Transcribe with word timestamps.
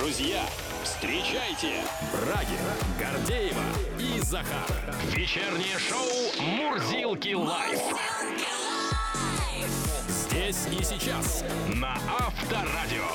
Друзья, 0.00 0.42
встречайте 0.82 1.82
Брагина, 2.10 2.74
Гордеева 2.98 3.62
и 3.98 4.18
Захар. 4.20 4.94
Вечернее 5.14 5.78
шоу 5.78 6.42
«Мурзилки 6.42 7.34
лайф». 7.34 7.82
Здесь 10.08 10.66
и 10.68 10.82
сейчас 10.82 11.44
на 11.74 11.98
Авторадио. 12.18 13.10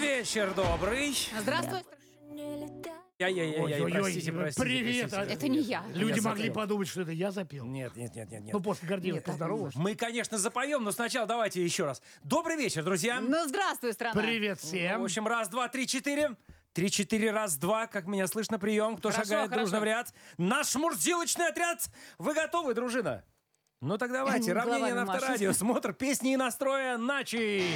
Вечер 0.00 0.54
добрый. 0.54 1.14
Здравствуй. 1.38 1.80
Ой-ой-ой, 3.20 3.90
простите, 3.90 4.32
простите. 4.32 4.62
привет. 4.62 5.10
простите. 5.10 5.34
Это 5.34 5.48
не 5.48 5.58
я. 5.60 5.82
Люди 5.92 6.18
Я 6.18 6.22
могли 6.22 6.42
запел. 6.44 6.54
подумать, 6.54 6.86
что 6.88 7.02
это 7.02 7.10
я 7.10 7.32
запел. 7.32 7.64
Нет, 7.66 7.96
нет, 7.96 8.14
нет, 8.14 8.30
нет, 8.30 8.42
нет. 8.44 8.52
Ну, 8.54 8.60
после 8.60 8.86
Гордеева 8.88 9.18
поздоровался. 9.20 9.76
Мы, 9.78 9.96
конечно, 9.96 10.38
запоем, 10.38 10.84
но 10.84 10.92
сначала 10.92 11.26
давайте 11.26 11.64
еще 11.64 11.84
раз. 11.84 12.00
Добрый 12.22 12.56
вечер, 12.56 12.84
друзья. 12.84 13.20
Ну, 13.20 13.48
здравствуй, 13.48 13.92
страна. 13.92 14.20
Привет 14.20 14.60
В 14.60 14.62
всем. 14.62 15.02
общем, 15.02 15.26
раз, 15.26 15.48
два, 15.48 15.68
три, 15.68 15.88
четыре. 15.88 16.36
Три-четыре, 16.74 17.32
раз, 17.32 17.56
два, 17.56 17.88
как 17.88 18.06
меня 18.06 18.28
слышно, 18.28 18.56
прием. 18.60 18.96
Кто 18.96 19.10
Хорошо, 19.10 19.24
шагает 19.28 19.48
хорошо. 19.50 19.62
дружно 19.64 19.80
в 19.80 19.84
ряд. 19.84 20.14
Наш 20.36 20.72
мурзилочный 20.76 21.48
отряд. 21.48 21.90
Вы 22.18 22.34
готовы, 22.34 22.74
дружина? 22.74 23.24
Ну 23.80 23.98
так 23.98 24.12
давайте, 24.12 24.52
равнение 24.52 24.94
на 24.94 25.02
авторадио, 25.02 25.52
смотр 25.52 25.92
песни 25.92 26.34
и 26.34 26.36
настроя, 26.36 26.98
начинай! 26.98 27.74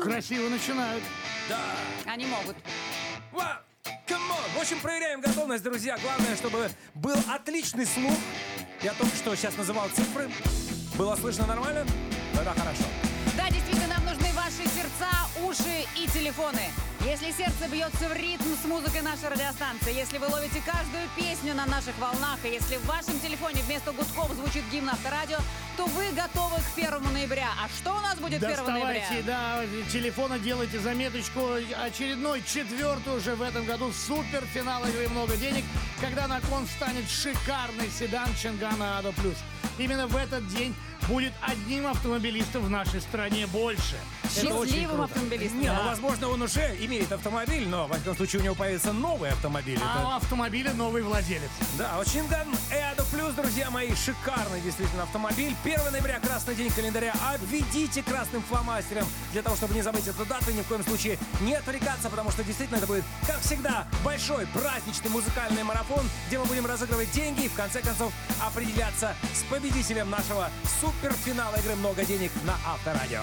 Красиво 0.00 0.48
начинают. 0.48 1.02
Да! 1.48 1.60
Они 2.06 2.26
могут. 2.26 2.56
One, 3.32 3.58
come 4.06 4.30
on. 4.30 4.58
В 4.58 4.60
общем, 4.60 4.80
проверяем 4.80 5.20
готовность, 5.20 5.62
друзья. 5.62 5.96
Главное, 6.02 6.36
чтобы 6.36 6.70
был 6.94 7.16
отличный 7.28 7.86
слух. 7.86 8.14
Я 8.82 8.92
только 8.94 9.14
что 9.16 9.34
сейчас 9.34 9.56
называл 9.56 9.88
цифры. 9.90 10.30
Было 10.96 11.16
слышно 11.16 11.46
нормально? 11.46 11.86
Тогда 12.34 12.52
хорошо. 12.52 12.84
Да, 13.36 13.50
действительно, 13.50 13.88
нам 13.88 14.04
нужны 14.04 14.32
ваши 14.32 14.68
сердца, 14.68 15.10
уши 15.42 15.86
и 15.96 16.06
телефоны. 16.08 16.70
Если 17.04 17.32
сердце 17.32 17.68
бьется 17.70 18.08
в 18.08 18.14
ритм 18.14 18.48
с 18.62 18.64
музыкой 18.64 19.02
нашей 19.02 19.28
радиостанции, 19.28 19.92
если 19.94 20.16
вы 20.16 20.26
ловите 20.26 20.62
каждую 20.64 21.06
песню 21.14 21.54
на 21.54 21.66
наших 21.66 21.96
волнах, 21.98 22.38
и 22.44 22.48
если 22.48 22.76
в 22.78 22.86
вашем 22.86 23.20
телефоне 23.20 23.60
вместо 23.66 23.92
гудков 23.92 24.32
звучит 24.32 24.64
гимн 24.72 24.88
авторадио, 24.88 25.36
то 25.76 25.84
вы 25.84 26.10
готовы 26.12 26.56
к 26.56 26.78
1 26.78 27.12
ноября. 27.12 27.48
А 27.62 27.68
что 27.68 27.92
у 27.92 28.00
нас 28.00 28.18
будет 28.18 28.42
1 28.42 28.64
ноября? 28.64 29.00
Доставайте, 29.00 29.22
да, 29.26 29.60
телефона, 29.92 30.38
делайте 30.38 30.78
заметочку. 30.80 31.40
Очередной, 31.84 32.42
четвертый 32.42 33.18
уже 33.18 33.34
в 33.34 33.42
этом 33.42 33.66
году 33.66 33.92
суперфинал 33.92 34.82
игры 34.86 35.06
«Много 35.10 35.36
денег», 35.36 35.64
когда 36.00 36.26
на 36.26 36.40
кон 36.40 36.66
станет 36.66 37.06
шикарный 37.10 37.90
седан 37.90 38.28
Чангана 38.42 38.98
Адо 38.98 39.12
Плюс. 39.12 39.36
Именно 39.76 40.06
в 40.06 40.16
этот 40.16 40.48
день 40.48 40.74
будет 41.08 41.32
одним 41.40 41.86
автомобилистом 41.86 42.62
в 42.64 42.70
нашей 42.70 43.00
стране 43.00 43.46
больше. 43.46 43.96
Счастливым 44.34 45.02
автомобилистом. 45.02 45.60
Не, 45.60 45.68
ну, 45.68 45.76
да. 45.76 45.84
возможно, 45.84 46.28
он 46.28 46.42
уже 46.42 46.76
имеет 46.80 47.12
автомобиль, 47.12 47.68
но, 47.68 47.86
во 47.86 47.94
всяком 47.94 48.16
случае, 48.16 48.40
у 48.40 48.44
него 48.44 48.54
появится 48.54 48.92
новый 48.92 49.30
автомобиль. 49.30 49.78
А 49.82 49.98
Это- 49.98 50.06
у 50.06 50.10
автомобиля 50.10 50.72
новый 50.74 51.02
владелец. 51.02 51.50
Да, 51.78 52.02
Чинган 52.04 52.48
Эадо 52.70 53.04
Плюс, 53.12 53.34
друзья 53.34 53.70
мои, 53.70 53.94
шикарный 53.94 54.60
действительно 54.60 55.04
автомобиль. 55.04 55.54
1 55.62 55.90
ноября, 55.90 56.18
красный 56.20 56.54
день 56.54 56.70
календаря. 56.70 57.14
Обведите 57.34 58.02
красным 58.02 58.42
фломастером 58.42 59.06
для 59.32 59.42
того, 59.42 59.56
чтобы 59.56 59.74
не 59.74 59.82
забыть 59.82 60.06
эту 60.08 60.24
дату 60.24 60.50
и 60.50 60.54
ни 60.54 60.62
в 60.62 60.66
коем 60.66 60.82
случае 60.84 61.18
не 61.40 61.54
отвлекаться, 61.54 62.08
потому 62.10 62.30
что 62.30 62.42
действительно 62.42 62.78
это 62.78 62.86
будет, 62.86 63.04
как 63.26 63.40
всегда, 63.40 63.86
большой 64.04 64.46
праздничный 64.48 65.10
музыкальный 65.10 65.62
марафон, 65.62 66.08
где 66.28 66.38
мы 66.38 66.46
будем 66.46 66.66
разыгрывать 66.66 67.10
деньги 67.12 67.44
и 67.44 67.48
в 67.48 67.54
конце 67.54 67.80
концов 67.80 68.12
определяться 68.44 69.14
с 69.32 69.42
победителем 69.50 70.10
нашего 70.10 70.50
суперфинала 71.00 71.56
игры 71.56 71.74
«Много 71.76 72.04
денег» 72.04 72.30
на 72.44 72.54
Авторадио. 72.66 73.22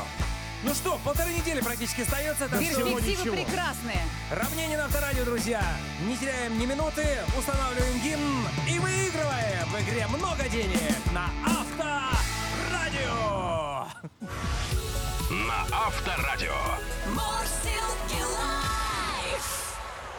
Ну 0.64 0.74
что, 0.76 1.00
полторы 1.04 1.32
недели 1.34 1.60
практически 1.62 2.02
остается. 2.02 2.48
так 2.48 2.60
Перспективы 2.60 3.02
ничего. 3.02 3.34
прекрасные. 3.36 4.02
Равнение 4.30 4.78
на 4.78 4.86
авторадио, 4.86 5.26
друзья. 5.26 5.64
Не 6.06 6.16
теряем 6.16 6.60
ни 6.60 6.68
минуты, 6.68 7.04
устанавливаем 7.36 8.00
гимн 8.04 8.48
и 8.70 8.78
выигрываем 8.78 9.68
в 9.70 9.82
игре 9.82 10.06
много 10.08 10.48
денег 10.50 10.96
на 11.14 11.32
авторадио. 11.44 13.12
На 15.32 15.66
Авторадио. 15.86 16.54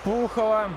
Пухова, 0.02 0.70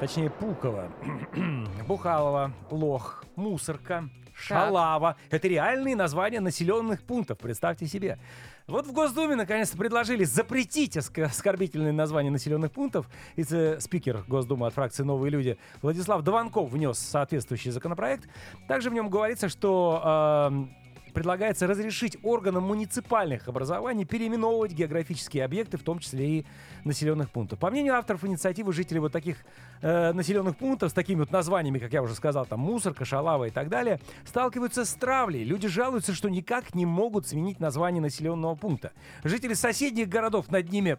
точнее 0.00 0.30
Пукова, 0.30 0.90
Бухалова, 1.86 2.52
Лох, 2.70 3.24
Мусорка, 3.36 4.08
Шалава. 4.40 5.16
Это 5.30 5.48
реальные 5.48 5.96
названия 5.96 6.40
населенных 6.40 7.02
пунктов, 7.02 7.38
представьте 7.38 7.86
себе. 7.86 8.18
Вот 8.66 8.86
в 8.86 8.92
Госдуме 8.92 9.34
наконец-то 9.34 9.76
предложили 9.76 10.22
запретить 10.24 10.96
оск- 10.96 11.22
оскорбительные 11.22 11.92
названия 11.92 12.30
населенных 12.30 12.70
пунктов. 12.70 13.08
И 13.34 13.42
ц- 13.42 13.80
спикер 13.80 14.24
Госдумы 14.28 14.66
от 14.68 14.74
фракции 14.74 15.02
«Новые 15.02 15.30
люди» 15.30 15.58
Владислав 15.82 16.22
Дованков 16.22 16.70
внес 16.70 16.98
соответствующий 16.98 17.72
законопроект. 17.72 18.28
Также 18.68 18.90
в 18.90 18.94
нем 18.94 19.08
говорится, 19.10 19.48
что 19.48 20.48
эм, 20.50 20.70
предлагается 21.12 21.66
разрешить 21.66 22.16
органам 22.22 22.64
муниципальных 22.64 23.48
образований 23.48 24.04
переименовывать 24.04 24.72
географические 24.72 25.44
объекты, 25.44 25.76
в 25.78 25.82
том 25.82 25.98
числе 25.98 26.26
и 26.26 26.46
населенных 26.84 27.30
пунктов. 27.30 27.58
По 27.58 27.70
мнению 27.70 27.94
авторов 27.94 28.24
инициативы, 28.24 28.72
жители 28.72 28.98
вот 28.98 29.12
таких 29.12 29.38
э, 29.82 30.12
населенных 30.12 30.56
пунктов 30.56 30.90
с 30.90 30.92
такими 30.92 31.20
вот 31.20 31.30
названиями, 31.30 31.78
как 31.78 31.92
я 31.92 32.02
уже 32.02 32.14
сказал, 32.14 32.46
там 32.46 32.60
Мусорка, 32.60 33.04
Шалава 33.04 33.46
и 33.46 33.50
так 33.50 33.68
далее, 33.68 34.00
сталкиваются 34.24 34.84
с 34.84 34.92
травлей. 34.94 35.44
Люди 35.44 35.68
жалуются, 35.68 36.14
что 36.14 36.28
никак 36.28 36.74
не 36.74 36.86
могут 36.86 37.26
сменить 37.26 37.60
название 37.60 38.00
населенного 38.00 38.54
пункта. 38.54 38.92
Жители 39.24 39.54
соседних 39.54 40.08
городов 40.08 40.50
над 40.50 40.70
ними 40.70 40.98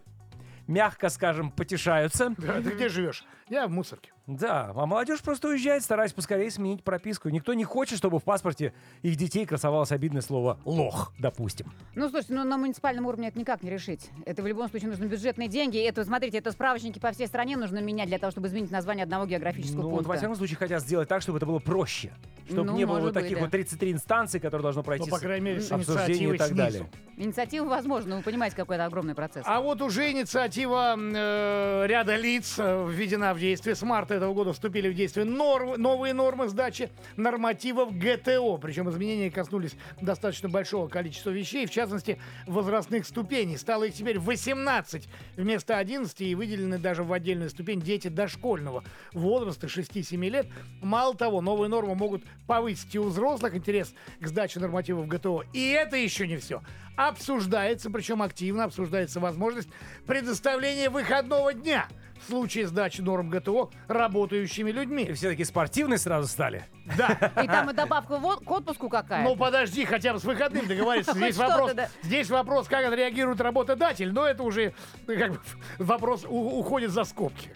мягко 0.72 1.10
скажем, 1.10 1.52
потешаются. 1.52 2.34
Да, 2.42 2.62
ты 2.62 2.72
где 2.72 2.90
живешь? 2.90 3.24
Я 3.50 3.68
в 3.68 3.72
мусорке. 3.72 4.12
Да, 4.28 4.72
а 4.74 4.86
молодежь 4.86 5.20
просто 5.22 5.50
уезжает, 5.50 5.84
стараясь 5.84 6.14
поскорее 6.14 6.50
сменить 6.50 6.84
прописку. 6.84 7.28
Никто 7.30 7.54
не 7.54 7.66
хочет, 7.66 7.98
чтобы 7.98 8.20
в 8.20 8.24
паспорте 8.24 8.74
их 9.02 9.18
детей 9.18 9.46
красовалось 9.46 9.92
обидное 9.92 10.22
слово 10.22 10.58
«лох», 10.64 11.14
допустим. 11.20 11.72
Ну, 11.96 12.10
слушайте, 12.10 12.34
ну 12.34 12.44
на 12.46 12.58
муниципальном 12.58 13.06
уровне 13.08 13.28
это 13.28 13.38
никак 13.38 13.62
не 13.62 13.70
решить. 13.70 14.10
Это 14.26 14.42
в 14.42 14.48
любом 14.48 14.70
случае 14.70 14.90
нужны 14.92 15.06
бюджетные 15.06 15.50
деньги. 15.50 15.78
Это, 15.80 16.06
смотрите, 16.06 16.38
это 16.38 16.52
справочники 16.54 17.00
по 17.00 17.12
всей 17.12 17.28
стране 17.28 17.58
нужно 17.58 17.80
менять 17.80 18.08
для 18.08 18.20
того, 18.20 18.32
чтобы 18.32 18.48
изменить 18.48 18.72
название 18.72 19.04
одного 19.04 19.26
географического 19.26 19.82
Ну, 19.82 19.90
вот, 19.90 19.96
пункта. 19.98 20.10
во 20.10 20.16
всяком 20.18 20.36
случае, 20.38 20.58
хотят 20.58 20.82
сделать 20.82 21.10
так, 21.10 21.22
чтобы 21.22 21.38
это 21.38 21.46
было 21.46 21.60
проще. 21.60 22.14
Чтобы 22.52 22.72
Ну, 22.72 22.78
не 22.78 22.86
было 22.86 22.96
может 22.96 23.06
вот 23.06 23.14
быть, 23.16 23.24
таких 23.24 23.38
да. 23.38 23.44
вот 23.44 23.52
33 23.52 23.92
инстанции, 23.94 24.40
которые 24.40 24.64
должно 24.64 24.82
Ну, 24.82 24.86
пройти 24.86 25.10
по 25.10 25.18
с- 25.18 25.22
крайней 25.22 25.46
мере, 25.46 25.62
с 25.62 25.72
обсуждение 25.72 26.34
и 26.34 26.38
так 26.38 26.48
снизу. 26.48 26.62
далее. 26.64 26.90
Инициатива 27.18 27.66
возможна, 27.66 28.18
вы 28.18 28.22
понимаете, 28.24 28.56
какой 28.56 28.76
это 28.78 28.86
огромный 28.86 29.14
процесс. 29.16 29.44
А 29.46 29.62
вот 29.62 29.82
уже 29.82 30.12
инициатива 30.12 30.96
э, 30.98 31.86
ряда 31.88 32.16
лиц 32.16 32.56
э, 32.58 32.88
введена 32.90 33.34
в 33.34 33.40
действие. 33.40 33.76
С 33.76 33.82
марта 33.84 34.16
этого 34.16 34.34
года 34.34 34.54
вступили 34.54 34.90
в 34.90 34.96
действие 34.96 35.26
норм- 35.26 35.78
новые 35.78 36.14
нормы 36.14 36.48
сдачи 36.50 36.90
нормативов 37.18 37.96
ГТО. 37.98 38.58
Причем 38.58 38.90
изменения 38.90 39.30
коснулись 39.30 39.76
достаточно 40.02 40.50
большого 40.50 40.88
количества 40.88 41.30
вещей, 41.30 41.66
в 41.68 41.72
частности, 41.72 42.20
возрастных 42.48 43.06
ступеней. 43.06 43.58
Стало 43.58 43.84
их 43.86 43.94
теперь 43.94 44.20
18 44.20 45.08
вместо 45.38 45.78
11 45.78 46.20
и 46.22 46.36
выделены 46.36 46.78
даже 46.80 47.04
в 47.04 47.14
отдельную 47.14 47.50
ступень 47.50 47.82
дети 47.82 48.08
дошкольного 48.08 48.84
возраста 49.14 49.68
6-7 49.68 50.28
лет. 50.30 50.48
Мало 50.82 51.16
того, 51.16 51.42
новые 51.42 51.70
нормы 51.70 51.96
могут 51.96 52.24
повысить 52.48 52.94
и 52.96 53.00
у 53.00 53.04
взрослых 53.04 53.56
интерес 53.56 53.94
к 54.20 54.28
сдаче 54.28 54.60
нормативов 54.60 55.08
ГТО. 55.08 55.44
И 55.54 55.70
это 55.72 55.96
еще 55.98 56.28
не 56.28 56.38
все. 56.38 56.62
Обсуждается, 56.98 57.90
причем 57.90 58.22
активно 58.22 58.66
обсуждается 58.66 59.20
возможность 59.20 59.70
предоставления 60.06 60.90
выходного 60.90 61.54
дня 61.54 61.88
в 62.22 62.30
случае 62.30 62.68
сдачи 62.68 63.02
норм 63.02 63.30
ГТО 63.30 63.70
работающими 63.88 64.70
И 64.70 64.74
людьми. 64.74 65.12
все 65.14 65.30
такие 65.30 65.46
спортивные 65.46 65.98
сразу 65.98 66.28
стали. 66.28 66.66
Да. 66.98 67.32
И 67.42 67.48
там 67.48 67.70
и 67.70 67.74
добавка 67.74 68.18
вот 68.18 68.46
к 68.46 68.52
отпуску 68.52 68.90
какая. 68.90 69.24
Ну 69.24 69.36
подожди, 69.36 69.86
хотя 69.86 70.14
бы 70.14 70.20
с 70.20 70.24
выходным 70.24 70.68
договориться. 70.68 71.14
Здесь 71.16 71.38
вопрос, 71.38 71.72
здесь 72.04 72.30
вопрос, 72.30 72.68
как 72.68 72.86
отреагирует 72.86 73.42
работодатель, 73.42 74.12
но 74.12 74.26
это 74.26 74.44
уже 74.44 74.74
как 75.08 75.32
бы, 75.32 75.40
вопрос 75.80 76.26
уходит 76.28 76.92
за 76.92 77.04
скобки. 77.04 77.52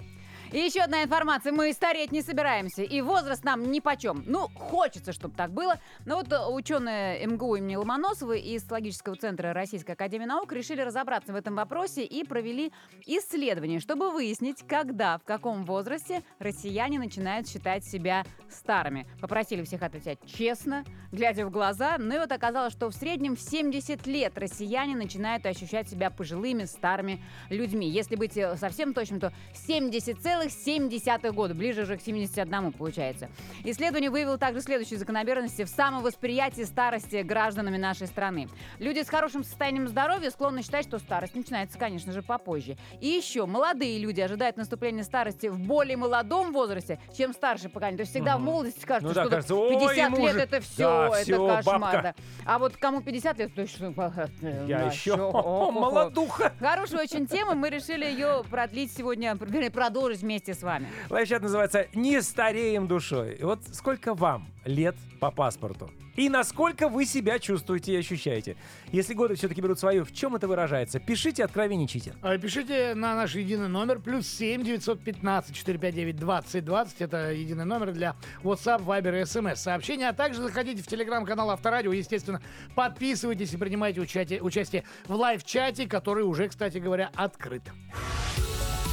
И 0.52 0.60
еще 0.60 0.82
одна 0.82 1.04
информация. 1.04 1.52
Мы 1.52 1.74
стареть 1.74 2.12
не 2.12 2.22
собираемся. 2.22 2.84
И 2.84 3.02
возраст 3.02 3.44
нам 3.44 3.72
нипочем. 3.72 4.24
Ну, 4.26 4.48
хочется, 4.56 5.12
чтобы 5.12 5.36
так 5.36 5.52
было. 5.52 5.80
Но 6.06 6.18
вот 6.18 6.32
э, 6.32 6.46
ученые 6.48 7.26
МГУ 7.26 7.56
имени 7.56 7.76
Ломоносова 7.76 8.34
и 8.34 8.58
Социологического 8.60 9.16
центра 9.16 9.54
Российской 9.54 9.92
Академии 9.92 10.26
Наук 10.26 10.52
решили 10.54 10.82
разобраться 10.82 11.34
в 11.34 11.36
этом 11.36 11.56
вопросе 11.56 12.04
и 12.04 12.24
провели 12.24 12.72
исследование, 13.06 13.80
чтобы 13.80 14.12
выяснить, 14.12 14.66
когда, 14.68 15.18
в 15.18 15.24
каком 15.24 15.66
возрасте 15.66 16.22
россияне 16.40 17.00
начинают 17.00 17.48
считать 17.48 17.84
себя 17.84 18.24
старыми. 18.50 19.08
Попросили 19.22 19.64
всех 19.64 19.82
отвечать 19.82 20.20
честно, 20.26 20.86
глядя 21.12 21.46
в 21.46 21.52
глаза. 21.52 21.98
Ну 21.98 22.16
и 22.16 22.20
вот 22.20 22.32
оказалось, 22.32 22.74
что 22.74 22.90
в 22.90 22.94
среднем 22.94 23.36
в 23.36 23.42
70 23.42 24.06
лет 24.08 24.38
россияне 24.38 24.96
начинают 24.96 25.46
ощущать 25.46 25.90
себя 25.90 26.10
пожилыми, 26.10 26.66
старыми 26.66 27.24
людьми. 27.50 27.90
Если 27.90 28.16
быть 28.16 28.38
э, 28.38 28.56
совсем 28.58 28.94
точным, 28.94 29.20
то 29.20 29.34
70,2 29.68 30.35
6,7 30.44 31.32
года, 31.32 31.54
ближе 31.54 31.84
уже 31.84 31.98
к 31.98 32.02
71 32.02 32.72
получается. 32.74 33.30
Исследование 33.64 34.10
выявило 34.10 34.38
также 34.38 34.62
следующие 34.62 35.00
закономерности 35.00 35.64
в 35.64 35.70
самовосприятии 35.70 36.64
старости 36.64 37.22
гражданами 37.24 37.78
нашей 37.78 38.08
страны. 38.08 38.48
Люди 38.80 39.00
с 39.04 39.10
хорошим 39.10 39.44
состоянием 39.44 39.88
здоровья 39.88 40.30
склонны 40.30 40.62
считать, 40.62 40.86
что 40.86 41.00
старость 41.00 41.36
начинается, 41.36 41.78
конечно 41.78 42.12
же, 42.12 42.22
попозже. 42.22 42.78
И 43.02 43.08
еще 43.08 43.46
молодые 43.46 43.98
люди 44.00 44.22
ожидают 44.22 44.58
наступления 44.58 45.04
старости 45.04 45.48
в 45.48 45.58
более 45.60 45.98
молодом 45.98 46.52
возрасте, 46.52 47.00
чем 47.18 47.34
старшее 47.34 47.70
поколение. 47.70 47.98
То 47.98 48.02
есть 48.02 48.12
всегда 48.12 48.38
в 48.38 48.42
молодости 48.42 48.86
кажется, 48.86 49.08
Ну 49.08 49.14
да, 49.14 49.22
что 49.22 49.30
кажется, 49.30 49.56
ой, 49.56 49.70
50 49.80 49.98
ему 49.98 50.18
лет 50.26 50.36
уже- 50.36 50.44
это 50.44 50.60
все, 50.62 50.84
да, 50.84 51.08
это 51.08 51.24
всё, 51.24 51.48
кошмар. 51.48 51.80
бабка. 51.80 52.02
да. 52.02 52.16
А 52.46 52.60
вот 52.60 52.78
кому 52.78 53.02
50 53.02 53.38
лет, 53.40 53.54
то 53.56 53.68
что 53.68 53.86
Я 54.68 54.82
еще 54.84 55.16
молодуха. 55.72 56.54
Хорошая 56.60 57.02
очень 57.04 57.28
тема, 57.28 57.54
мы 57.56 57.70
решили 57.70 58.06
ее 58.06 58.44
продлить 58.50 58.92
сегодня, 58.96 59.36
вернее, 59.40 59.72
продолжить 59.72 60.24
вместе 60.26 60.54
с 60.54 60.64
вами. 60.64 60.88
Лайфчат 61.10 61.42
называется 61.42 61.88
«Не 61.94 62.22
стареем 62.22 62.88
душой». 62.88 63.36
И 63.36 63.44
Вот 63.44 63.60
сколько 63.72 64.14
вам 64.14 64.48
лет 64.66 64.96
по 65.20 65.32
паспорту? 65.32 65.90
И 66.16 66.30
насколько 66.30 66.88
вы 66.88 67.06
себя 67.06 67.40
чувствуете 67.40 67.94
и 67.94 67.98
ощущаете? 67.98 68.56
Если 68.92 69.14
годы 69.14 69.36
все-таки 69.36 69.60
берут 69.62 69.80
свое, 69.80 70.04
в 70.06 70.14
чем 70.14 70.36
это 70.36 70.48
выражается? 70.48 71.00
Пишите 71.00 71.44
откровенничайте. 71.44 72.16
А, 72.22 72.38
Пишите 72.38 72.96
на 72.96 73.16
наш 73.16 73.36
единый 73.36 73.68
номер 73.68 74.00
плюс 74.00 74.26
7 74.28 74.64
915 74.64 75.54
459 75.54 76.16
20 76.16 76.66
20. 76.66 77.02
Это 77.02 77.32
единый 77.32 77.66
номер 77.66 77.92
для 77.92 78.16
WhatsApp, 78.44 78.86
Viber 78.86 79.20
и 79.20 79.24
SMS. 79.24 79.58
Сообщения, 79.58 80.08
а 80.08 80.14
также 80.14 80.42
заходите 80.42 80.82
в 80.82 80.88
телеграм-канал 80.88 81.52
Авторадио. 81.52 81.92
Естественно, 81.92 82.42
подписывайтесь 82.76 83.54
и 83.54 83.58
принимайте 83.58 84.00
участие, 84.00 84.42
участие 84.42 84.86
в 85.08 85.16
лайв-чате, 85.16 85.86
который 85.86 86.24
уже, 86.24 86.48
кстати 86.48 86.78
говоря, 86.78 87.12
открыт. 87.16 87.64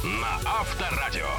На 0.03 0.35
Авторадио. 0.45 1.29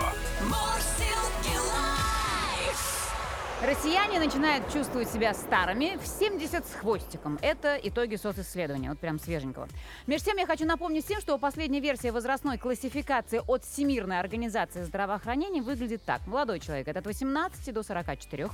Россияне 3.63 4.19
начинают 4.19 4.73
чувствовать 4.73 5.11
себя 5.11 5.35
старыми 5.35 5.99
в 6.03 6.07
70 6.07 6.67
с 6.67 6.75
хвостиком. 6.75 7.39
Это 7.43 7.79
итоги 7.83 8.17
социсследования, 8.17 8.89
вот 8.89 8.99
прям 8.99 9.19
свеженького. 9.19 9.69
Между 10.07 10.31
тем 10.31 10.39
я 10.39 10.47
хочу 10.47 10.65
напомнить 10.65 11.05
всем, 11.05 11.21
что 11.21 11.37
последняя 11.37 11.81
версия 11.81 12.11
возрастной 12.11 12.57
классификации 12.57 13.43
от 13.47 13.65
Всемирной 13.65 14.19
организации 14.19 14.83
здравоохранения 14.83 15.61
выглядит 15.61 16.03
так. 16.03 16.27
Молодой 16.27 16.59
человек 16.59 16.89
от 16.89 17.05
18 17.05 17.75
до 17.75 17.83
44, 17.83 18.49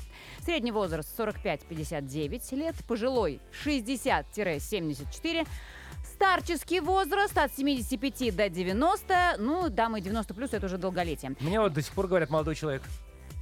средний 0.44 0.72
возраст 0.72 1.08
45-59 1.16 2.56
лет, 2.56 2.74
пожилой 2.88 3.40
60-74, 3.64 5.46
Старческий 6.20 6.80
возраст 6.80 7.36
от 7.38 7.50
75 7.56 8.36
до 8.36 8.50
90, 8.50 9.36
ну, 9.38 9.70
дамы 9.70 10.02
90 10.02 10.34
плюс 10.34 10.52
это 10.52 10.66
уже 10.66 10.76
долголетие. 10.76 11.34
Мне 11.40 11.58
вот 11.58 11.72
до 11.72 11.80
сих 11.80 11.94
пор 11.94 12.08
говорят 12.08 12.28
молодой 12.28 12.54
человек. 12.56 12.82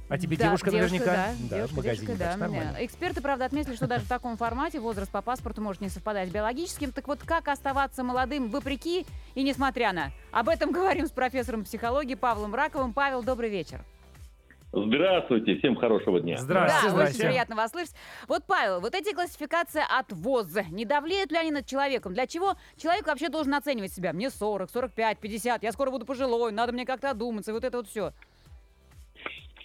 А 0.07 0.17
тебе 0.17 0.37
Да, 0.37 0.45
девушка, 0.45 0.71
наверняка? 0.71 1.05
Да, 1.05 1.33
в 1.33 1.49
девушка, 1.49 1.75
магазине, 1.75 2.07
девушка, 2.07 2.25
да. 2.25 2.37
нормально. 2.37 2.77
Эксперты, 2.79 3.19
правда, 3.19 3.43
отметили, 3.43 3.75
что 3.75 3.85
даже 3.85 4.05
в 4.05 4.07
таком 4.07 4.37
формате 4.37 4.79
возраст 4.79 5.11
по 5.11 5.21
паспорту 5.21 5.61
может 5.61 5.81
не 5.81 5.89
совпадать 5.89 6.29
с 6.29 6.31
биологическим. 6.31 6.93
Так 6.93 7.09
вот, 7.09 7.19
как 7.25 7.49
оставаться 7.49 8.01
молодым 8.01 8.47
вопреки 8.47 9.05
и 9.35 9.43
несмотря 9.43 9.91
на? 9.91 10.11
Об 10.31 10.47
этом 10.47 10.71
говорим 10.71 11.05
с 11.05 11.11
профессором 11.11 11.65
психологии 11.65 12.15
Павлом 12.15 12.55
Раковым. 12.55 12.93
Павел, 12.93 13.23
добрый 13.23 13.49
вечер. 13.49 13.83
Здравствуйте, 14.71 15.55
всем 15.57 15.75
хорошего 15.75 16.19
дня. 16.19 16.37
Здравствуйте, 16.37 16.95
да, 16.95 17.01
очень 17.01 17.13
здрасте. 17.13 17.27
приятно 17.27 17.55
вас 17.55 17.71
слышать. 17.71 17.95
Вот, 18.27 18.43
Павел, 18.45 18.81
вот 18.81 18.93
эти 18.93 19.13
классификации 19.13 19.81
от 19.81 20.11
ВОЗ, 20.11 20.59
не 20.69 20.85
давлеют 20.85 21.31
ли 21.31 21.37
они 21.39 21.51
над 21.51 21.65
человеком? 21.65 22.13
Для 22.13 22.27
чего 22.27 22.53
человек 22.77 23.07
вообще 23.07 23.29
должен 23.29 23.55
оценивать 23.55 23.91
себя? 23.91 24.13
Мне 24.13 24.29
40, 24.29 24.69
45, 24.69 25.17
50, 25.17 25.63
я 25.63 25.71
скоро 25.71 25.89
буду 25.89 26.05
пожилой, 26.05 26.51
надо 26.51 26.71
мне 26.71 26.85
как-то 26.85 27.09
одуматься, 27.09 27.51
вот 27.51 27.63
это 27.63 27.77
вот 27.77 27.87
все. 27.87 28.13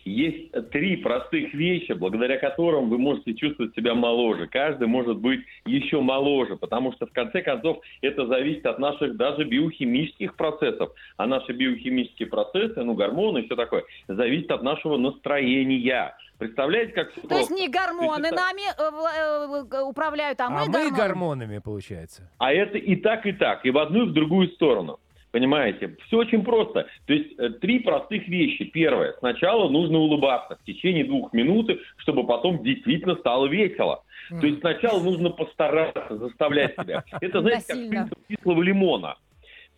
Есть 0.04 0.52
три 0.70 0.96
простых 0.96 1.54
вещи, 1.54 1.92
благодаря 1.92 2.36
которым 2.38 2.90
вы 2.90 2.98
можете 2.98 3.34
чувствовать 3.34 3.74
себя 3.74 3.94
моложе. 3.94 4.46
Каждый 4.48 4.86
может 4.86 5.16
быть 5.16 5.40
еще 5.64 6.00
моложе, 6.00 6.56
потому 6.56 6.92
что 6.92 7.06
в 7.06 7.12
конце 7.12 7.40
концов 7.42 7.78
это 8.02 8.26
зависит 8.26 8.66
от 8.66 8.78
наших 8.78 9.16
даже 9.16 9.44
биохимических 9.44 10.36
процессов. 10.36 10.92
А 11.16 11.26
наши 11.26 11.52
биохимические 11.52 12.28
процессы, 12.28 12.82
ну 12.82 12.94
гормоны 12.94 13.38
и 13.40 13.46
все 13.46 13.56
такое, 13.56 13.84
зависит 14.08 14.50
от 14.50 14.62
нашего 14.62 14.96
настроения. 14.98 16.14
Представляете, 16.38 16.92
как 16.92 17.10
все 17.12 17.20
То 17.22 17.36
есть 17.36 17.48
просто? 17.48 17.54
не 17.54 17.68
гормоны 17.68 18.26
это- 18.26 18.36
нами 18.36 18.62
э, 18.76 18.90
вла- 18.90 19.78
э, 19.78 19.82
управляют, 19.82 20.40
а, 20.40 20.46
А 20.46 20.50
мы, 20.50 20.66
мы 20.68 20.90
гормонами, 20.90 21.58
получается. 21.58 22.28
А 22.38 22.52
это 22.52 22.76
и 22.76 22.96
так, 22.96 23.24
и 23.24 23.32
так, 23.32 23.64
и 23.64 23.70
в 23.70 23.78
одну, 23.78 24.04
и 24.04 24.08
в 24.08 24.12
другую 24.12 24.48
сторону. 24.48 24.98
Понимаете? 25.34 25.96
Все 26.06 26.18
очень 26.18 26.44
просто. 26.44 26.86
То 27.06 27.12
есть 27.12 27.36
э, 27.40 27.50
три 27.60 27.80
простых 27.80 28.28
вещи. 28.28 28.66
Первое. 28.66 29.14
Сначала 29.18 29.68
нужно 29.68 29.98
улыбаться 29.98 30.56
в 30.62 30.64
течение 30.64 31.04
двух 31.04 31.32
минут, 31.32 31.68
чтобы 31.96 32.24
потом 32.24 32.62
действительно 32.62 33.16
стало 33.16 33.48
весело. 33.48 34.04
То 34.28 34.46
есть 34.46 34.60
сначала 34.60 35.02
нужно 35.02 35.30
постараться 35.30 36.16
заставлять 36.18 36.76
себя. 36.80 37.02
Это, 37.20 37.40
знаете, 37.40 37.66
как 37.66 37.88
принцип 37.88 38.18
кислого 38.28 38.62
лимона. 38.62 39.16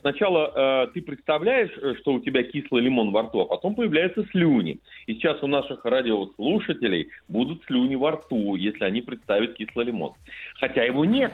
Сначала 0.00 0.84
э, 0.84 0.88
ты 0.92 1.00
представляешь, 1.00 1.70
э, 1.80 1.94
что 2.00 2.12
у 2.12 2.20
тебя 2.20 2.42
кислый 2.42 2.82
лимон 2.82 3.10
во 3.10 3.22
рту, 3.22 3.40
а 3.40 3.46
потом 3.46 3.76
появляются 3.76 4.26
слюни. 4.32 4.80
И 5.06 5.14
сейчас 5.14 5.42
у 5.42 5.46
наших 5.46 5.86
радиослушателей 5.86 7.08
будут 7.28 7.64
слюни 7.64 7.94
во 7.94 8.10
рту, 8.10 8.56
если 8.56 8.84
они 8.84 9.00
представят 9.00 9.54
кислый 9.54 9.86
лимон. 9.86 10.12
Хотя 10.60 10.84
его 10.84 11.06
нет. 11.06 11.32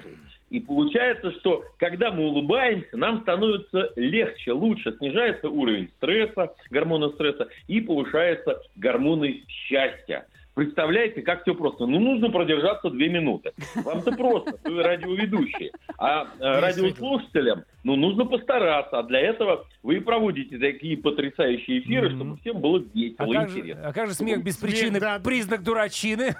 И 0.52 0.60
получается, 0.60 1.32
что 1.40 1.64
когда 1.78 2.10
мы 2.12 2.24
улыбаемся, 2.26 2.94
нам 2.98 3.22
становится 3.22 3.90
легче, 3.96 4.52
лучше, 4.52 4.94
снижается 4.98 5.48
уровень 5.48 5.88
стресса, 5.96 6.52
гормона 6.70 7.08
стресса, 7.08 7.48
и 7.68 7.80
повышаются 7.80 8.60
гормоны 8.76 9.44
счастья. 9.48 10.26
Представляете, 10.54 11.22
как 11.22 11.40
все 11.42 11.54
просто. 11.54 11.86
Ну, 11.86 11.98
нужно 11.98 12.28
продержаться 12.28 12.90
две 12.90 13.08
минуты. 13.08 13.52
Вам-то 13.76 14.12
просто, 14.12 14.58
вы 14.68 14.82
радиоведущие. 14.82 15.70
А 15.96 16.24
э, 16.38 16.60
радиослушателям, 16.60 17.64
ну, 17.84 17.96
нужно 17.96 18.26
постараться. 18.26 18.98
А 18.98 19.02
для 19.04 19.20
этого 19.20 19.64
вы 19.82 19.96
и 19.96 20.00
проводите 20.00 20.58
такие 20.58 20.98
потрясающие 20.98 21.78
эфиры, 21.78 22.10
чтобы 22.10 22.36
всем 22.36 22.60
было 22.60 22.80
А 22.80 22.98
весело 22.98 23.48
же, 23.48 23.58
интересно. 23.60 23.88
а 23.88 23.92
как 23.94 24.08
же 24.08 24.14
смех 24.14 24.44
без 24.44 24.58
Смех, 24.58 24.70
причины? 24.70 25.00
да. 25.00 25.18
Признак 25.24 25.62
дурачины. 25.62 26.36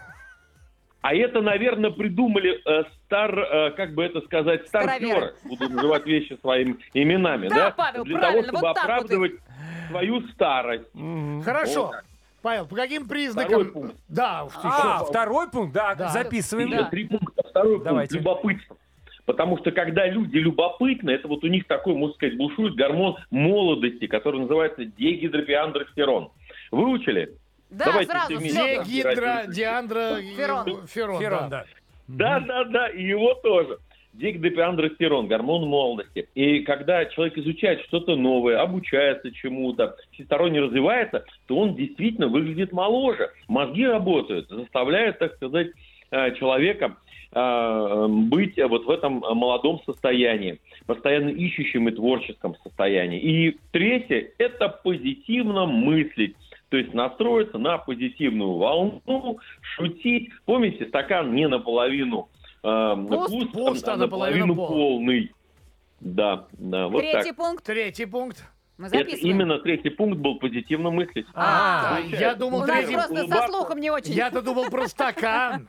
А 1.03 1.15
это, 1.15 1.41
наверное, 1.43 1.91
придумали 1.91 2.61
э, 2.65 2.85
стар, 3.05 3.37
э, 3.39 3.71
как 3.73 3.93
бы 3.95 4.05
это 4.05 4.21
сказать, 4.23 4.67
старперы. 4.69 5.35
Буду 5.45 5.69
называть 5.69 6.07
вещи 6.07 6.39
своими 6.41 6.77
именами, 6.95 7.49
Да, 7.49 7.55
да? 7.57 7.71
Павел, 7.73 8.05
Для 8.05 8.19
правильно, 8.19 8.43
того, 8.43 8.57
чтобы 8.57 8.67
вот 8.69 8.75
так 8.75 8.85
вот 8.85 8.93
оправдывать 8.93 9.33
свою 9.91 10.21
старость. 10.29 10.95
Мгм. 10.95 11.43
Хорошо. 11.43 11.87
Вот. 11.87 11.97
Павел, 12.41 12.67
по 12.67 12.77
каким 12.77 13.09
признакам... 13.09 13.49
Второй 13.49 13.73
пункт. 13.73 13.97
Да, 14.09 14.49
А, 14.63 14.97
еще. 15.01 15.11
второй 15.11 15.51
пункт, 15.51 15.73
да, 15.75 15.95
Да. 15.97 16.09
записываем. 16.09 16.69
Еще 16.69 16.79
Да. 16.79 16.85
три 16.89 17.05
пункта. 17.07 17.43
Второй 17.51 17.83
Давайте. 17.83 18.15
пункт– 18.15 18.15
любопытство. 18.25 18.77
Потому 19.27 19.59
что 19.59 19.71
когда 19.71 20.07
люди 20.09 20.37
любопытны, 20.39 21.11
это 21.11 21.29
вот 21.29 21.45
у 21.45 21.47
них 21.49 21.67
такой, 21.69 21.95
можно 21.95 22.15
сказать, 22.15 22.37
бушует 22.37 22.75
гормон 22.75 23.17
молодости, 23.31 24.07
который 24.09 24.41
называется 24.41 24.85
дегидропиандростерон. 24.85 26.31
Выучили? 26.73 27.37
Да, 27.73 27.87
Давайте 27.87 28.13
сразу 28.13 28.27
все 28.27 28.39
вместе. 28.39 29.55
диандро, 29.55 30.19
и- 30.19 30.35
Феррон. 30.35 30.87
феррон. 30.87 31.21
Феррон, 31.21 31.49
да. 31.51 31.65
да. 31.65 31.65
Да, 32.09 32.41
да, 32.41 32.65
да, 32.65 32.89
и 32.89 33.03
его 33.03 33.35
тоже. 33.35 33.79
Дегидропиандростерон, 34.13 35.27
гормон 35.27 35.67
молодости. 35.67 36.29
И 36.35 36.61
когда 36.61 37.07
человек 37.07 37.39
изучает 37.39 37.81
что-то 37.87 38.15
новое, 38.15 38.61
обучается 38.61 39.33
чему-то, 39.33 39.97
всесторонне 40.13 40.61
развивается, 40.61 41.25
то 41.47 41.57
он 41.57 41.75
действительно 41.75 42.29
выглядит 42.29 42.73
моложе. 42.73 43.31
Мозги 43.49 43.87
работают, 43.87 44.51
заставляют, 44.51 45.19
так 45.19 45.35
сказать, 45.37 45.69
э, 46.11 46.35
человека 46.35 46.97
э, 47.35 48.07
быть 48.09 48.59
вот 48.59 48.85
в 48.85 48.91
этом 48.91 49.21
молодом 49.21 49.81
состоянии, 49.87 50.61
постоянно 50.85 51.31
ищущем 51.31 51.89
и 51.89 51.93
творческом 51.93 52.55
состоянии. 52.63 53.19
И 53.19 53.57
третье– 53.71 54.29
это 54.39 54.69
позитивно 54.69 55.65
мыслить. 55.65 56.37
То 56.73 56.79
есть 56.79 56.95
настроиться 56.95 57.59
на 57.59 57.77
позитивную 57.77 58.55
волну, 58.57 59.39
шутить. 59.61 60.31
Помните, 60.47 60.87
стакан 60.87 61.35
не 61.35 61.47
наполовину 61.47 62.31
э, 62.63 62.97
Пуст, 63.11 63.53
пуст, 63.53 63.89
а 63.89 63.93
а 63.93 63.97
наполовину 63.99 64.47
наполовину 64.47 64.55
полный. 64.55 65.35
Да, 66.01 66.47
да, 66.53 66.89
вот 66.89 67.01
Третий 67.01 67.29
так. 67.29 67.37
пункт 67.37 67.67
Третий 67.67 68.07
пункт. 68.07 68.49
Мы 68.79 68.89
Это 68.89 69.15
именно 69.17 69.59
третий 69.59 69.91
пункт 69.91 70.19
был 70.19 70.39
позитивно 70.39 70.91
мыслить. 70.91 71.27
А, 71.35 71.97
А, 71.97 72.01
я 72.01 72.35
думал, 72.35 72.63
У 72.63 72.67
нас 72.67 72.79
третий... 72.79 72.95
просто 72.95 73.27
со 73.29 73.47
слухом 73.47 73.79
не 73.79 73.91
очень. 73.91 74.15
Я-то 74.15 74.43
думал 74.43 74.71
про 74.71 74.89
стакан. 74.89 75.69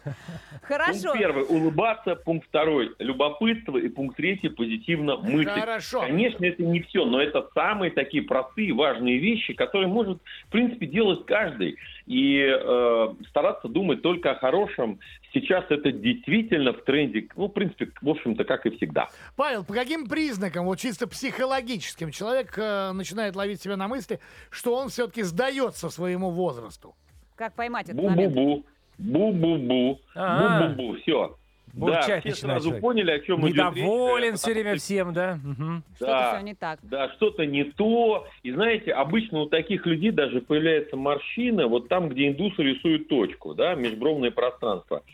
Хорошо. 0.62 1.02
Пункт 1.02 1.18
первый– 1.18 1.44
улыбаться. 1.48 2.14
Пункт 2.16 2.48
второй– 2.48 2.92
любопытство. 2.98 3.76
И 3.76 3.88
пункт 3.88 4.16
третий– 4.16 4.48
позитивно 4.50 5.16
мыслить. 5.16 5.48
Хорошо. 5.48 6.00
Конечно, 6.00 6.44
это 6.44 6.62
не 6.62 6.80
все, 6.80 7.04
но 7.04 7.20
это 7.20 7.48
самые 7.54 7.90
такие 7.90 8.22
простые, 8.22 8.72
важные 8.72 9.18
вещи, 9.18 9.52
которые 9.52 9.88
может, 9.88 10.18
в 10.48 10.50
принципе, 10.50 10.86
делать 10.86 11.26
каждый. 11.26 11.76
И 12.06 12.40
э, 12.40 13.14
стараться 13.28 13.68
думать 13.68 14.02
только 14.02 14.32
о 14.32 14.34
хорошем. 14.36 14.98
Сейчас 15.32 15.64
это 15.68 15.92
действительно 15.92 16.72
в 16.72 16.82
тренде, 16.82 17.28
ну, 17.36 17.46
в 17.46 17.52
принципе, 17.52 17.88
в 18.02 18.08
общем-то, 18.08 18.44
как 18.44 18.66
и 18.66 18.70
всегда. 18.76 19.08
Павел, 19.36 19.64
по 19.64 19.72
каким 19.72 20.08
признакам, 20.08 20.64
вот 20.64 20.78
чисто 20.78 21.06
психологическим, 21.06 22.10
человек 22.10 22.52
э, 22.56 22.90
начинает 22.92 23.36
ловить 23.36 23.62
себя 23.62 23.76
на 23.76 23.86
мысли, 23.86 24.18
что 24.50 24.74
он 24.74 24.88
все-таки 24.88 25.22
сдается 25.22 25.88
своему 25.88 26.30
возрасту? 26.30 26.94
Как 27.36 27.54
поймать 27.54 27.88
этот 27.88 28.02
момент? 28.02 28.34
Бу-бу-бу. 28.34 28.64
Бу-бу-бу. 28.98 29.98
А. 30.14 30.68
Бу-бу-бу. 30.68 31.00
Все. 31.00 31.36
Да, 31.72 32.02
все 32.02 32.34
сразу 32.34 32.64
человек. 32.70 32.80
поняли, 32.82 33.10
о 33.12 33.20
чем 33.20 33.48
идет 33.48 33.74
речь. 33.74 33.84
Недоволен 33.84 34.34
все 34.36 34.52
время 34.52 34.74
всем, 34.76 35.12
да? 35.12 35.38
Мгм. 35.42 35.84
Что-то 35.94 36.10
Да. 36.12 36.34
все 36.34 36.44
не 36.44 36.54
так. 36.54 36.78
Да, 36.82 37.08
что-то 37.12 37.46
не 37.46 37.62
то. 37.64 38.26
И 38.42 38.50
знаете, 38.50 38.92
обычно 38.92 39.42
у 39.42 39.46
таких 39.46 39.86
людей 39.86 40.10
даже 40.10 40.40
появляется 40.40 40.96
морщина 40.96 41.68
вот 41.68 41.88
там, 41.88 42.08
где 42.08 42.26
индусы 42.28 42.62
рисуют 42.62 43.08
точку, 43.08 43.54
да, 43.54 43.74
межбровное 43.74 44.32
пространство. 44.32 45.04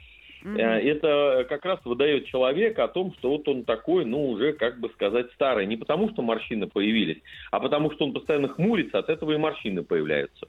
Э, 0.55 0.79
Это 0.79 1.47
как 1.49 1.65
раз 1.65 1.81
выдает 1.85 2.27
человека 2.27 2.85
о 2.85 2.89
том, 2.89 3.13
что 3.19 3.31
вот 3.31 3.49
он 3.49 3.65
такой, 3.65 4.05
ну, 4.05 4.31
уже, 4.31 4.53
как 4.53 4.79
бы 4.79 4.89
сказать, 4.91 5.31
старый. 5.33 5.67
Не 5.67 5.77
потому, 5.77 6.11
что 6.11 6.23
морщины 6.23 6.67
появились, 6.67 7.23
а 7.51 7.61
потому, 7.61 7.91
что 7.93 8.05
он 8.05 8.13
постоянно 8.13 8.49
хмурится, 8.49 8.99
от 8.99 9.09
этого 9.09 9.33
и 9.33 9.37
морщины 9.37 9.83
появляются. 9.83 10.47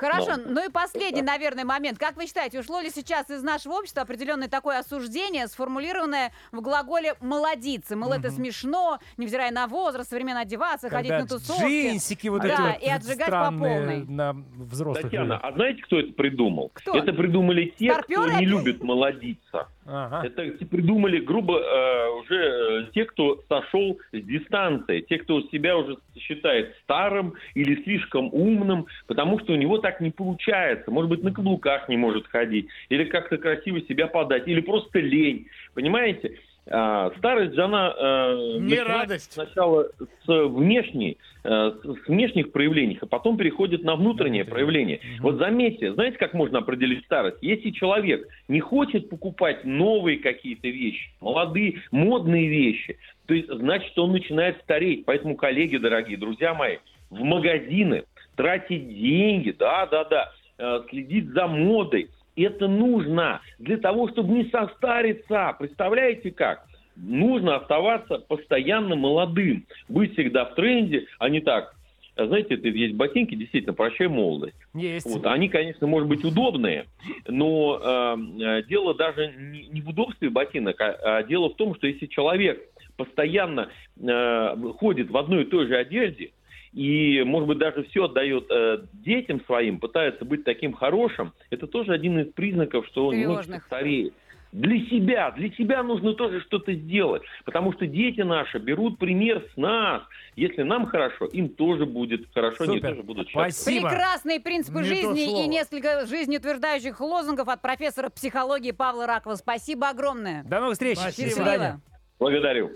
Хорошо, 0.00 0.36
Ну, 0.38 0.54
ну 0.54 0.64
и 0.66 0.70
последний, 0.70 1.20
наверное, 1.20 1.64
момент. 1.66 1.98
Как 1.98 2.16
вы 2.16 2.26
считаете, 2.26 2.58
ушло 2.60 2.80
ли 2.80 2.88
сейчас 2.90 3.28
из 3.30 3.42
нашего 3.42 3.74
общества 3.74 4.02
определенное 4.02 4.48
такое 4.48 4.78
осуждение, 4.78 5.46
сформулированное 5.46 6.32
в 6.52 6.62
глаголе 6.62 7.14
«молодиться»? 7.20 7.96
Мол, 7.96 8.12
это 8.12 8.30
смешно, 8.30 8.98
невзирая 9.18 9.50
на 9.50 9.66
возраст, 9.66 10.08
современно 10.08 10.40
одеваться, 10.40 10.88
ходить 10.88 11.10
Когда 11.10 11.24
на 11.24 11.28
тусовки. 11.28 11.62
джинсики 11.62 12.28
вот 12.28 12.40
Да, 12.42 12.48
эти 12.48 12.60
вот 12.60 12.82
и 12.82 12.90
отжигать 12.90 13.30
по 13.30 13.50
полной. 13.50 14.04
на 14.06 14.32
взрослых 14.56 15.02
Татьяна, 15.02 15.34
людях. 15.34 15.40
а 15.42 15.52
знаете, 15.52 15.82
кто 15.82 16.00
это 16.00 16.12
придумал? 16.14 16.70
Кто? 16.72 16.96
Это 16.96 17.12
придумали 17.12 17.74
те, 17.78 17.92
Старпёры 17.92 18.30
кто 18.30 18.40
не 18.40 18.46
любит 18.46 18.82
молодиться. 18.82 19.68
Ага. 19.92 20.24
Это 20.24 20.64
придумали, 20.66 21.18
грубо, 21.18 21.58
э, 21.58 22.08
уже 22.20 22.36
э, 22.36 22.86
те, 22.94 23.04
кто 23.06 23.42
сошел 23.48 23.98
с 24.12 24.20
дистанции, 24.22 25.00
те, 25.00 25.18
кто 25.18 25.40
себя 25.42 25.76
уже 25.76 25.96
считает 26.16 26.76
старым 26.84 27.34
или 27.54 27.82
слишком 27.82 28.32
умным, 28.32 28.86
потому 29.08 29.40
что 29.40 29.52
у 29.52 29.56
него 29.56 29.78
так 29.78 30.00
не 30.00 30.10
получается. 30.10 30.92
Может 30.92 31.10
быть, 31.10 31.24
на 31.24 31.32
каблуках 31.32 31.88
не 31.88 31.96
может 31.96 32.28
ходить, 32.28 32.68
или 32.88 33.04
как-то 33.04 33.36
красиво 33.36 33.80
себя 33.82 34.06
подать, 34.06 34.46
или 34.46 34.60
просто 34.60 35.00
лень. 35.00 35.48
Понимаете? 35.74 36.38
А, 36.72 37.10
Старость 37.18 37.54
же 37.54 37.64
она 37.64 37.92
э, 37.98 38.58
Не 38.60 38.80
радость. 38.80 39.32
сначала 39.32 39.88
с 40.24 40.28
внешней, 40.28 41.18
э, 41.42 41.72
с 41.82 42.08
внешних 42.08 42.52
проявлений, 42.52 42.96
а 43.00 43.06
потом 43.06 43.36
переходит 43.36 43.82
на 43.82 43.96
внутреннее 43.96 44.44
проявление. 44.44 45.00
Вот 45.18 45.36
заметьте, 45.36 45.92
знаете, 45.92 46.16
как 46.16 46.32
можно 46.32 46.58
определить 46.58 47.04
старость? 47.04 47.38
Если 47.40 47.70
человек 47.70 48.26
не 48.46 48.60
хочет 48.60 49.08
покупать 49.10 49.64
новые 49.64 50.18
какие-то 50.18 50.68
вещи, 50.68 51.10
молодые, 51.20 51.82
модные 51.90 52.48
вещи, 52.48 52.98
то 53.26 53.34
есть, 53.34 53.48
значит, 53.48 53.98
он 53.98 54.12
начинает 54.12 54.60
стареть. 54.62 55.04
Поэтому, 55.06 55.34
коллеги 55.36 55.76
дорогие, 55.76 56.18
друзья 56.18 56.54
мои, 56.54 56.76
в 57.10 57.20
магазины 57.22 58.04
тратить 58.36 58.88
деньги, 58.88 59.50
да-да-да, 59.50 60.30
э, 60.58 60.82
следить 60.88 61.30
за 61.30 61.48
модой, 61.48 62.10
это 62.42 62.68
нужно 62.68 63.40
для 63.58 63.76
того, 63.78 64.08
чтобы 64.08 64.32
не 64.32 64.44
состариться. 64.50 65.54
Представляете 65.58 66.30
как? 66.30 66.66
Нужно 66.96 67.56
оставаться 67.56 68.18
постоянно 68.18 68.94
молодым, 68.96 69.64
быть 69.88 70.12
всегда 70.12 70.44
в 70.44 70.54
тренде, 70.54 71.06
а 71.18 71.28
не 71.28 71.40
так. 71.40 71.74
А 72.16 72.26
Знаете, 72.26 72.54
это 72.54 72.68
есть 72.68 72.94
ботинки, 72.94 73.34
действительно, 73.34 73.72
прощай 73.72 74.08
молодость. 74.08 74.56
Есть. 74.74 75.06
Вот. 75.06 75.24
Они, 75.26 75.48
конечно, 75.48 75.86
может 75.86 76.08
быть 76.08 76.24
удобные, 76.24 76.86
но 77.26 77.80
э, 77.82 78.42
э, 78.42 78.62
дело 78.64 78.94
даже 78.94 79.32
не, 79.38 79.68
не 79.68 79.80
в 79.80 79.88
удобстве 79.88 80.28
ботинок, 80.28 80.78
а, 80.80 80.96
а 81.02 81.22
дело 81.22 81.48
в 81.48 81.54
том, 81.54 81.74
что 81.76 81.86
если 81.86 82.06
человек 82.06 82.60
постоянно 82.96 83.70
э, 83.96 84.56
ходит 84.78 85.10
в 85.10 85.16
одной 85.16 85.44
и 85.44 85.46
той 85.46 85.66
же 85.66 85.76
одежде, 85.76 86.32
и, 86.72 87.22
может 87.24 87.48
быть, 87.48 87.58
даже 87.58 87.84
все 87.84 88.04
отдает 88.04 88.46
э, 88.50 88.84
детям 88.92 89.42
своим, 89.46 89.80
пытается 89.80 90.24
быть 90.24 90.44
таким 90.44 90.72
хорошим, 90.72 91.32
это 91.50 91.66
тоже 91.66 91.92
один 91.92 92.18
из 92.20 92.32
признаков, 92.32 92.86
что 92.86 93.08
он 93.08 93.18
немножко 93.18 93.60
стареет. 93.66 94.14
Для 94.52 94.78
себя, 94.86 95.30
для 95.30 95.48
себя 95.52 95.84
нужно 95.84 96.14
тоже 96.14 96.40
что-то 96.40 96.74
сделать, 96.74 97.22
потому 97.44 97.72
что 97.72 97.86
дети 97.86 98.20
наши 98.20 98.58
берут 98.58 98.98
пример 98.98 99.44
с 99.54 99.56
нас. 99.56 100.02
Если 100.34 100.62
нам 100.62 100.86
хорошо, 100.86 101.26
им 101.26 101.50
тоже 101.50 101.86
будет 101.86 102.26
хорошо, 102.34 102.64
они 102.64 102.78
Супер. 102.78 102.88
тоже 102.90 103.02
будут 103.04 103.28
счастливы. 103.28 103.52
Спасибо. 103.52 103.88
Прекрасные 103.88 104.40
принципы 104.40 104.80
Не 104.80 104.86
жизни 104.86 105.44
и 105.44 105.46
несколько 105.46 106.04
жизнеутверждающих 106.06 107.00
лозунгов 107.00 107.46
от 107.46 107.62
профессора 107.62 108.08
психологии 108.10 108.72
Павла 108.72 109.06
Ракова. 109.06 109.36
Спасибо 109.36 109.88
огромное. 109.88 110.42
До 110.42 110.58
новых 110.58 110.72
встреч. 110.72 110.98
Спасибо. 110.98 111.28
Счастливо. 111.28 111.80
Благодарю. 112.18 112.70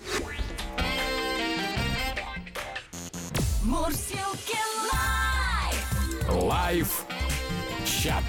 Мурсилки 3.65 4.59
лайф! 4.93 6.29
Лайф 6.31 7.07
чат. 7.87 8.23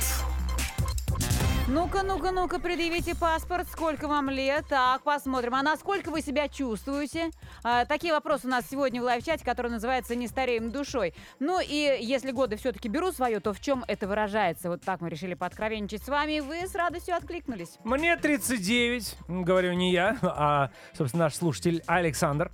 Ну-ка, 1.68 2.04
ну-ка, 2.04 2.32
ну-ка, 2.32 2.60
предъявите 2.60 3.16
паспорт. 3.16 3.68
Сколько 3.68 4.08
вам 4.08 4.30
лет? 4.30 4.66
Так, 4.70 5.02
посмотрим. 5.02 5.56
А 5.56 5.64
насколько 5.64 6.12
вы 6.12 6.22
себя 6.22 6.48
чувствуете? 6.48 7.32
А, 7.64 7.86
такие 7.86 8.14
вопросы 8.14 8.46
у 8.46 8.52
нас 8.52 8.66
сегодня 8.70 9.02
в 9.02 9.04
лайв-чате, 9.06 9.44
который 9.44 9.72
называется 9.72 10.16
«Не 10.16 10.28
стареем 10.28 10.70
душой». 10.72 11.16
Ну 11.40 11.60
и 11.60 11.98
если 12.00 12.32
годы 12.32 12.56
все-таки 12.56 12.88
беру 12.88 13.12
свое, 13.12 13.40
то 13.40 13.52
в 13.52 13.60
чем 13.60 13.84
это 13.88 14.08
выражается? 14.08 14.70
Вот 14.70 14.84
так 14.84 15.02
мы 15.02 15.10
решили 15.10 15.34
пооткровенничать 15.34 16.04
с 16.04 16.08
вами, 16.08 16.34
и 16.38 16.42
вы 16.42 16.68
с 16.68 16.76
радостью 16.76 17.16
откликнулись. 17.16 17.78
Мне 17.84 18.16
39, 18.16 19.18
м, 19.28 19.44
говорю 19.44 19.74
не 19.74 19.92
я, 19.92 20.18
а, 20.22 20.70
собственно, 20.96 21.24
наш 21.26 21.36
слушатель 21.36 21.82
Александр. 21.88 22.52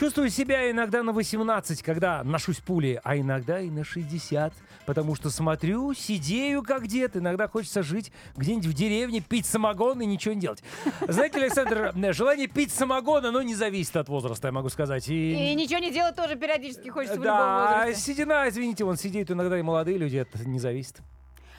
Чувствую 0.00 0.30
себя 0.30 0.70
иногда 0.70 1.02
на 1.02 1.12
18, 1.12 1.82
когда 1.82 2.24
ношусь 2.24 2.56
пули, 2.56 2.98
а 3.04 3.18
иногда 3.18 3.60
и 3.60 3.68
на 3.68 3.84
60, 3.84 4.50
потому 4.86 5.14
что 5.14 5.28
смотрю, 5.28 5.92
сидею 5.92 6.62
как 6.62 6.86
дед, 6.86 7.18
иногда 7.18 7.48
хочется 7.48 7.82
жить 7.82 8.10
где-нибудь 8.34 8.64
в 8.64 8.72
деревне, 8.72 9.20
пить 9.20 9.44
самогон 9.44 10.00
и 10.00 10.06
ничего 10.06 10.32
не 10.32 10.40
делать. 10.40 10.64
Знаете, 11.06 11.42
Александр, 11.42 11.92
э, 11.94 12.12
желание 12.14 12.46
пить 12.46 12.72
самогон, 12.72 13.26
оно 13.26 13.42
не 13.42 13.54
зависит 13.54 13.94
от 13.94 14.08
возраста, 14.08 14.48
я 14.48 14.52
могу 14.52 14.70
сказать. 14.70 15.06
И 15.06 15.54
ничего 15.54 15.80
не 15.80 15.90
делать 15.90 16.16
тоже 16.16 16.34
периодически 16.34 16.88
хочется 16.88 17.16
в 17.20 17.22
любом 17.22 17.36
Да, 17.36 17.80
возрасте. 17.80 18.00
седина, 18.00 18.48
извините, 18.48 18.84
вон 18.84 18.96
сидеют 18.96 19.30
иногда 19.30 19.58
и 19.58 19.62
молодые 19.62 19.98
люди, 19.98 20.16
это 20.16 20.42
не 20.48 20.58
зависит. 20.58 21.02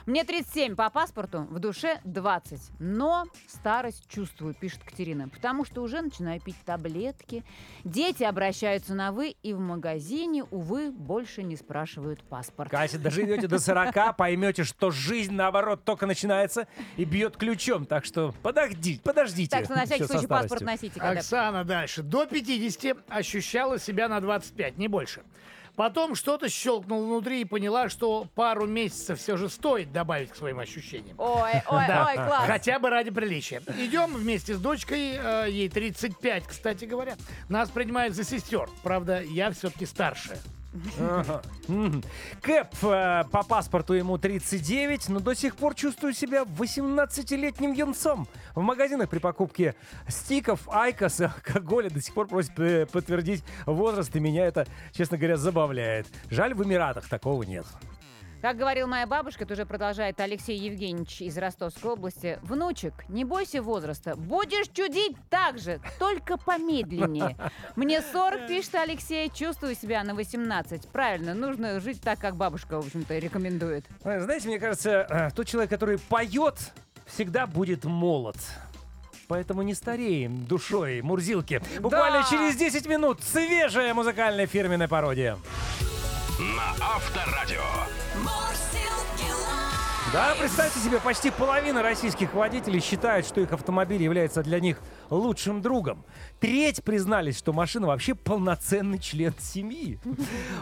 Мне 0.05 0.23
37 0.23 0.75
по 0.75 0.89
паспорту, 0.89 1.47
в 1.49 1.59
душе 1.59 1.99
20. 2.05 2.59
Но 2.79 3.25
старость 3.47 4.07
чувствую, 4.07 4.53
пишет 4.53 4.83
Катерина, 4.83 5.29
потому 5.29 5.63
что 5.65 5.81
уже 5.83 6.01
начинаю 6.01 6.41
пить 6.41 6.57
таблетки. 6.65 7.43
Дети 7.83 8.23
обращаются 8.23 8.95
на 8.95 9.11
«вы», 9.11 9.35
и 9.43 9.53
в 9.53 9.59
магазине, 9.59 10.43
увы, 10.43 10.91
больше 10.91 11.43
не 11.43 11.55
спрашивают 11.55 12.23
паспорт. 12.23 12.71
Катя, 12.71 12.97
доживете 12.97 13.47
до 13.47 13.59
40, 13.59 14.15
поймете, 14.17 14.63
что 14.63 14.91
жизнь, 14.91 15.33
наоборот, 15.33 15.83
только 15.83 16.05
начинается 16.05 16.67
и 16.97 17.05
бьет 17.05 17.37
ключом. 17.37 17.85
Так 17.85 18.05
что 18.05 18.33
подождите, 18.41 19.01
подождите. 19.01 19.51
Так 19.51 19.65
что 19.65 19.75
на 19.75 19.85
всякий 19.85 20.05
случай 20.05 20.27
паспорт 20.27 20.61
носите. 20.61 20.99
Когда... 20.99 21.19
Оксана 21.19 21.63
дальше. 21.63 22.01
До 22.01 22.25
50 22.25 22.97
ощущала 23.07 23.77
себя 23.77 24.07
на 24.07 24.19
25, 24.19 24.77
не 24.77 24.87
больше. 24.87 25.21
Потом 25.75 26.15
что-то 26.15 26.49
щелкнуло 26.49 27.05
внутри 27.05 27.41
и 27.41 27.45
поняла, 27.45 27.89
что 27.89 28.27
пару 28.35 28.67
месяцев 28.67 29.19
все 29.19 29.37
же 29.37 29.49
стоит 29.49 29.91
добавить 29.91 30.29
к 30.31 30.35
своим 30.35 30.59
ощущениям. 30.59 31.15
Ой, 31.19 31.51
ой, 31.67 31.83
Да. 31.87 32.05
ой, 32.07 32.15
класс. 32.15 32.43
Хотя 32.47 32.79
бы 32.79 32.89
ради 32.89 33.09
приличия. 33.09 33.61
Идем 33.77 34.13
вместе 34.15 34.55
с 34.55 34.59
дочкой, 34.59 35.13
э, 35.15 35.47
ей 35.49 35.69
35, 35.69 36.45
кстати 36.47 36.85
говоря. 36.85 37.15
Нас 37.49 37.69
принимают 37.69 38.15
за 38.15 38.23
сестер. 38.23 38.69
Правда, 38.83 39.21
я 39.21 39.51
все-таки 39.51 39.85
старшая. 39.85 40.39
Кэп 42.41 42.67
э, 42.83 43.23
по 43.29 43.43
паспорту 43.43 43.93
ему 43.93 44.17
39, 44.17 45.09
но 45.09 45.19
до 45.19 45.35
сих 45.35 45.57
пор 45.57 45.75
чувствую 45.75 46.13
себя 46.13 46.43
18-летним 46.43 47.73
юнцом. 47.73 48.27
В 48.55 48.61
магазинах 48.61 49.09
при 49.09 49.19
покупке 49.19 49.75
стиков, 50.07 50.69
айкос 50.69 51.21
алкоголя 51.21 51.89
до 51.89 52.01
сих 52.01 52.13
пор 52.13 52.27
просят 52.27 52.57
э, 52.59 52.85
подтвердить 52.85 53.43
возраст, 53.65 54.15
и 54.15 54.19
меня 54.19 54.45
это, 54.45 54.65
честно 54.93 55.17
говоря, 55.17 55.35
забавляет. 55.35 56.07
Жаль, 56.29 56.53
в 56.53 56.63
Эмиратах 56.63 57.09
такого 57.09 57.43
нет. 57.43 57.65
Как 58.41 58.57
говорил 58.57 58.87
моя 58.87 59.05
бабушка, 59.05 59.43
это 59.43 59.53
уже 59.53 59.67
продолжает 59.67 60.19
Алексей 60.19 60.57
Евгеньевич 60.57 61.21
из 61.21 61.37
Ростовской 61.37 61.91
области. 61.91 62.39
Внучек, 62.41 63.07
не 63.07 63.23
бойся 63.23 63.61
возраста, 63.61 64.15
будешь 64.15 64.67
чудить 64.73 65.15
так 65.29 65.59
же, 65.59 65.79
только 65.99 66.37
помедленнее. 66.37 67.37
Мне 67.75 68.01
40, 68.01 68.47
пишет 68.47 68.73
Алексей, 68.75 69.29
чувствую 69.29 69.75
себя 69.75 70.03
на 70.03 70.15
18. 70.15 70.87
Правильно, 70.89 71.35
нужно 71.35 71.79
жить 71.79 72.01
так, 72.01 72.17
как 72.17 72.35
бабушка, 72.35 72.81
в 72.81 72.85
общем-то, 72.85 73.15
рекомендует. 73.19 73.85
Знаете, 74.01 74.47
мне 74.47 74.59
кажется, 74.59 75.05
э, 75.07 75.29
тот 75.35 75.47
человек, 75.47 75.69
который 75.69 75.99
поет 75.99 76.55
всегда 77.05 77.45
будет 77.45 77.85
молод. 77.85 78.37
Поэтому 79.27 79.61
не 79.61 79.75
стареем 79.75 80.45
душой, 80.45 81.01
Мурзилки. 81.03 81.61
Буквально 81.79 82.21
Да. 82.23 82.27
через 82.29 82.55
10 82.55 82.87
минут 82.87 83.21
свежая 83.23 83.93
музыкальная 83.93 84.47
фирменная 84.47 84.87
пародия. 84.87 85.37
На 86.39 86.71
Авторадио. 86.95 87.61
Да, 90.13 90.35
представьте 90.37 90.77
себе, 90.81 90.99
почти 90.99 91.31
половина 91.31 91.81
российских 91.81 92.33
водителей 92.33 92.81
считают, 92.81 93.25
что 93.25 93.39
их 93.39 93.53
автомобиль 93.53 94.03
является 94.03 94.43
для 94.43 94.59
них 94.59 94.77
лучшим 95.09 95.61
другом. 95.61 96.03
Треть 96.41 96.83
признались, 96.83 97.37
что 97.37 97.53
машина 97.53 97.87
вообще 97.87 98.13
полноценный 98.13 98.99
член 98.99 99.33
семьи. 99.39 99.99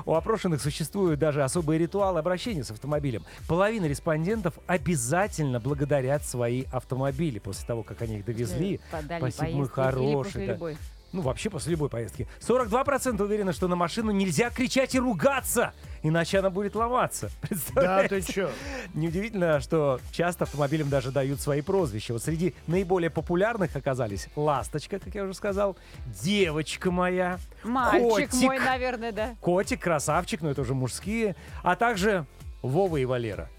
У 0.06 0.14
опрошенных 0.14 0.62
существуют 0.62 1.20
даже 1.20 1.44
особые 1.44 1.80
ритуалы 1.80 2.20
обращения 2.20 2.64
с 2.64 2.70
автомобилем. 2.70 3.26
Половина 3.48 3.88
респондентов 3.88 4.54
обязательно 4.68 5.60
благодарят 5.60 6.24
свои 6.24 6.66
автомобили 6.72 7.40
после 7.40 7.66
того, 7.66 7.82
как 7.82 8.04
они 8.04 8.20
их 8.20 8.26
довезли. 8.26 8.80
Спасибо, 9.18 9.58
мой 9.58 9.68
поездке 9.68 10.78
да. 11.12 11.18
Ну, 11.18 11.22
вообще 11.22 11.50
после 11.50 11.72
любой 11.72 11.90
поездки. 11.90 12.28
42% 12.40 13.22
уверены, 13.22 13.54
что 13.54 13.68
на 13.68 13.76
машину 13.76 14.12
нельзя 14.12 14.50
кричать 14.50 14.96
и 14.96 15.00
ругаться, 15.00 15.74
иначе 16.04 16.40
она 16.40 16.50
будет 16.50 16.76
ломаться. 16.76 17.30
Да 17.42 17.48
Представляете? 17.48 18.22
ты 18.22 18.34
чё? 18.34 18.52
Неудивительно, 18.94 19.60
что 19.60 20.00
часто 20.12 20.44
автомобилям 20.44 20.90
даже 20.90 21.12
дают 21.12 21.40
свои 21.42 21.62
прозвища. 21.62 22.14
Вот 22.14 22.24
среди 22.24 22.54
наиболее 22.68 23.10
популярных 23.10 23.76
оказались 23.76 24.28
«Ласточка», 24.36 25.00
как 25.00 25.14
я 25.16 25.24
уже 25.24 25.34
сказал, 25.34 25.78
«Девочка 26.22 26.92
моя», 26.92 27.40
Мальчик 27.64 28.30
«Котик», 28.30 28.34
мой, 28.44 28.60
наверное, 28.60 29.12
да. 29.12 29.36
«Котик», 29.42 29.82
«Красавчик», 29.82 30.42
но 30.42 30.52
это 30.52 30.62
уже 30.62 30.74
мужские, 30.74 31.36
а 31.64 31.76
также 31.76 32.26
Вова 32.62 32.98
и 32.98 33.06
Валера. 33.06 33.50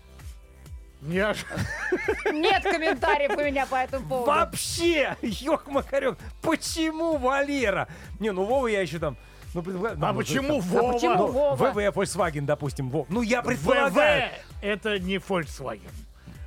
Я 1.03 1.33
ж- 1.35 1.45
Нет 2.33 2.63
комментариев 2.63 3.33
у 3.37 3.41
меня 3.43 3.67
по 3.67 3.77
этому 3.77 4.07
поводу. 4.07 4.31
Вообще! 4.31 5.17
Ёк-макарёк! 5.23 6.19
Почему 6.43 7.17
Валера? 7.17 7.89
Не, 8.19 8.33
ну 8.33 8.45
Вова 8.45 8.67
я 8.67 8.83
еще 8.83 8.99
там... 8.99 9.17
Ну, 9.55 9.63
предполаг- 9.63 9.97
ну, 9.97 10.07
А 10.07 10.13
может, 10.13 10.29
почему 10.29 10.61
там- 10.61 10.69
Вова? 10.69 10.93
почему 10.93 11.15
Ну, 11.17 11.27
Вова? 11.29 11.57
ВВ 11.71 11.77
Volkswagen, 11.97 12.43
допустим, 12.43 12.91
Вов. 12.91 13.07
Ну, 13.09 13.23
я 13.23 13.41
ВВ 13.41 13.47
предполагаю. 13.49 14.31
это 14.63 14.99
не 14.99 15.17
Volkswagen. 15.17 15.91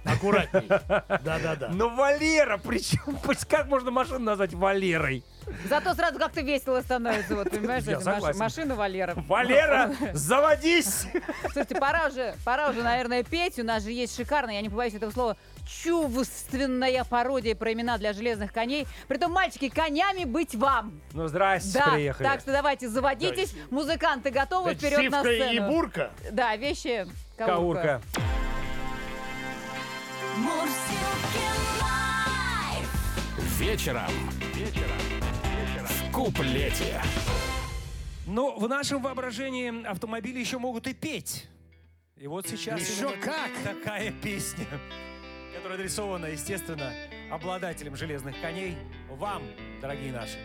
Аккуратней. 0.05 0.67
Да-да-да. 0.67 1.69
Ну, 1.73 1.95
Валера, 1.95 2.57
причем, 2.57 3.17
как 3.49 3.67
можно 3.67 3.89
машину 3.91 4.19
назвать 4.19 4.53
Валерой? 4.53 5.23
Зато 5.69 5.93
сразу 5.95 6.19
как-то 6.19 6.41
весело 6.41 6.81
становится, 6.81 7.35
вот, 7.35 7.49
понимаешь, 7.49 7.83
Я 7.85 7.95
маш- 7.97 8.03
согласен. 8.03 8.39
машина 8.39 8.75
Валера. 8.75 9.13
Валера, 9.27 9.91
заводись! 10.13 11.05
Слушайте, 11.43 11.75
пора 11.75 12.07
уже, 12.07 12.35
пора 12.45 12.69
уже, 12.69 12.81
наверное, 12.83 13.23
петь. 13.23 13.59
У 13.59 13.63
нас 13.63 13.83
же 13.83 13.91
есть 13.91 14.15
шикарная, 14.15 14.55
я 14.55 14.61
не 14.61 14.69
побоюсь 14.69 14.93
этого 14.93 15.11
слова, 15.11 15.37
чувственная 15.67 17.03
пародия 17.05 17.55
про 17.55 17.71
имена 17.73 17.97
для 17.97 18.13
железных 18.13 18.51
коней. 18.53 18.87
Притом, 19.07 19.31
мальчики, 19.31 19.69
конями 19.69 20.25
быть 20.25 20.55
вам. 20.55 20.99
Ну, 21.13 21.27
здрасте, 21.27 21.79
Да, 21.79 21.91
приехали. 21.93 22.27
так 22.27 22.39
что 22.41 22.51
давайте 22.51 22.89
заводитесь. 22.89 23.53
Музыканты 23.69 24.29
готовы, 24.29 24.75
вперед 24.75 25.11
на 25.11 25.23
Сивка 25.23 25.31
и 25.31 25.35
сцену. 25.51 25.67
Бурка. 25.69 26.11
Да, 26.31 26.55
вещи 26.55 27.05
Каурка. 27.37 27.99
Каурка. 27.99 28.01
Вечером. 33.59 34.11
Вечером. 34.55 35.02
В 35.83 36.11
куплете. 36.11 37.01
Ну, 38.25 38.57
в 38.57 38.69
нашем 38.69 39.01
воображении 39.01 39.85
автомобили 39.85 40.39
еще 40.39 40.57
могут 40.57 40.87
и 40.87 40.93
петь. 40.93 41.47
И 42.15 42.27
вот 42.27 42.47
сейчас 42.47 42.79
Еще 42.79 43.09
как! 43.17 43.51
такая 43.65 44.11
песня, 44.11 44.65
которая 45.53 45.77
адресована, 45.77 46.27
естественно, 46.27 46.93
обладателям 47.29 47.97
железных 47.97 48.39
коней, 48.39 48.77
вам, 49.09 49.43
дорогие 49.81 50.13
наши. 50.13 50.37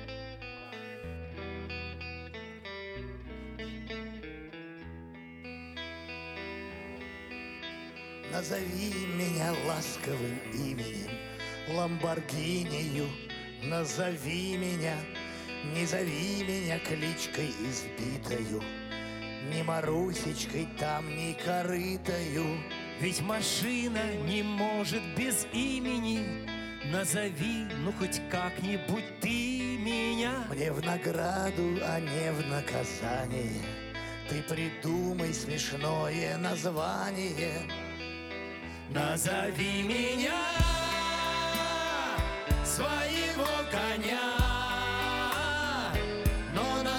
Назови 8.32 8.92
меня 9.16 9.52
ласковым 9.66 10.38
именем, 10.52 11.10
Ламборгинию, 11.68 13.08
назови 13.62 14.56
меня, 14.56 14.96
не 15.74 15.86
зови 15.86 16.44
меня 16.46 16.78
кличкой 16.78 17.50
избитою, 17.60 18.62
Ни 19.50 19.62
Марусечкой 19.62 20.68
там, 20.78 21.08
ни 21.16 21.32
корытою. 21.32 22.62
Ведь 23.00 23.20
машина 23.22 24.14
не 24.26 24.42
может 24.42 25.02
без 25.16 25.46
имени. 25.52 26.46
Назови, 26.92 27.66
ну 27.84 27.92
хоть 27.92 28.20
как-нибудь 28.30 29.20
ты 29.20 29.78
меня. 29.78 30.44
Мне 30.50 30.72
в 30.72 30.84
награду, 30.84 31.78
а 31.82 32.00
не 32.00 32.32
в 32.32 32.46
наказание 32.48 33.62
Ты 34.28 34.42
придумай 34.42 35.32
смешное 35.34 36.36
название 36.38 37.62
Назови 38.90 39.82
меня 39.82 40.42
своего 42.64 43.46
коня, 43.70 44.47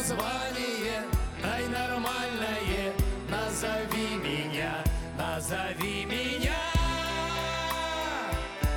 название 0.09 1.03
дай 1.41 1.67
нормальное. 1.67 2.93
Назови 3.29 4.15
меня, 4.17 4.83
назови 5.17 6.05
меня 6.05 6.57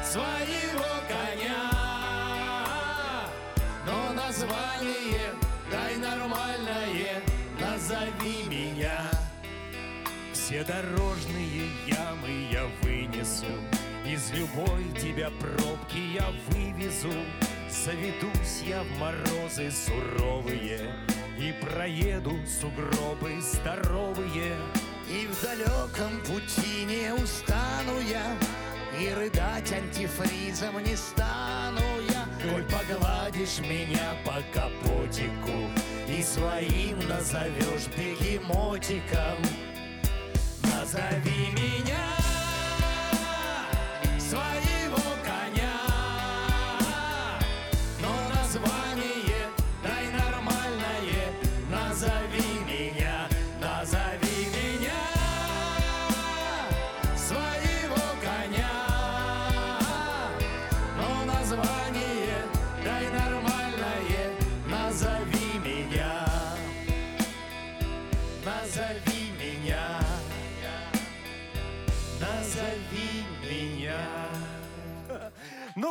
своего 0.05 0.93
коня, 1.09 1.71
но 3.87 4.13
название 4.13 5.33
дай 5.71 5.97
нормальное. 5.97 7.23
Назови 7.59 8.45
меня. 8.49 9.11
Все 10.33 10.65
дорожные 10.65 11.71
ямы 11.87 12.49
я 12.51 12.67
вынесу, 12.83 13.47
Из 14.05 14.31
любой 14.33 14.85
тебя 15.01 15.31
пробки 15.41 15.99
я 16.15 16.29
вывезу. 16.49 17.13
Заведусь 17.71 18.63
я 18.67 18.83
в 18.83 18.99
морозы 18.99 19.71
суровые 19.71 20.93
И 21.43 21.53
проеду 21.61 22.39
сугробы 22.47 23.41
здоровые. 23.41 24.57
И 25.09 25.27
в 25.27 25.43
далеком 25.43 26.21
пути 26.21 26.85
не 26.85 27.13
устану 27.13 27.99
я 28.09 28.37
И 28.97 29.13
рыдать 29.13 29.73
антифризом 29.73 30.79
не 30.85 30.97
стану 30.97 31.83
я 32.09 32.25
Коль 32.41 32.65
погладишь 32.65 33.59
меня 33.59 34.15
по 34.25 34.41
капотику 34.55 35.69
И 36.09 36.23
своим 36.23 36.99
назовешь 37.09 37.89
бегемотиком 37.97 39.39
Назови 40.63 41.51
меня 41.53 41.92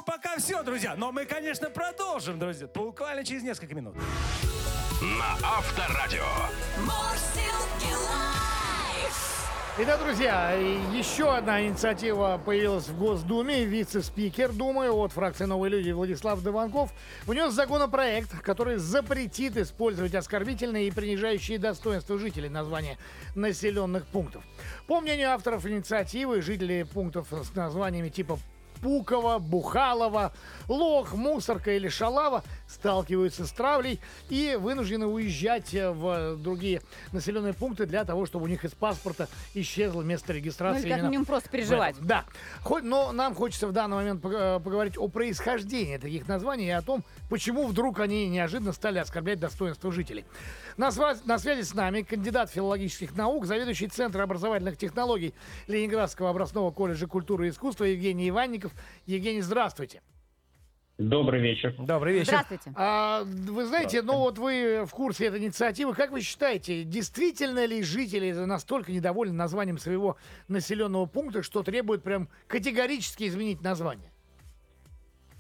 Ну, 0.02 0.06
пока 0.14 0.36
все, 0.38 0.64
друзья. 0.64 0.96
Но 0.98 1.12
мы, 1.12 1.26
конечно, 1.26 1.70
продолжим, 1.70 2.40
друзья. 2.40 2.68
Буквально 2.74 3.24
через 3.24 3.44
несколько 3.44 3.76
минут. 3.76 3.96
На 5.00 5.38
Авторадио. 5.48 6.26
Итак, 9.78 10.00
друзья, 10.04 10.52
еще 10.52 11.34
одна 11.34 11.66
инициатива 11.66 12.42
появилась 12.44 12.88
в 12.88 12.98
Госдуме. 12.98 13.64
Вице-спикер 13.64 14.52
Думы 14.52 14.90
от 14.90 15.12
фракции 15.12 15.46
«Новые 15.46 15.70
люди» 15.70 15.92
Владислав 15.92 16.42
Дованков 16.42 16.92
внес 17.26 17.54
законопроект, 17.54 18.42
который 18.42 18.78
запретит 18.78 19.56
использовать 19.56 20.16
оскорбительные 20.16 20.88
и 20.88 20.92
принижающие 20.92 21.60
достоинства 21.60 22.18
жителей 22.18 22.50
названия 22.50 22.98
населенных 23.36 24.08
пунктов. 24.08 24.44
По 24.88 25.00
мнению 25.00 25.30
авторов 25.30 25.66
инициативы, 25.66 26.42
жители 26.42 26.84
пунктов 26.92 27.28
с 27.32 27.56
названиями 27.56 28.10
типа 28.10 28.40
Пуково, 28.82 29.40
Бухалово, 29.40 30.34
Лох, 30.68 31.14
Мусорка 31.14 31.72
или 31.76 31.88
Шалава 31.90 32.44
сталкиваются 32.68 33.46
с 33.46 33.52
травлей 33.52 34.00
и 34.30 34.58
вынуждены 34.60 35.06
уезжать 35.06 35.74
э, 35.74 35.92
в 35.92 36.38
другие 36.38 36.82
населенные 37.12 37.54
пункты 37.54 37.86
для 37.86 38.06
того, 38.06 38.26
чтобы 38.26 38.46
у 38.46 38.48
них 38.48 38.64
из 38.66 38.72
паспорта 38.72 39.28
исчезло 39.54 40.02
место 40.02 40.34
Ну 40.34 40.38
регистрации. 40.40 40.84
или 40.84 40.94
как 40.94 41.04
минимум 41.04 41.26
просто 41.26 41.50
переживать. 41.50 41.96
Да. 42.02 42.26
Хоть, 42.64 42.84
но 42.84 43.12
нам 43.12 43.36
хочется 43.36 43.68
в 43.68 43.72
данный 43.72 43.98
момент 43.98 44.24
э, 44.26 44.60
поговорить 44.64 44.98
о 44.98 45.08
происхождении 45.10 45.98
таких 45.98 46.28
названий 46.28 46.68
и 46.68 46.72
о 46.72 46.82
том, 46.82 47.04
почему 47.30 47.68
вдруг 47.68 48.00
они 48.00 48.28
неожиданно 48.30 48.72
стали 48.74 49.00
оскорблять 49.00 49.40
достоинство 49.40 49.92
жителей. 49.92 50.26
На, 50.78 50.88
сва- 50.90 51.20
на 51.26 51.38
связи 51.38 51.62
с 51.64 51.74
нами 51.74 52.02
кандидат 52.02 52.50
филологических 52.50 53.16
наук, 53.16 53.46
заведующий 53.46 53.88
Центром 53.88 54.24
образовательных 54.24 54.78
технологий 54.78 55.34
Ленинградского 55.68 56.30
областного 56.30 56.72
колледжа 56.72 57.08
культуры 57.08 57.48
и 57.48 57.50
искусства 57.52 57.84
Евгений 57.86 58.30
Иванников. 58.30 58.71
Евгений, 59.06 59.42
здравствуйте. 59.42 60.02
Добрый 60.98 61.42
вечер. 61.42 61.74
Добрый 61.80 62.14
вечер. 62.14 62.28
Здравствуйте. 62.28 62.72
А, 62.76 63.24
вы 63.24 63.66
знаете, 63.66 64.04
ну 64.04 64.20
вот 64.20 64.38
вы 64.38 64.84
в 64.86 64.92
курсе 64.92 65.26
этой 65.28 65.40
инициативы. 65.40 65.96
Как 65.96 66.12
вы 66.12 66.22
считаете, 66.22 66.84
действительно 66.84 67.66
ли 67.66 67.82
жители 67.82 68.32
настолько 68.32 68.92
недовольны 68.92 69.34
названием 69.34 69.80
своего 69.80 70.18
населенного 70.48 71.08
пункта, 71.08 71.42
что 71.42 71.64
требуют 71.64 72.04
прям 72.04 72.30
категорически 72.48 73.28
изменить 73.28 73.62
название? 73.64 74.12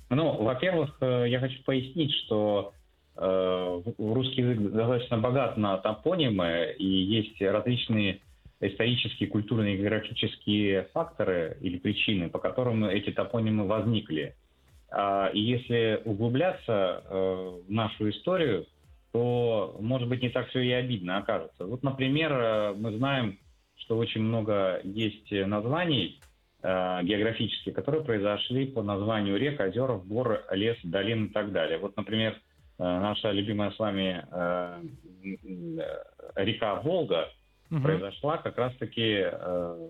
Ну, 0.09 0.43
во-первых, 0.43 0.97
э, 0.99 1.25
я 1.29 1.39
хочу 1.39 1.63
пояснить, 1.63 2.11
что 2.25 2.73
э, 3.15 3.81
русский 3.97 4.41
язык 4.41 4.71
достаточно 4.71 5.19
богат 5.19 5.57
на 5.57 5.77
топонимы, 5.77 6.75
и 6.77 6.85
есть 6.85 7.39
различные 7.39 8.19
исторические, 8.61 9.27
культурные, 9.27 9.77
географические 9.77 10.83
факторы 10.93 11.57
или 11.61 11.77
причины, 11.77 12.29
по 12.29 12.39
которым 12.39 12.85
эти 12.85 13.11
топонимы 13.11 13.67
возникли. 13.67 14.35
А, 14.91 15.29
И 15.33 15.39
если 15.39 16.01
углубляться 16.05 17.03
э, 17.03 17.61
в 17.67 17.71
нашу 17.71 18.09
историю, 18.09 18.67
то, 19.11 19.77
может 19.79 20.07
быть, 20.07 20.21
не 20.21 20.29
так 20.29 20.47
все 20.49 20.61
и 20.61 20.71
обидно 20.71 21.17
окажется. 21.17 21.65
Вот, 21.65 21.83
например, 21.83 22.31
э, 22.31 22.73
мы 22.73 22.95
знаем, 22.97 23.39
что 23.77 23.97
очень 23.97 24.21
много 24.21 24.79
есть 24.83 25.31
названий 25.31 26.19
э, 26.61 26.99
географические, 27.03 27.73
которые 27.73 28.03
произошли 28.03 28.67
по 28.67 28.83
названию 28.83 29.37
рек, 29.37 29.59
озер, 29.59 29.93
гор, 29.97 30.43
лес, 30.51 30.77
долин 30.83 31.25
и 31.25 31.29
так 31.29 31.51
далее. 31.51 31.79
Вот, 31.79 31.97
например, 31.97 32.39
наша 32.77 33.31
любимая 33.31 33.71
с 33.71 33.77
вами 33.77 34.25
река 36.35 36.75
Волга 36.81 37.29
Мгм. 37.71 37.83
произошла 37.83 38.37
как 38.37 38.57
раз-таки 38.57 39.21
э, 39.23 39.87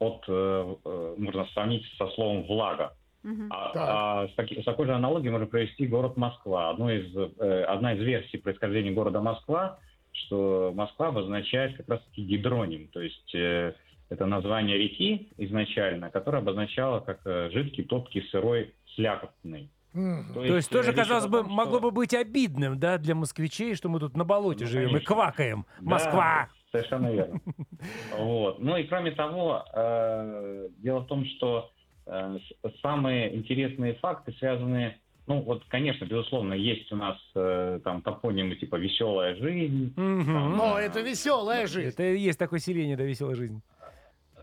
от, 0.00 0.24
э, 0.28 0.74
э, 0.84 1.14
можно 1.18 1.46
сравнить 1.46 1.84
со 1.96 2.08
словом 2.08 2.42
«влага». 2.42 2.94
Мгм. 3.22 3.48
А, 3.50 3.72
Так. 3.72 3.88
а 3.88 4.28
с, 4.28 4.34
таки- 4.34 4.60
с 4.60 4.64
такой 4.64 4.86
же 4.86 4.94
аналогией 4.94 5.30
можно 5.30 5.46
провести 5.46 5.86
город 5.86 6.16
Москва. 6.16 6.70
Одно 6.70 6.90
из, 6.90 7.14
э, 7.16 7.64
одна 7.64 7.92
из 7.94 8.00
версий 8.02 8.38
происхождения 8.38 8.90
города 8.92 9.20
Москва, 9.20 9.78
что 10.12 10.72
Москва 10.74 11.08
обозначает 11.08 11.76
как 11.76 11.88
раз-таки 11.88 12.22
гидроним, 12.24 12.88
то 12.88 13.00
есть 13.00 13.34
э, 13.34 13.74
это 14.08 14.26
название 14.26 14.76
реки 14.76 15.32
изначально, 15.36 16.10
которое 16.10 16.38
обозначало 16.38 17.00
как 17.00 17.20
э, 17.24 17.50
жидкий, 17.52 17.84
топкий, 17.84 18.22
сырой, 18.30 18.74
слякотный. 18.96 19.70
Мгм. 19.92 20.32
То 20.34 20.44
есть 20.56 20.70
тоже, 20.70 20.90
э, 20.90 20.92
речь 20.92 21.00
казалось 21.00 21.26
бы, 21.26 21.42
том, 21.42 21.52
могло 21.52 21.80
бы 21.80 21.90
быть 21.90 22.14
обидным, 22.14 22.78
да, 22.78 22.98
для 22.98 23.14
москвичей, 23.14 23.74
что 23.74 23.88
мы 23.88 23.98
тут 24.00 24.16
на 24.16 24.24
болоте 24.24 24.64
Ну, 24.64 24.70
живем 24.70 24.88
и 24.88 24.92
конечно. 24.92 25.06
квакаем. 25.14 25.66
Да, 25.80 25.90
Москва! 25.90 26.48
совершенно 26.72 27.12
верно. 27.12 27.40
Вот. 28.16 28.60
Ну 28.60 28.76
и 28.76 28.84
кроме 28.84 29.10
того, 29.10 29.64
э, 29.74 30.68
дело 30.78 31.00
в 31.00 31.06
том, 31.06 31.24
что 31.36 31.70
э, 32.06 32.38
самые 32.82 33.34
интересные 33.34 33.94
факты 33.94 34.32
связаны, 34.38 34.96
ну 35.26 35.40
вот, 35.42 35.64
конечно, 35.68 36.04
безусловно, 36.04 36.54
есть 36.54 36.90
у 36.92 36.96
нас 36.96 37.16
э, 37.34 37.80
там 37.82 38.02
топонимы 38.02 38.54
типа 38.54 38.76
«веселая 38.76 39.34
жизнь», 39.36 39.92
Мгм. 39.96 40.56
Но 40.56 40.78
это 40.78 41.00
веселая 41.00 41.66
жизнь. 41.66 41.88
Это 41.88 42.04
и 42.04 42.18
есть 42.18 42.38
такое 42.38 42.60
селение, 42.60 42.96
да, 42.96 43.02
веселая 43.04 43.34
жизнь. 43.34 43.60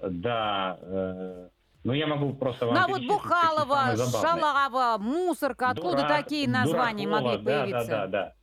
да, 0.03 0.77
э, 0.81 1.49
ну 1.83 1.93
я 1.93 2.07
могу 2.07 2.33
просто 2.33 2.65
вам 2.65 2.75
Ну 2.75 2.81
а 2.81 2.87
вот 2.87 3.01
Бухалова. 3.05 3.95
Шалава, 3.95 4.97
Мусорка, 4.97 5.69
откуда 5.69 6.03
Дурак- 6.03 6.23
такие 6.23 6.49
названия 6.49 7.05
Дуракова, 7.05 7.29
могли 7.31 7.43
да, 7.45 7.61
появиться? 7.61 7.87
Да, 7.89 8.07
да, 8.07 8.07
да. 8.07 8.33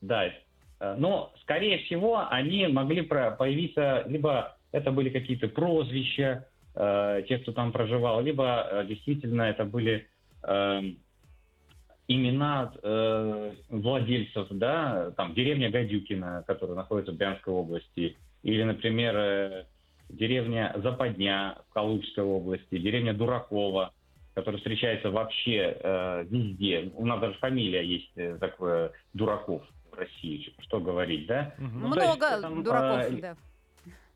Да. 0.00 0.32
Э, 0.80 0.94
Но, 0.98 1.32
скорее 1.42 1.78
всего, 1.84 2.26
они 2.30 2.66
могли 2.68 3.02
про- 3.02 3.32
появиться, 3.32 4.04
либо 4.06 4.56
это 4.72 4.90
были 4.92 5.10
какие-то 5.10 5.48
прозвища 5.48 6.46
э, 6.74 7.22
тех, 7.28 7.42
кто 7.42 7.52
там 7.52 7.72
проживал, 7.72 8.22
либо 8.22 8.66
э, 8.70 8.84
действительно 8.86 9.42
это 9.42 9.64
были 9.64 10.08
э, 10.42 10.82
имена 12.08 12.72
э, 12.82 13.52
владельцев, 13.68 14.46
да, 14.50 15.10
там 15.16 15.34
деревня 15.34 15.70
Гадюкина, 15.70 16.44
которая 16.46 16.76
находится 16.76 17.12
в 17.12 17.16
Брянской 17.16 17.52
области, 17.52 18.16
или, 18.42 18.62
например, 18.62 19.14
э, 19.16 19.64
деревня 20.12 20.74
Западня 20.76 21.58
в 21.68 21.74
Калужской 21.74 22.24
области, 22.24 22.78
деревня 22.78 23.14
Дуракова, 23.14 23.92
которая 24.34 24.58
встречается 24.58 25.10
вообще 25.10 25.76
э, 25.80 26.24
везде. 26.28 26.90
У 26.94 27.06
нас 27.06 27.20
даже 27.20 27.38
фамилия 27.38 27.84
есть 27.84 28.10
э, 28.16 28.36
такое 28.38 28.92
Дураков 29.12 29.62
в 29.90 29.94
России, 29.94 30.54
что 30.60 30.80
говорить, 30.80 31.26
да? 31.26 31.54
Мгм. 31.58 31.80
Ну, 31.80 31.86
Много 31.88 32.40
там, 32.40 32.62
дураков, 32.62 33.12
э, 33.12 33.20
да. 33.20 33.36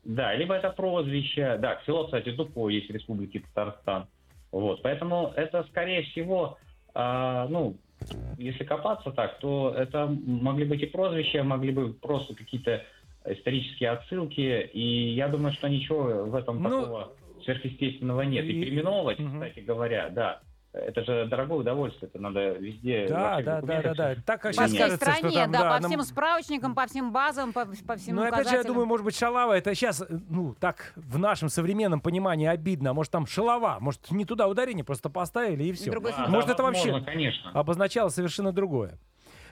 Да, 0.03 0.35
либо 0.35 0.53
это 0.53 0.69
прозвище. 0.69 1.57
Да, 1.59 1.81
село, 1.85 2.05
кстати, 2.05 2.31
Тупое 2.31 2.77
есть 2.77 2.89
в 2.89 2.93
Республике 2.93 3.39
Татарстан. 3.39 4.07
Вот, 4.51 4.81
поэтому 4.83 5.33
это, 5.35 5.63
скорее 5.69 6.03
всего, 6.03 6.57
а, 6.93 7.47
ну, 7.49 7.75
если 8.37 8.63
копаться 8.63 9.11
так, 9.11 9.39
то 9.39 9.73
это 9.75 10.05
могли 10.07 10.65
быть 10.65 10.81
и 10.81 10.85
прозвища, 10.85 11.43
могли 11.43 11.71
бы 11.71 11.93
просто 11.93 12.35
какие-то 12.35 12.83
исторические 13.27 13.91
отсылки, 13.91 14.69
и 14.73 15.13
я 15.15 15.27
думаю, 15.27 15.53
что 15.53 15.67
ничего 15.67 16.25
в 16.25 16.35
этом 16.35 16.61
Ну, 16.61 16.81
такого 16.81 17.11
сверхъестественного 17.43 18.21
нет. 18.21 18.45
И 18.45 18.49
и- 18.49 18.61
переименовывать, 18.63 19.19
Мгм. 19.19 19.33
кстати 19.41 19.59
говоря, 19.59 20.09
да, 20.09 20.41
это 20.73 21.05
же 21.05 21.25
дорогое 21.27 21.59
удовольствие, 21.59 22.09
это 22.13 22.21
надо 22.21 22.49
везде... 22.53 23.05
Да, 23.07 23.39
да, 23.41 23.61
да, 23.61 23.81
да, 23.81 23.93
да. 23.93 24.15
Так 24.25 24.41
как 24.41 24.51
По 24.51 24.53
сейчас 24.53 24.69
всей 24.71 24.79
кажется, 24.79 25.05
что 25.05 25.15
стране, 25.19 25.35
там, 25.43 25.51
да, 25.53 25.59
по 25.75 25.79
нам- 25.81 25.89
всем 25.91 26.01
справочникам, 26.01 26.75
по 26.75 26.85
всем 26.87 27.11
базам, 27.13 27.53
по, 27.53 27.65
по 27.65 27.95
всем 27.95 28.15
Ну, 28.17 28.23
опять 28.23 28.49
же, 28.49 28.55
я 28.55 28.63
думаю, 28.63 28.85
может 28.85 29.05
быть, 29.05 29.15
шалава 29.17 29.53
это 29.53 29.73
сейчас, 29.73 30.03
ну, 30.29 30.53
так 30.59 30.91
в 30.97 31.17
нашем 31.17 31.47
современном 31.49 32.01
понимании 32.01 32.47
обидно. 32.47 32.89
А 32.89 32.93
может, 32.93 33.11
там 33.11 33.25
шалава, 33.25 33.77
может, 33.79 34.11
не 34.11 34.25
туда 34.25 34.47
ударение 34.49 34.83
просто 34.83 35.09
поставили 35.09 35.63
и 35.63 35.71
все. 35.71 35.91
Да, 35.91 36.27
Может, 36.27 36.47
да, 36.47 36.53
это 36.53 36.63
вообще 36.63 36.91
возможно, 36.91 37.05
конечно. 37.05 37.51
обозначало 37.51 38.09
совершенно 38.09 38.51
другое. 38.51 38.97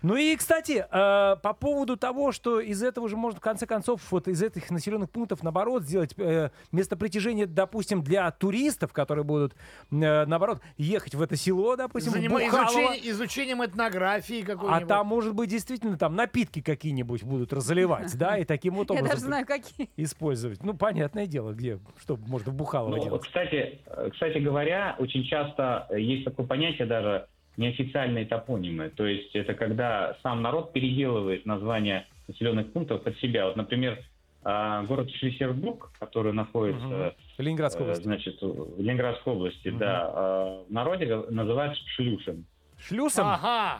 Ну 0.03 0.17
и, 0.17 0.35
кстати, 0.35 0.85
э, 0.91 1.35
по 1.41 1.53
поводу 1.53 1.95
того, 1.95 2.33
что 2.33 2.59
из 2.59 2.83
этого 2.83 3.07
же 3.07 3.15
можно, 3.15 3.39
в 3.39 3.41
конце 3.41 3.65
концов, 3.65 4.01
вот 4.11 4.27
из 4.27 4.43
этих 4.43 4.69
населенных 4.69 5.09
пунктов, 5.09 5.43
наоборот, 5.43 5.83
сделать 5.83 6.13
э, 6.17 6.49
место 6.73 6.97
притяжения, 6.97 7.45
допустим, 7.45 8.03
для 8.03 8.29
туристов, 8.31 8.91
которые 8.91 9.23
будут, 9.23 9.53
э, 9.91 10.25
наоборот, 10.25 10.59
ехать 10.77 11.15
в 11.15 11.21
это 11.21 11.37
село, 11.37 11.77
допустим, 11.77 12.11
Бухалово. 12.29 12.49
изучение- 12.49 13.11
изучением 13.11 13.63
этнографии 13.65 14.43
А 14.43 14.45
какой-нибудь. 14.45 14.87
там, 14.89 15.07
может 15.07 15.33
быть, 15.35 15.49
действительно 15.49 15.97
там 15.97 16.15
напитки 16.17 16.61
какие-нибудь 16.61 17.23
будут 17.23 17.53
разливать, 17.53 18.13
да, 18.17 18.37
и 18.37 18.43
таким 18.43 18.75
вот 18.75 18.89
Я 18.89 18.95
образом 18.95 19.09
даже 19.09 19.21
знаю, 19.25 19.45
какие. 19.45 19.89
использовать. 19.95 20.61
Ну, 20.63 20.73
понятное 20.73 21.27
дело, 21.27 21.53
где, 21.53 21.79
что 21.97 22.17
можно 22.27 22.51
в 22.51 22.55
Бухалово 22.55 22.97
Ну, 22.97 23.03
делать. 23.05 23.21
кстати, 23.23 23.79
кстати 24.11 24.39
говоря, 24.39 24.97
очень 24.99 25.23
часто 25.23 25.87
есть 25.95 26.25
такое 26.25 26.45
понятие 26.45 26.87
даже 26.87 27.27
неофициальные 27.57 28.25
топонимы. 28.25 28.89
То 28.89 29.05
есть 29.05 29.35
это 29.35 29.53
когда 29.53 30.17
сам 30.23 30.41
народ 30.41 30.73
переделывает 30.73 31.45
названия 31.45 32.07
населенных 32.27 32.71
пунктов 32.73 33.03
под 33.03 33.17
себя. 33.19 33.47
Вот, 33.47 33.55
например, 33.55 33.99
а, 34.43 34.83
город 34.83 35.09
Шлиссербург, 35.11 35.91
который 35.99 36.33
находится 36.33 36.85
Мгм. 36.85 37.11
Ленинградская 37.37 37.83
э, 37.83 37.85
область. 37.85 38.03
значит, 38.03 38.41
в 38.41 38.81
Ленинградской 38.81 39.33
области, 39.33 39.67
Мгм. 39.69 39.77
да, 39.79 40.11
а, 40.13 40.63
в 40.67 40.71
народе 40.71 41.15
называют 41.29 41.77
Шлюшем. 41.95 42.45
Шлюсом? 42.87 43.27
Ага. 43.27 43.79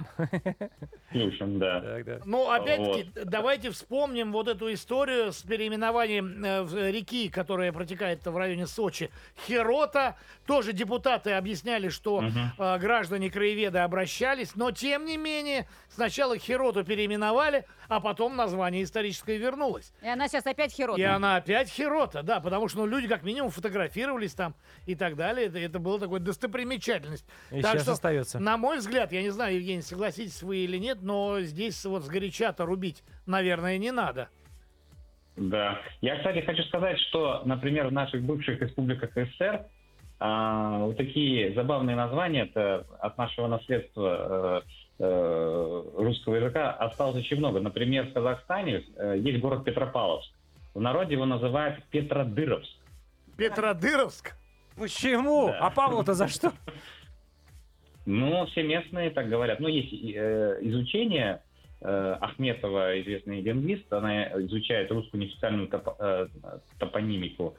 Шлюшем, 1.12 1.60
да. 1.60 1.82
Так, 1.82 2.06
да. 2.06 2.20
Ну, 2.26 2.50
опять-таки, 2.50 3.12
давайте 3.26 3.70
вспомним 3.72 4.32
вот 4.32 4.48
эту 4.48 4.74
историю 4.74 5.32
с 5.34 5.42
переименованием 5.44 6.44
э, 6.44 6.62
в- 6.64 6.90
реки, 6.92 7.30
которая 7.30 7.72
протекает 7.72 8.26
в 8.26 8.36
районе 8.38 8.66
Сочи. 8.66 9.10
Херота. 9.46 10.16
Тоже 10.46 10.74
депутаты 10.74 11.32
объясняли, 11.32 11.90
что 11.90 12.24
э, 12.58 12.78
граждане 12.80 13.30
краеведы 13.30 13.80
обращались, 13.80 14.56
но 14.56 14.72
тем 14.72 15.06
не 15.06 15.18
менее 15.18 15.68
сначала 15.90 16.38
Хероту 16.38 16.84
переименовали, 16.84 17.66
а 17.88 18.00
потом 18.00 18.36
название 18.36 18.84
историческое 18.84 19.38
вернулось. 19.38 19.94
И 20.02 20.08
она 20.08 20.28
сейчас 20.28 20.46
опять 20.46 20.74
херота. 20.74 21.00
И 21.00 21.04
она 21.04 21.36
опять 21.36 21.70
Херота, 21.70 22.24
да, 22.24 22.40
потому 22.40 22.68
что 22.68 22.80
ну, 22.80 22.86
люди 22.86 23.08
как 23.08 23.24
минимум 23.24 23.52
фотографировались 23.52 24.34
там 24.34 24.56
и 24.86 24.96
так 24.96 25.16
далее. 25.16 25.48
Это, 25.48 25.60
это 25.60 25.80
было 25.80 26.00
такой 26.00 26.20
достопримечательность. 26.20 27.26
И 27.52 27.62
Так 27.62 27.74
сейчас 27.74 27.84
что, 27.84 27.92
остается. 27.94 28.40
На 28.40 28.58
мой 28.58 28.78
взгляд, 28.80 28.93
я 28.94 29.22
не 29.22 29.30
знаю, 29.30 29.56
Евгений, 29.56 29.82
согласитесь 29.82 30.42
вы 30.44 30.58
или 30.58 30.78
нет, 30.78 31.00
но 31.02 31.42
здесь 31.42 31.84
вот 31.86 32.04
сгоряча-то 32.04 32.66
рубить, 32.66 33.04
наверное, 33.26 33.78
не 33.78 33.92
надо. 33.92 34.30
Да. 35.36 35.80
Я, 36.02 36.18
кстати, 36.18 36.46
хочу 36.46 36.64
сказать, 36.64 37.00
что, 37.10 37.42
например, 37.46 37.88
в 37.88 37.92
наших 37.92 38.22
бывших 38.22 38.62
республиках 38.62 39.10
СССР 39.16 39.66
А, 40.20 40.80
вот 40.80 40.98
такие 40.98 41.54
забавные 41.56 41.96
названия 41.96 42.44
это 42.44 42.86
от 43.00 43.18
нашего 43.18 43.48
наследства 43.48 44.64
э, 45.00 45.04
э, 45.04 45.84
русского 45.98 46.36
языка 46.36 46.72
осталось 46.72 47.18
очень 47.18 47.38
много. 47.38 47.60
Например, 47.60 48.06
в 48.06 48.14
Казахстане 48.14 48.84
э, 48.96 49.18
есть 49.18 49.40
город 49.40 49.66
Петропавловск. 49.66 50.32
В 50.76 50.82
народе 50.82 51.14
его 51.14 51.26
называют 51.26 51.84
Петродыровск. 51.86 52.78
Петродыровск. 53.38 54.34
Почему? 54.76 55.48
Да. 55.48 55.60
А 55.60 55.70
Павла-то 55.72 56.14
за 56.14 56.28
что? 56.28 56.54
Ну, 58.06 58.46
все 58.48 58.64
местные 58.64 59.12
так 59.12 59.30
говорят. 59.30 59.60
Ну, 59.60 59.68
есть 59.68 59.94
э, 59.94 60.58
изучение. 60.62 61.42
э, 61.82 62.18
Ахметова, 62.22 63.00
известный 63.02 63.42
лингвист, 63.42 63.92
она 63.92 64.26
изучает 64.44 64.92
русскую 64.92 65.22
неофициальную 65.22 65.68
топо- 65.68 65.96
э, 66.00 66.28
топонимику. 66.80 67.56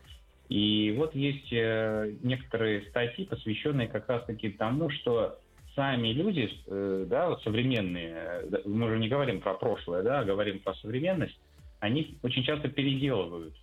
И 0.49 0.95
вот 0.97 1.15
есть 1.15 1.53
э, 1.53 2.13
некоторые 2.23 2.83
статьи, 2.89 3.25
посвященные 3.25 3.89
как 3.89 4.09
раз-таки 4.09 4.51
тому, 4.51 4.91
что 4.91 5.39
сами 5.75 6.09
люди, 6.09 6.51
э, 6.67 7.07
да, 7.09 7.37
современные, 7.39 8.15
э, 8.15 8.63
мы 8.65 8.87
уже 8.87 8.99
не 8.99 9.09
говорим 9.09 9.41
про 9.41 9.55
прошлое, 9.55 10.03
да, 10.03 10.21
а 10.21 10.25
говорим 10.25 10.61
про 10.61 10.75
современность, 10.75 11.39
они 11.81 12.17
очень 12.23 12.45
часто 12.45 12.69
переделывают. 12.69 13.55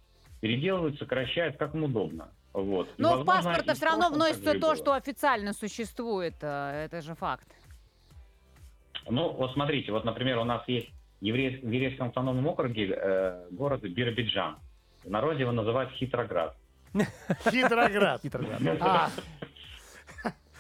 Переделывают, 0.42 0.98
сокращают, 0.98 1.58
как 1.58 1.76
им 1.76 1.84
удобно. 1.84 2.30
Вот. 2.54 2.88
И, 2.90 3.02
Но 3.02 3.10
в 3.10 3.26
возможно, 3.26 3.34
паспорт 3.52 3.68
и 3.68 3.72
в 3.72 3.76
все 3.76 3.86
равно 3.86 4.10
вносится 4.10 4.52
и 4.54 4.60
то, 4.60 4.68
было. 4.68 4.76
что 4.76 4.94
официально 4.94 5.54
существует. 5.54 6.36
э, 6.42 6.86
Это 6.86 7.02
же 7.02 7.16
факт. 7.16 7.48
Ну, 9.10 9.32
вот 9.32 9.54
смотрите, 9.54 9.92
вот, 9.92 10.04
например, 10.06 10.38
у 10.38 10.44
нас 10.44 10.68
есть 10.68 10.90
еврей- 11.22 11.60
в 11.62 11.70
Еврейском 11.72 12.08
автономном 12.10 12.46
округе 12.48 12.94
э, 12.96 13.48
город 13.52 13.82
Биробиджан. 13.84 14.58
В 15.04 15.10
народе 15.10 15.42
его 15.42 15.52
называют 15.52 15.92
Хитроград. 15.92 16.56
Хитроград. 17.50 18.22
Хитроград. 18.22 19.12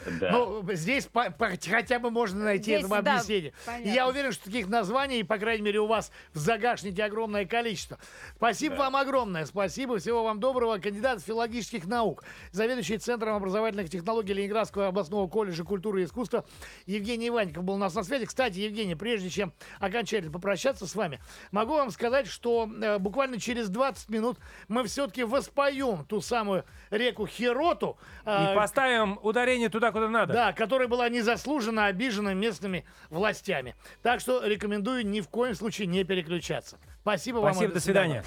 А, 0.06 0.10
Да. 0.20 0.32
ну, 0.32 0.64
здесь 0.74 1.06
по- 1.06 1.32
по- 1.32 1.50
хотя 1.70 2.00
бы 2.00 2.10
можно 2.12 2.44
найти 2.44 2.64
Здесь, 2.66 2.80
этому 2.86 3.02
да, 3.02 3.14
объяснение. 3.16 3.54
понятно. 3.66 3.88
И 3.88 3.92
я 3.92 4.08
уверен, 4.08 4.32
что 4.32 4.46
таких 4.46 4.68
названий, 4.68 5.24
по 5.24 5.38
крайней 5.38 5.64
мере, 5.64 5.80
у 5.80 5.88
вас 5.88 6.12
в 6.34 6.38
загашнике 6.38 7.04
огромное 7.04 7.46
количество. 7.46 7.98
Спасибо 8.36 8.76
Да. 8.76 8.82
вам 8.84 8.96
огромное. 8.96 9.46
Спасибо. 9.46 9.98
Всего 10.00 10.24
вам 10.24 10.40
доброго. 10.40 10.78
Кандидат 10.80 11.22
филологических 11.22 11.86
наук, 11.86 12.24
заведующий 12.52 12.98
Центром 12.98 13.36
образовательных 13.36 13.90
технологий 13.90 14.34
Ленинградского 14.34 14.88
областного 14.88 15.28
колледжа 15.28 15.64
культуры 15.64 16.02
и 16.02 16.06
искусства 16.06 16.46
Евгений 16.86 17.28
Иванников 17.30 17.64
был 17.64 17.76
у 17.76 17.78
нас 17.78 17.94
на 17.96 18.04
связи. 18.04 18.26
Кстати, 18.26 18.60
Евгений, 18.60 18.96
прежде 18.96 19.30
чем 19.30 19.54
окончательно 19.80 20.32
попрощаться 20.32 20.88
с 20.88 20.96
вами, 20.96 21.20
могу 21.52 21.74
вам 21.74 21.92
сказать, 21.92 22.28
что 22.28 22.70
э, 22.82 22.98
буквально 22.98 23.40
через 23.40 23.70
20 23.70 24.10
минут 24.10 24.38
мы 24.68 24.84
все-таки 24.86 25.24
воспоем 25.24 26.06
ту 26.06 26.22
самую 26.22 26.64
реку 26.90 27.28
Хироту. 27.28 27.98
И 28.26 28.30
э, 28.30 28.56
поставим 28.56 29.20
ударение 29.22 29.70
туда, 29.70 29.91
куда 29.92 30.08
надо. 30.10 30.34
да, 30.34 30.54
которая 30.54 30.88
была 30.88 31.10
незаслуженно 31.10 31.86
обижена 31.86 32.34
местными 32.34 32.86
властями. 33.10 33.76
Так 34.02 34.20
что 34.20 34.46
рекомендую 34.46 35.06
ни 35.06 35.22
в 35.22 35.30
коем 35.30 35.56
случае 35.56 35.88
не 35.88 36.04
переключаться. 36.04 36.78
Спасибо, 37.02 37.38
вам. 37.38 37.54
Спасибо, 37.54 37.74
до 37.74 37.80
свидания. 37.80 38.24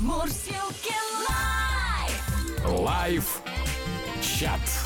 Мурзилки 0.00 0.94
live. 1.28 2.80
Live 2.80 3.42
чат. 4.22 4.85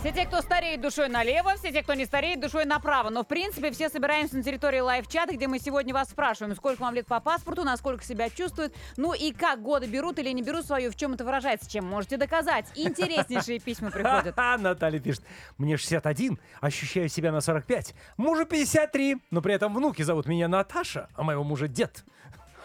Все 0.00 0.12
те, 0.12 0.26
кто 0.26 0.40
стареет 0.42 0.80
душой 0.80 1.08
налево, 1.08 1.56
все 1.56 1.72
те, 1.72 1.82
кто 1.82 1.94
не 1.94 2.04
стареет 2.04 2.38
душой 2.40 2.64
направо. 2.66 3.10
Но, 3.10 3.24
в 3.24 3.26
принципе, 3.26 3.72
все 3.72 3.88
собираемся 3.88 4.36
на 4.36 4.44
территории 4.44 4.78
live-чата, 4.78 5.34
где 5.34 5.48
мы 5.48 5.58
сегодня 5.58 5.92
вас 5.92 6.10
спрашиваем, 6.10 6.54
сколько 6.54 6.82
вам 6.82 6.94
лет 6.94 7.06
по 7.06 7.18
паспорту, 7.18 7.64
насколько 7.64 8.04
себя 8.04 8.30
чувствуют, 8.30 8.72
ну 8.96 9.12
и 9.12 9.32
как 9.32 9.60
годы 9.60 9.88
берут 9.88 10.20
или 10.20 10.30
не 10.30 10.42
берут 10.42 10.66
свою, 10.66 10.92
в 10.92 10.96
чем 10.96 11.14
это 11.14 11.24
выражается, 11.24 11.68
чем 11.68 11.84
можете 11.84 12.16
доказать. 12.16 12.66
Интереснейшие 12.76 13.58
письма 13.58 13.90
приходят. 13.90 14.36
Ха-ха, 14.36 14.56
Наталья 14.62 15.00
пишет. 15.00 15.24
Мне 15.58 15.76
61, 15.76 16.38
ощущаю 16.60 17.08
себя 17.08 17.32
на 17.32 17.40
45. 17.40 17.92
Мужу 18.18 18.46
53, 18.46 19.16
но 19.32 19.42
при 19.42 19.54
этом 19.54 19.74
внуки 19.74 20.02
зовут 20.02 20.26
меня 20.26 20.46
Наташа, 20.46 21.08
а 21.16 21.24
моего 21.24 21.42
мужа 21.42 21.66
дед. 21.66 22.04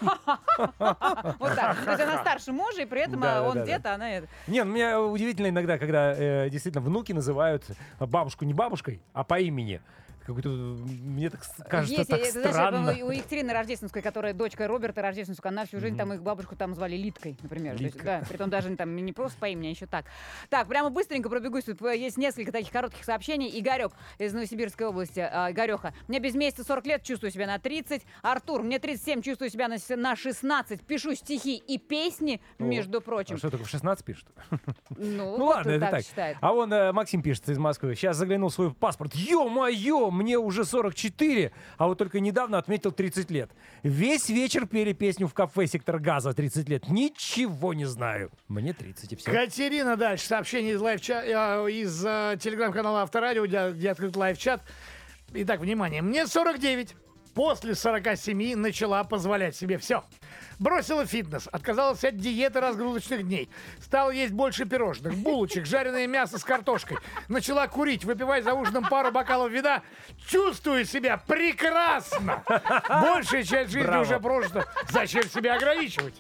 Вот 1.40 1.56
так. 1.56 1.84
То 1.84 1.92
есть 1.92 2.04
она 2.04 2.22
старше 2.22 2.52
мужа, 2.52 2.82
и 2.82 2.86
при 2.86 3.02
этом 3.02 3.24
он 3.24 3.64
где-то, 3.64 3.94
она. 3.94 4.10
Не, 4.48 4.64
ну, 4.64 4.72
мне 4.72 4.98
удивительно 4.98 5.48
иногда, 5.48 5.78
когда 5.78 6.14
э, 6.14 6.50
действительно 6.50 6.84
внуки 6.84 7.12
называют 7.12 7.66
бабушку 8.00 8.46
не 8.46 8.54
бабушкой, 8.54 9.02
а 9.14 9.24
по 9.24 9.40
имени. 9.40 9.82
Какой-то, 10.26 10.50
мне 10.50 11.30
так 11.30 11.42
кажется, 11.70 11.96
Есть, 11.98 12.10
так 12.10 12.20
это, 12.22 12.32
знаешь, 12.32 12.52
странно. 12.52 12.92
у 13.06 13.12
Екатерины 13.12 13.52
Рождественской, 13.54 14.02
которая 14.02 14.34
дочка 14.34 14.68
Роберта 14.68 15.02
Рождественского, 15.02 15.50
она 15.52 15.66
всю 15.66 15.80
жизнь 15.80 15.98
там 15.98 16.14
их 16.14 16.22
бабушку 16.24 16.56
там 16.56 16.74
звали 16.76 16.96
Литкой, 16.96 17.38
например. 17.42 17.76
То 17.78 17.84
есть, 17.84 17.96
Литка. 17.96 18.20
да, 18.22 18.28
притом 18.28 18.50
даже 18.50 18.74
там 18.76 18.96
не 18.96 19.12
просто 19.12 19.38
по 19.40 19.50
имени, 19.50 19.68
а 19.68 19.70
еще 19.72 19.86
так. 19.86 20.06
Так, 20.50 20.68
прямо 20.68 20.90
быстренько 20.90 21.30
пробегусь. 21.30 21.66
Тут 21.66 21.82
э, 21.82 21.98
есть 21.98 22.18
несколько 22.18 22.52
таких 22.52 22.72
коротких 22.72 23.04
сообщений. 23.04 23.50
Игорек 23.60 23.92
из 24.18 24.34
Новосибирской 24.34 24.88
области. 24.88 25.20
А, 25.20 25.52
Игореха. 25.52 25.94
Мне 26.08 26.20
без 26.20 26.36
месяца 26.36 26.64
40 26.64 26.86
лет, 26.88 27.04
чувствую 27.04 27.32
себя 27.32 27.46
на 27.48 27.60
30. 27.60 28.04
Артур, 28.22 28.64
мне 28.64 28.80
37, 28.80 29.22
чувствую 29.22 29.50
себя 29.50 29.68
на, 29.68 29.76
на 29.98 30.16
16. 30.16 30.82
Пишу 30.84 31.16
стихи 31.16 31.58
и 31.58 31.78
песни, 31.78 32.42
О, 32.60 32.64
между 32.64 33.00
А 33.00 33.02
прочим. 33.02 33.38
что, 33.38 33.50
только 33.50 33.66
в 33.66 33.70
16 33.70 34.06
пишут? 34.06 34.28
Ну, 34.96 35.38
Ну 35.38 35.46
ладно, 35.46 35.72
это 35.72 35.88
так, 35.90 36.06
так. 36.16 36.38
А 36.40 36.54
вон 36.54 36.72
э, 36.72 36.92
Максим 36.94 37.22
пишет 37.22 37.50
из 37.50 37.58
Москвы. 37.58 37.96
Сейчас 37.96 38.16
заглянул 38.18 38.50
в 38.50 38.54
свой 38.54 38.74
паспорт. 38.74 39.14
Ё-моё, 39.16 40.12
мне 40.14 40.38
уже 40.38 40.64
44, 40.64 41.52
а 41.78 41.88
вот 41.88 41.98
только 41.98 42.20
недавно 42.20 42.58
отметил 42.58 42.92
30 42.92 43.30
лет. 43.32 43.52
Весь 43.84 44.30
вечер 44.30 44.66
пели 44.68 44.94
песню 44.94 45.28
в 45.28 45.34
кафе 45.34 45.68
«Сектор 45.68 46.00
газа» 46.00 46.34
30 46.34 46.70
лет. 46.70 46.88
Ничего 46.90 47.74
не 47.74 47.86
знаю. 47.86 48.32
Мне 48.48 48.74
30 48.74 49.12
и 49.14 49.16
все. 49.16 49.32
Катерина 49.32 49.98
дальше. 49.98 50.26
Сообщение 50.26 50.74
из, 50.74 50.82
live-ча- 50.82 51.66
э, 51.68 51.72
из 51.72 52.04
э, 52.06 52.38
телеграм-канала 52.40 53.02
Авторадио, 53.02 53.46
где, 53.46 53.72
где 53.72 53.92
открыт 53.92 54.16
live-чат. 54.16 54.62
Итак, 55.34 55.60
внимание. 55.60 56.02
Мне 56.02 56.28
49. 56.28 56.96
После 57.34 57.74
47 57.74 58.56
начала 58.56 59.04
позволять 59.04 59.56
себе 59.56 59.78
все. 59.78 60.04
Бросила 60.60 61.06
фитнес, 61.06 61.50
отказалась 61.52 62.04
от 62.04 62.18
диеты 62.18 62.60
разгрузочных 62.60 63.24
дней. 63.24 63.50
Стала 63.82 64.12
есть 64.12 64.34
больше 64.34 64.66
пирожных, 64.66 65.16
булочек, 65.16 65.66
жареное 65.66 66.06
мясо 66.06 66.38
с 66.38 66.44
картошкой. 66.44 66.98
Начала 67.28 67.68
курить, 67.68 68.06
выпивать 68.06 68.44
за 68.44 68.54
ужином 68.54 68.86
пару 68.88 69.12
бокалов 69.12 69.52
вина. 69.52 69.82
Чувствую 70.28 70.86
себя 70.86 71.18
прекрасно. 71.18 72.44
Большая 72.88 73.44
часть 73.44 73.72
жизни 73.72 73.88
Браво. 73.88 74.04
уже 74.04 74.20
прожита. 74.20 74.66
Зачем 74.90 75.24
себя 75.24 75.56
ограничивать? 75.56 76.16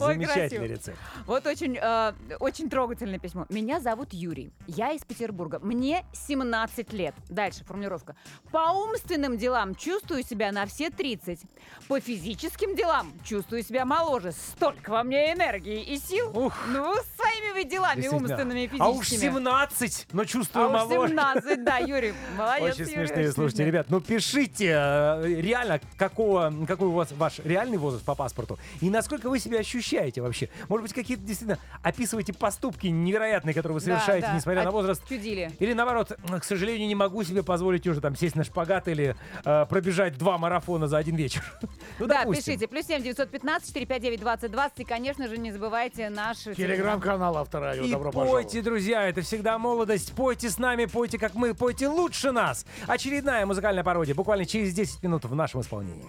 Ой, 0.00 0.14
Замечательный 0.14 0.48
красиво. 0.48 0.64
рецепт. 0.64 0.98
Вот 1.26 1.46
очень, 1.46 1.78
э, 1.80 2.12
очень 2.40 2.70
трогательное 2.70 3.18
письмо. 3.18 3.46
Меня 3.48 3.80
зовут 3.80 4.12
Юрий. 4.12 4.50
Я 4.66 4.92
из 4.92 5.02
Петербурга. 5.04 5.58
Мне 5.60 6.04
17 6.12 6.92
лет. 6.92 7.14
Дальше 7.28 7.64
формулировка. 7.64 8.16
По 8.50 8.72
умственным 8.72 9.36
делам 9.36 9.74
чувствую 9.74 10.22
себя 10.22 10.52
на 10.52 10.66
все 10.66 10.90
30. 10.90 11.40
По 11.88 12.00
физическим 12.00 12.74
делам 12.74 13.12
чувствую 13.24 13.62
себя 13.62 13.84
моложе. 13.84 14.32
Столько 14.32 14.90
во 14.90 15.02
мне 15.02 15.32
энергии 15.34 15.82
и 15.82 15.98
сил. 15.98 16.30
Ух. 16.36 16.54
Ну, 16.68 16.94
своими 17.16 17.52
вы 17.52 17.64
делами 17.64 18.08
умственными 18.08 18.60
и 18.60 18.70
А 18.78 18.88
уж 18.88 19.04
физическими. 19.06 19.30
17, 19.34 20.06
но 20.12 20.24
чувствую 20.24 20.64
А 20.64 20.68
уж 20.68 20.72
моложе. 20.90 21.08
17, 21.08 21.64
да, 21.64 21.78
Юрий. 21.78 22.14
Молодец, 22.38 22.74
Очень 22.74 22.92
Юрий, 22.92 23.06
смешные, 23.06 23.32
слушайте, 23.32 23.64
ребят. 23.64 23.86
Ну, 23.90 24.00
пишите 24.00 24.72
э, 24.74 25.22
реально, 25.40 25.80
какого, 25.96 26.52
какой 26.66 26.88
у 26.88 26.92
вас 26.92 27.12
ваш 27.12 27.40
реальный 27.40 27.76
возраст 27.78 28.04
по 28.04 28.14
паспорту 28.14 28.58
и 28.80 28.88
насколько 28.88 29.28
вы 29.28 29.38
себя 29.38 29.58
ощущаете 29.58 29.89
вообще. 30.20 30.48
Может 30.68 30.82
быть, 30.84 30.92
какие-то 30.94 31.22
действительно 31.24 31.58
описываете 31.82 32.32
поступки 32.32 32.86
невероятные, 32.86 33.54
которые 33.54 33.78
вы 33.78 33.80
Да, 33.80 33.86
совершаете, 33.98 34.26
да. 34.28 34.34
несмотря 34.34 34.64
на 34.64 34.70
возраст. 34.70 35.02
Чудили. 35.08 35.50
Или 35.58 35.72
наоборот, 35.72 36.12
к 36.40 36.44
сожалению, 36.44 36.86
не 36.88 36.94
могу 36.94 37.22
себе 37.24 37.42
позволить 37.42 37.86
уже 37.86 38.00
там 38.00 38.14
сесть 38.16 38.36
на 38.36 38.44
шпагат 38.44 38.88
или 38.88 39.16
э, 39.44 39.66
пробежать 39.68 40.16
два 40.18 40.38
марафона 40.38 40.86
за 40.88 40.98
один 40.98 41.16
вечер. 41.16 41.42
Ну, 41.98 42.06
да, 42.06 42.20
допустим. 42.20 42.54
пишите. 42.54 42.66
Плюс 42.68 42.86
7 42.86 43.02
915 43.02 43.66
459 43.68 44.20
2020. 44.20 44.78
И, 44.80 44.84
конечно 44.84 45.28
же, 45.28 45.36
не 45.36 45.52
забывайте 45.52 46.08
наш 46.08 46.38
Телеграм-канал 46.38 47.36
Авторадио. 47.36 47.84
И 47.84 47.90
Добро 47.90 48.10
пойте, 48.10 48.30
пожаловать. 48.30 48.64
друзья, 48.64 49.06
это 49.08 49.20
всегда 49.20 49.58
молодость. 49.58 50.12
Пойте 50.14 50.48
с 50.48 50.58
нами, 50.58 50.86
пойте 50.86 51.18
как 51.18 51.34
мы, 51.34 51.52
пойте 51.54 51.88
лучше 51.88 52.32
нас. 52.32 52.64
Очередная 52.86 53.44
музыкальная 53.44 53.84
пародия 53.84 54.14
буквально 54.14 54.46
через 54.46 54.72
10 54.72 55.02
минут 55.02 55.24
в 55.26 55.34
нашем 55.34 55.60
исполнении. 55.60 56.06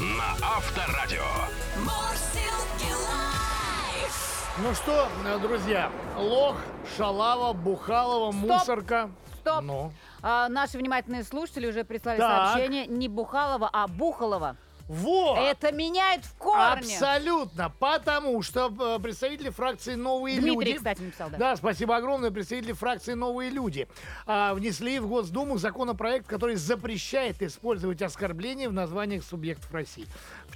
На 0.00 0.46
Авторадио. 0.56 1.24
Ну 4.62 4.74
что, 4.74 5.08
друзья, 5.40 5.90
лох, 6.18 6.56
шалава, 6.96 7.54
бухалова, 7.54 8.30
мусорка. 8.30 9.10
Стоп. 9.40 9.62
Ну, 9.62 9.92
А, 10.22 10.50
наши 10.50 10.76
внимательные 10.76 11.24
слушатели 11.24 11.66
уже 11.66 11.82
прислали 11.82 12.18
Так. 12.18 12.52
сообщение 12.52 12.86
не 12.86 13.08
Бухалова, 13.08 13.70
а 13.72 13.88
Бухалова. 13.88 14.56
Вот. 14.90 15.38
Это 15.38 15.70
меняет 15.70 16.24
в 16.24 16.34
корне. 16.36 16.98
Абсолютно, 16.98 17.72
потому 17.78 18.42
что 18.42 18.74
э, 18.76 19.00
представители 19.00 19.50
фракции 19.50 19.94
«Новые 19.94 20.40
Дмитрий, 20.40 20.72
люди», 20.72 20.78
кстати, 20.78 21.00
написал, 21.00 21.30
да. 21.30 21.38
да, 21.38 21.56
спасибо 21.56 21.96
огромное, 21.96 22.32
представители 22.32 22.72
фракции 22.72 23.12
«Новые 23.12 23.50
люди», 23.50 23.86
а, 24.26 24.52
внесли 24.52 24.98
в 24.98 25.06
Госдуму 25.06 25.58
законопроект, 25.58 26.26
который 26.26 26.56
запрещает 26.56 27.40
использовать 27.40 28.02
оскорбления 28.02 28.68
в 28.68 28.72
названиях 28.72 29.22
субъектов 29.22 29.72
России. 29.72 30.08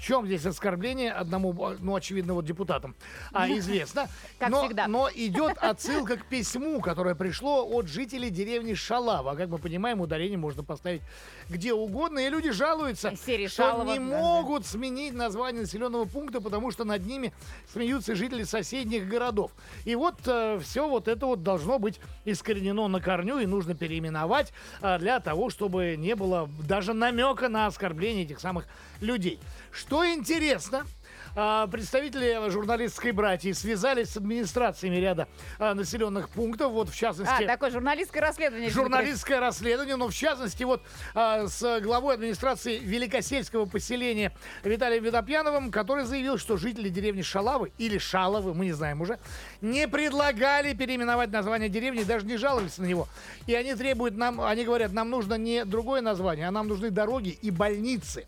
Чем 0.05 0.27
здесь 0.27 0.45
оскорбление 0.45 1.12
одному, 1.12 1.55
ну, 1.81 1.95
очевидно, 1.95 2.35
вот 2.35 2.45
депутатам 2.45 2.95
а, 3.33 3.49
известно. 3.59 4.07
Как 4.38 4.51
но, 4.51 4.64
всегда. 4.64 4.87
но 4.87 5.09
идет 5.14 5.57
отсылка 5.62 6.19
к 6.19 6.27
письму, 6.27 6.83
которое 6.83 7.14
пришло 7.14 7.67
от 7.67 7.88
жителей 7.88 8.29
деревни 8.29 8.75
Шалава. 8.75 9.35
Как 9.35 9.49
мы 9.49 9.57
понимаем, 9.57 10.03
ударение 10.03 10.37
можно 10.37 10.62
поставить 10.62 11.01
где 11.49 11.73
угодно, 11.73 12.19
и 12.19 12.29
люди 12.29 12.51
жалуются, 12.51 13.17
серии 13.17 13.47
что 13.47 13.62
Шалова, 13.62 13.93
не 13.93 13.99
да, 13.99 14.11
да. 14.11 14.19
могут 14.19 14.67
сменить 14.67 15.14
название 15.14 15.62
населенного 15.62 16.05
пункта, 16.05 16.43
потому 16.43 16.71
что 16.71 16.85
над 16.85 17.07
ними 17.07 17.33
смеются 17.73 18.14
жители 18.14 18.43
соседних 18.45 19.09
городов. 19.09 19.53
И 19.87 19.95
вот 19.95 20.21
все 20.21 20.87
вот 20.87 21.09
это 21.09 21.25
вот 21.25 21.43
должно 21.43 21.79
быть 21.79 21.99
искоренено 22.27 22.88
на 22.88 23.01
корню 23.01 23.38
и 23.38 23.47
нужно 23.47 23.75
переименовать 23.75 24.53
а, 24.83 24.99
для 24.99 25.21
того, 25.21 25.49
чтобы 25.49 25.97
не 25.97 26.14
было 26.14 26.51
даже 26.67 26.93
намека 26.93 27.49
на 27.49 27.67
оскорбление 27.67 28.25
этих 28.25 28.40
самых 28.40 28.67
людей. 29.01 29.38
Что 29.74 30.06
интересно, 30.06 30.87
а, 31.34 31.66
представители 31.66 32.48
журналистской 32.48 33.10
братьи 33.10 33.50
связались 33.50 34.10
с 34.10 34.16
администрациями 34.16 34.96
ряда 34.96 35.26
а, 35.58 35.74
населенных 35.74 36.28
пунктов, 36.28 36.70
вот 36.70 36.90
в 36.90 36.96
частности... 36.96 37.42
А, 37.42 37.46
такое 37.46 37.72
журналистское 37.72 38.22
расследование. 38.22 38.70
Журналистское 38.70 39.40
расследование, 39.40 39.96
но 39.96 40.08
в 40.08 40.14
частности 40.14 40.62
вот 40.62 40.80
а, 41.12 41.48
с 41.48 41.80
главой 41.80 42.14
администрации 42.14 42.78
Великосельского 42.78 43.64
поселения 43.66 44.32
Виталием 44.62 45.02
Видопьяновым, 45.02 45.72
который 45.72 46.04
заявил, 46.04 46.38
что 46.38 46.56
жители 46.56 46.88
деревни 46.88 47.22
Шалавы 47.22 47.72
или 47.76 47.98
Шаловы, 47.98 48.54
мы 48.54 48.66
не 48.66 48.72
знаем 48.72 49.00
уже, 49.00 49.18
не 49.60 49.88
предлагали 49.88 50.72
переименовать 50.72 51.32
название 51.32 51.68
деревни, 51.68 52.04
даже 52.04 52.26
не 52.26 52.37
жаловались 52.37 52.78
на 52.78 52.84
него. 52.84 53.08
И 53.48 53.54
они 53.56 53.74
требуют 53.74 54.16
нам, 54.16 54.40
они 54.40 54.64
говорят, 54.64 54.92
нам 54.92 55.10
нужно 55.10 55.34
не 55.34 55.64
другое 55.64 56.00
название, 56.00 56.46
а 56.46 56.52
нам 56.52 56.68
нужны 56.68 56.90
дороги 56.90 57.30
и 57.30 57.50
больницы. 57.50 58.26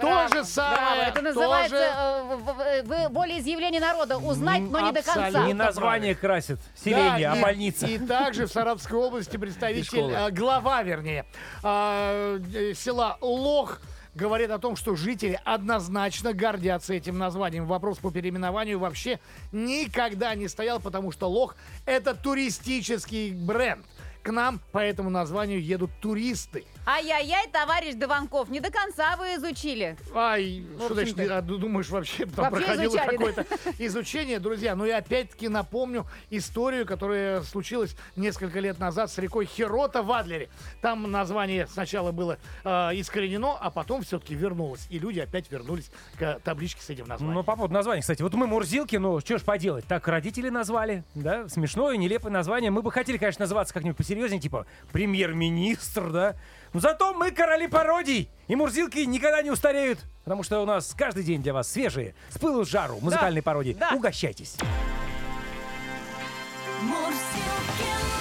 То 0.00 0.28
же 0.28 0.44
самое. 0.44 0.76
браво. 0.76 1.00
Это 1.02 1.14
то 1.16 1.22
называется 1.22 1.76
э, 1.76 2.22
в- 2.36 2.42
в- 2.42 2.82
в- 2.84 3.12
волеизъявление 3.12 3.80
народа. 3.80 4.18
Узнать, 4.18 4.62
но 4.62 4.80
не 4.80 4.92
до 4.92 5.02
конца. 5.02 5.26
Абсолютно. 5.26 5.46
Не 5.46 5.54
название 5.54 6.14
красит 6.14 6.58
селение, 6.76 7.28
Да, 7.28 7.32
а 7.34 7.36
и- 7.36 7.42
больница. 7.42 7.86
И 7.86 7.98
также 7.98 8.46
в 8.46 8.52
Саратовской 8.52 8.98
области 8.98 9.36
представитель, 9.36 9.84
школы. 9.86 10.14
а, 10.14 10.30
глава, 10.30 10.82
вернее, 10.82 11.24
э, 11.62 12.72
села 12.76 13.18
Лох 13.20 13.80
говорит 14.14 14.50
о 14.50 14.58
том, 14.58 14.74
что 14.76 14.96
жители 14.96 15.38
однозначно 15.44 16.32
гордятся 16.32 16.94
этим 16.94 17.18
названием. 17.18 17.66
Вопрос 17.66 17.98
по 17.98 18.10
переименованию 18.10 18.78
вообще 18.78 19.20
никогда 19.52 20.34
не 20.34 20.48
стоял, 20.48 20.80
потому 20.80 21.12
что 21.12 21.28
Лох— 21.28 21.54
это 21.86 22.14
туристический 22.14 23.32
бренд. 23.32 23.84
К 24.22 24.30
нам 24.32 24.60
по 24.72 24.78
этому 24.78 25.08
названию 25.10 25.62
едут 25.62 25.90
туристы. 26.00 26.64
Ай-яй-яй, 26.90 27.48
товарищ 27.52 27.96
Дованков, 27.96 28.48
не 28.48 28.60
до 28.60 28.70
конца 28.70 29.14
вы 29.18 29.34
изучили. 29.34 29.94
Ай, 30.14 30.64
что 30.78 30.94
значит, 30.94 31.18
общем-то. 31.18 31.36
а, 31.36 31.42
ду- 31.42 31.58
думаешь, 31.58 31.90
вообще 31.90 32.24
там 32.24 32.46
Вообще 32.50 32.64
проходило 32.64 32.88
изучали, 32.88 33.06
да? 33.10 33.12
какое-то 33.12 33.46
изучение, 33.78 34.38
друзья. 34.38 34.74
Ну 34.74 34.86
и 34.86 34.90
опять-таки 34.90 35.48
напомню 35.48 36.06
историю, 36.30 36.86
которая 36.86 37.42
случилась 37.42 37.94
несколько 38.16 38.58
лет 38.60 38.78
назад 38.78 39.10
с 39.10 39.18
рекой 39.18 39.44
Хирота 39.44 40.02
в 40.02 40.10
Адлере. 40.10 40.48
Там 40.80 41.10
название 41.10 41.66
сначала 41.66 42.10
было 42.10 42.38
э, 42.64 42.70
искоренено, 42.94 43.54
а 43.60 43.70
потом 43.70 44.00
все-таки 44.00 44.34
вернулось. 44.34 44.86
И 44.88 44.98
люди 44.98 45.20
опять 45.20 45.52
вернулись 45.52 45.90
к 46.18 46.40
табличке 46.42 46.80
с 46.80 46.88
этим 46.88 47.06
названием. 47.06 47.34
Ну, 47.34 47.44
по 47.44 47.54
поводу 47.54 47.74
названия, 47.74 48.00
кстати. 48.00 48.22
Вот 48.22 48.32
мы 48.32 48.46
Мурзилки, 48.46 48.96
ну, 48.96 49.20
что 49.20 49.36
ж 49.36 49.42
поделать, 49.42 49.84
так 49.84 50.08
родители 50.08 50.48
назвали, 50.48 51.04
да, 51.14 51.50
смешное, 51.50 51.98
нелепое 51.98 52.32
название. 52.32 52.70
Мы 52.70 52.80
бы 52.80 52.90
хотели, 52.90 53.18
конечно, 53.18 53.42
называться 53.42 53.74
как-нибудь 53.74 53.98
посерьезнее, 53.98 54.40
типа 54.40 54.64
премьер-министр, 54.90 56.10
да. 56.10 56.36
Но 56.78 56.82
зато 56.82 57.12
мы 57.12 57.32
короли 57.32 57.66
пародий, 57.66 58.30
и 58.46 58.54
Мурзилки 58.54 59.00
никогда 59.00 59.42
не 59.42 59.50
устареют, 59.50 59.98
потому 60.22 60.44
что 60.44 60.62
у 60.62 60.64
нас 60.64 60.94
каждый 60.96 61.24
день 61.24 61.42
для 61.42 61.52
вас 61.52 61.68
свежие, 61.68 62.14
с 62.30 62.38
пылу 62.38 62.64
с 62.64 62.68
жару, 62.68 63.00
музыкальные 63.00 63.42
пародии. 63.42 63.72
да. 63.72 63.96
Угощайтесь. 63.96 64.54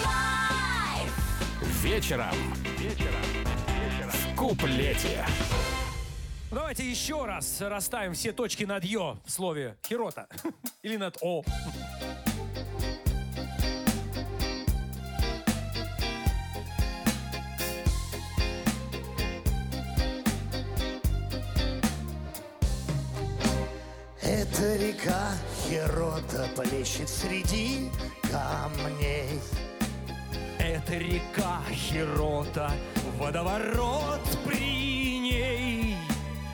Лайф. 0.03 1.83
Вечером. 1.83 2.33
Вечером. 2.79 3.21
В 4.11 4.35
куплете. 4.35 5.23
Ну, 6.49 6.55
Давайте 6.55 6.89
еще 6.89 7.25
раз 7.25 7.61
расставим 7.61 8.15
все 8.15 8.31
точки 8.31 8.63
над 8.63 8.83
«ё» 8.83 9.19
в 9.23 9.29
слове 9.29 9.77
«хирота» 9.87 10.25
или 10.81 10.97
над 10.97 11.15
«о». 11.21 11.43
Эта 24.57 24.75
река 24.75 25.37
Херота 25.69 26.49
плещет 26.55 27.09
среди 27.09 27.91
камней. 28.23 29.39
Это 30.57 30.95
река 30.95 31.61
Хирота, 31.71 32.71
водоворот 33.19 34.27
при 34.47 35.19
ней. 35.19 35.95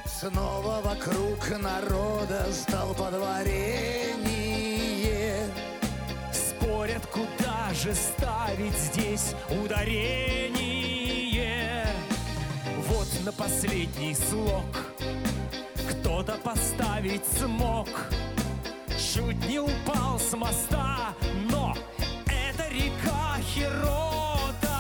Снова 0.06 0.82
вокруг 0.84 1.50
народа 1.62 2.46
столпотворение. 2.52 5.48
Спорят, 6.34 7.06
куда 7.06 7.74
же 7.74 7.96
ставить 7.96 8.78
здесь 8.78 9.34
ударение. 9.64 10.52
Вот 12.86 13.08
на 13.24 13.32
последний 13.32 14.14
слог 14.14 14.93
кто-то 16.24 16.38
поставить 16.40 17.26
смог. 17.38 17.88
Чуть 18.98 19.46
не 19.48 19.60
упал 19.60 20.20
с 20.20 20.36
моста, 20.36 21.14
но 21.50 21.76
это 22.26 22.70
река 22.70 23.38
Хирота. 23.54 24.80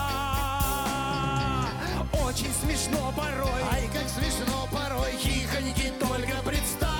Очень 2.25 2.51
смешно 2.53 3.13
порой. 3.15 3.61
Ай, 3.73 3.89
как 3.93 4.07
смешно 4.09 4.67
порой, 4.71 5.11
хихоньки, 5.17 5.91
только 5.99 6.41
представь. 6.45 6.93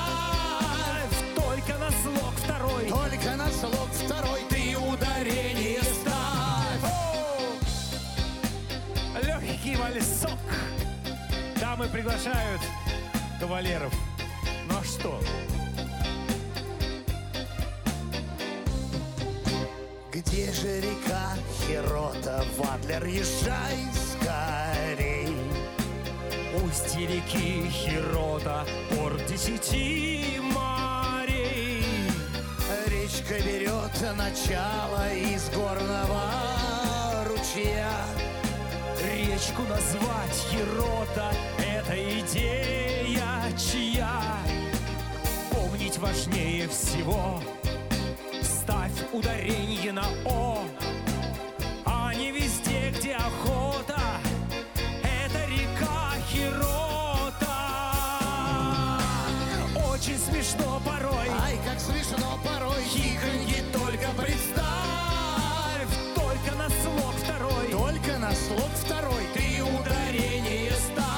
Только 1.36 1.78
на 1.78 1.90
слог 2.04 2.34
второй. 2.36 2.90
Только 2.90 3.36
на 3.36 3.50
слог 3.50 3.90
второй 3.94 4.42
ты 4.50 4.78
ударение 4.78 5.82
ставь. 5.84 6.84
Легкий 9.24 9.76
вальсок. 9.76 10.40
Дамы 11.60 11.88
приглашают 11.88 12.62
кавалеров. 13.40 13.94
Что? 15.04 15.20
Где 20.14 20.50
же 20.54 20.80
река 20.80 21.34
Херота, 21.60 22.46
Вадлер, 22.58 23.06
езжай 23.06 23.76
скорей. 23.94 25.36
Устье 26.64 27.06
реки 27.06 27.70
Хирота, 27.70 28.66
порт 28.92 29.26
десяти 29.26 30.40
морей. 30.40 31.84
Речка 32.88 33.44
берет 33.44 34.18
начало 34.18 35.14
из 35.14 35.50
горного 35.50 37.26
ручья. 37.26 37.92
Речку 39.04 39.64
назвать 39.64 40.46
Хирота— 40.50 41.34
это 41.58 41.94
идея 42.22 42.94
чья? 43.58 44.44
Важнее 46.04 46.68
всего. 46.68 47.40
Ставь 48.42 48.92
ударение 49.14 49.94
на 49.94 50.04
«о» 50.26 50.60
А 51.86 52.14
не 52.14 52.30
везде, 52.32 52.92
где 52.92 53.14
охота 53.14 54.20
Это 55.02 55.46
река 55.48 56.12
Хирота. 56.30 57.48
Очень 59.90 60.18
смешно 60.20 60.82
порой. 60.86 61.30
Ай, 61.42 61.58
как 61.66 61.80
смешно 61.80 62.38
порой, 62.44 62.84
хихоньки, 62.84 63.64
только 63.72 64.10
представь. 64.22 64.64
Только 66.16 66.58
на 66.58 66.70
слог 66.70 67.14
второй. 67.24 67.68
Только 67.72 68.18
на 68.18 68.32
слог 68.36 68.72
второй. 68.84 69.24
Ты 69.34 69.64
ударение 69.64 70.74
ставь. 70.74 71.14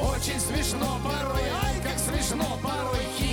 Очень 0.00 0.38
смешно 0.38 1.00
порой, 1.02 1.42
ай, 1.64 1.74
как 1.82 1.98
смешно 1.98 2.58
порой, 2.62 3.04
хихоньки, 3.18 3.29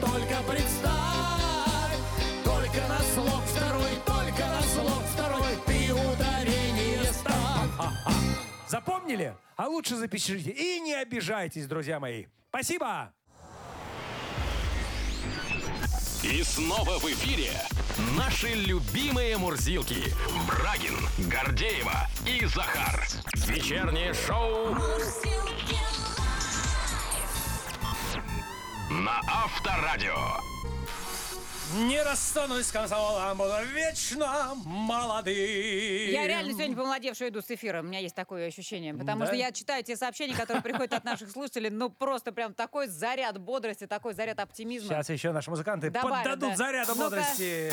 только 0.00 0.42
представь. 0.42 1.96
Только 2.44 2.88
на 2.88 2.98
слог 3.14 3.42
второй, 3.44 3.90
только 4.04 4.46
на 4.46 4.62
слог 4.62 5.02
второй 5.14 5.56
ты 5.66 5.92
ударение 5.92 7.04
ставь. 7.12 7.70
Запомнили? 8.68 9.34
А 9.56 9.68
лучше 9.68 9.96
запишите. 9.96 10.50
И 10.50 10.80
не 10.80 10.94
обижайтесь, 10.94 11.66
друзья 11.66 11.98
мои. 12.00 12.26
Спасибо! 12.50 13.12
И 16.22 16.42
снова 16.42 16.98
в 16.98 17.04
эфире 17.04 17.52
наши 18.16 18.48
любимые 18.48 19.36
мурзилки. 19.38 20.12
Брагин, 20.48 20.96
Гордеева 21.30 22.08
и 22.26 22.44
Захар. 22.46 23.06
Вечернее 23.46 24.12
шоу 24.12 24.74
Мурзилки 24.74 25.95
на 28.90 29.20
Авторадио. 29.28 30.14
Не 31.74 32.00
расстанусь 32.00 32.66
с 32.66 32.70
комсомолом, 32.70 33.36
буду 33.36 33.52
вечно 33.74 34.54
молодым. 34.64 35.34
Я 35.34 36.26
реально 36.28 36.52
сегодня 36.52 36.76
помолодевшая 36.76 37.30
иду 37.30 37.42
с 37.42 37.50
эфира. 37.50 37.80
У 37.80 37.84
меня 37.84 37.98
есть 37.98 38.14
такое 38.14 38.46
ощущение. 38.46 38.94
Потому 38.94 39.20
Да? 39.20 39.26
что 39.26 39.34
я 39.34 39.50
читаю 39.50 39.82
те 39.82 39.96
сообщения, 39.96 40.34
которые 40.36 40.62
приходят 40.62 40.92
от 40.92 41.02
наших 41.04 41.28
слушателей. 41.30 41.70
Ну, 41.70 41.90
просто 41.90 42.30
прям 42.30 42.54
такой 42.54 42.86
заряд 42.86 43.38
бодрости, 43.38 43.88
такой 43.88 44.14
заряд 44.14 44.38
оптимизма. 44.38 44.88
Сейчас 44.88 45.10
еще 45.10 45.32
наши 45.32 45.50
музыканты 45.50 45.90
Добавят, 45.90 46.18
поддадут 46.22 46.50
да. 46.50 46.56
заряда 46.56 46.94
бодрости. 46.94 47.72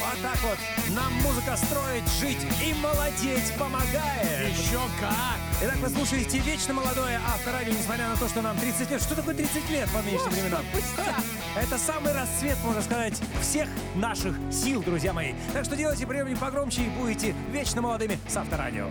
Вот 0.00 0.22
так 0.22 0.38
вот 0.42 0.58
нам 0.96 1.12
музыка 1.22 1.56
строит, 1.56 2.02
жить 2.20 2.44
и 2.64 2.74
молодеть 2.74 3.52
помогает. 3.56 4.48
Еще 4.50 4.80
как! 5.00 5.47
Итак, 5.60 5.76
вы 5.78 5.88
слушаете 5.88 6.38
вечно 6.38 6.72
молодое 6.72 7.18
авторадио, 7.34 7.72
несмотря 7.72 8.08
на 8.08 8.16
то, 8.16 8.28
что 8.28 8.42
нам 8.42 8.56
30 8.56 8.92
лет. 8.92 9.02
Что 9.02 9.16
такое 9.16 9.34
30 9.34 9.68
лет 9.70 9.90
по 9.90 10.00
нынешним 10.02 10.30
временам? 10.30 10.64
Это 11.56 11.76
самый 11.78 12.12
расцвет, 12.12 12.56
можно 12.64 12.80
сказать, 12.80 13.20
всех 13.40 13.68
наших 13.96 14.36
сил, 14.52 14.84
друзья 14.84 15.12
мои. 15.12 15.34
Так 15.52 15.64
что 15.64 15.74
делайте 15.74 16.06
приемник 16.06 16.38
погромче 16.38 16.82
и 16.82 16.88
будете 16.90 17.34
вечно 17.50 17.82
молодыми 17.82 18.20
с 18.28 18.36
авторадио. 18.36 18.86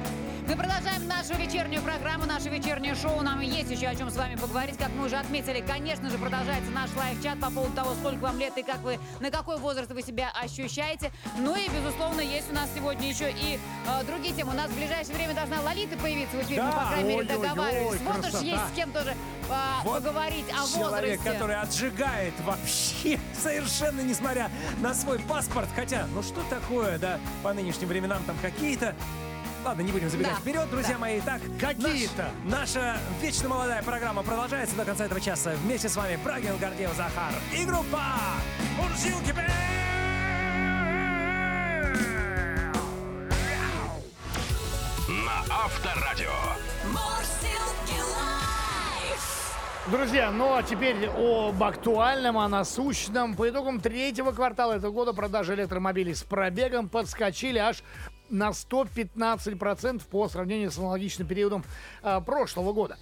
Мы 0.48 0.56
продолжаем 0.56 1.06
нашу 1.10 1.34
вечернюю 1.34 1.82
программу, 1.82 2.26
наше 2.26 2.48
вечернее 2.48 2.96
шоу. 2.96 3.22
Нам 3.22 3.42
есть 3.42 3.70
еще 3.70 3.88
о 3.88 3.96
чем 3.96 4.10
с 4.10 4.16
вами 4.16 4.36
поговорить. 4.36 4.78
Как 4.78 4.88
мы 4.92 5.08
уже 5.08 5.18
отметили, 5.18 5.60
конечно 5.60 6.10
же, 6.10 6.18
продолжается 6.18 6.72
наш 6.72 6.90
лайв-чат 6.96 7.38
по 7.42 7.52
поводу 7.52 7.74
того, 7.74 7.96
сколько 7.96 8.22
вам 8.22 8.40
лет 8.40 8.58
и 8.58 8.64
как 8.64 8.78
вы, 8.82 8.98
на 9.20 9.30
какой 9.30 9.58
возраст 9.58 9.92
вы 9.92 10.02
себя 10.02 10.32
ощущаете. 10.42 11.12
Ну 11.38 11.54
и, 11.54 11.68
безусловно, 11.68 12.22
есть 12.22 12.50
у 12.50 12.56
нас 12.56 12.70
сегодня 12.74 13.10
еще 13.10 13.30
и 13.30 13.60
э, 13.88 14.04
другие 14.06 14.34
темы. 14.34 14.54
У 14.54 14.56
нас 14.56 14.70
в 14.70 14.76
ближайшее 14.78 15.16
время 15.16 15.34
должна 15.34 15.60
Лолита 15.60 15.98
появиться 15.98 16.38
в 16.38 16.42
эфире. 16.44 16.62
мы, 16.62 16.72
Да, 16.72 16.78
по 16.78 16.88
крайней 16.88 17.10
мере, 17.10 17.20
ой-ой-ой, 17.20 17.48
договаривались. 17.50 18.02
Вот 18.02 18.20
уж 18.20 18.42
есть 18.42 18.68
с 18.72 18.76
кем 18.76 18.92
тоже 18.94 19.16
э, 19.50 19.54
Вот 19.84 20.02
поговорить 20.02 20.46
о 20.50 20.66
Человек, 20.66 21.20
возрасте. 21.20 21.30
который 21.30 21.56
отжигает 21.58 22.34
вообще, 22.46 23.20
совершенно 23.44 24.00
несмотря 24.00 24.50
на 24.80 24.94
свой 24.94 25.20
паспорт. 25.20 25.68
Хотя, 25.76 26.08
ну 26.14 26.24
что 26.24 26.42
такое, 26.50 26.98
да, 27.00 27.20
по 27.44 27.52
нынешним 27.52 27.90
временам 27.90 28.24
там 28.24 28.38
какие-то... 28.42 28.96
Ладно, 29.68 29.82
не 29.82 29.92
будем 29.92 30.10
забегать 30.10 30.32
Да, 30.34 30.40
вперед, 30.40 30.70
друзья 30.72 30.94
да. 30.94 30.98
мои. 31.00 31.20
Так, 31.20 31.42
Какие-то. 31.60 32.30
наш- 32.46 32.74
наша 32.74 32.98
вечно 33.22 33.50
молодая 33.50 33.84
программа 33.84 34.24
продолжается 34.24 34.78
до 34.78 34.86
конца 34.86 35.04
этого 35.04 35.20
часа. 35.20 35.52
Вместе 35.62 35.90
с 35.90 35.96
вами 35.98 36.18
Брагин, 36.24 36.56
Гордеев, 36.58 36.94
Захар 36.96 37.34
и 37.54 37.66
группа 37.66 38.02
Мурзилки 38.82 39.34
На 45.10 45.44
Авторадио. 45.66 46.32
Live. 47.98 49.58
Друзья, 49.88 50.32
ну 50.32 50.54
а 50.56 50.64
теперь 50.64 51.08
об 51.08 51.64
актуальном, 51.64 52.38
о 52.38 52.48
насущном. 52.50 53.36
По 53.36 53.50
итогам 53.50 53.80
третьего 53.80 54.32
квартала 54.32 54.74
этого 54.74 54.92
года 54.92 55.14
продажи 55.14 55.54
электромобилей 55.56 56.14
с 56.14 56.24
пробегом 56.24 56.90
подскочили 56.90 57.58
аж 57.58 57.84
на 58.30 58.50
115% 58.50 60.02
по 60.10 60.28
сравнению 60.30 60.72
с 60.72 60.78
аналогичным 60.78 61.28
периодом 61.28 61.64
а, 62.04 62.22
прошлого 62.22 62.74
года. 62.74 62.98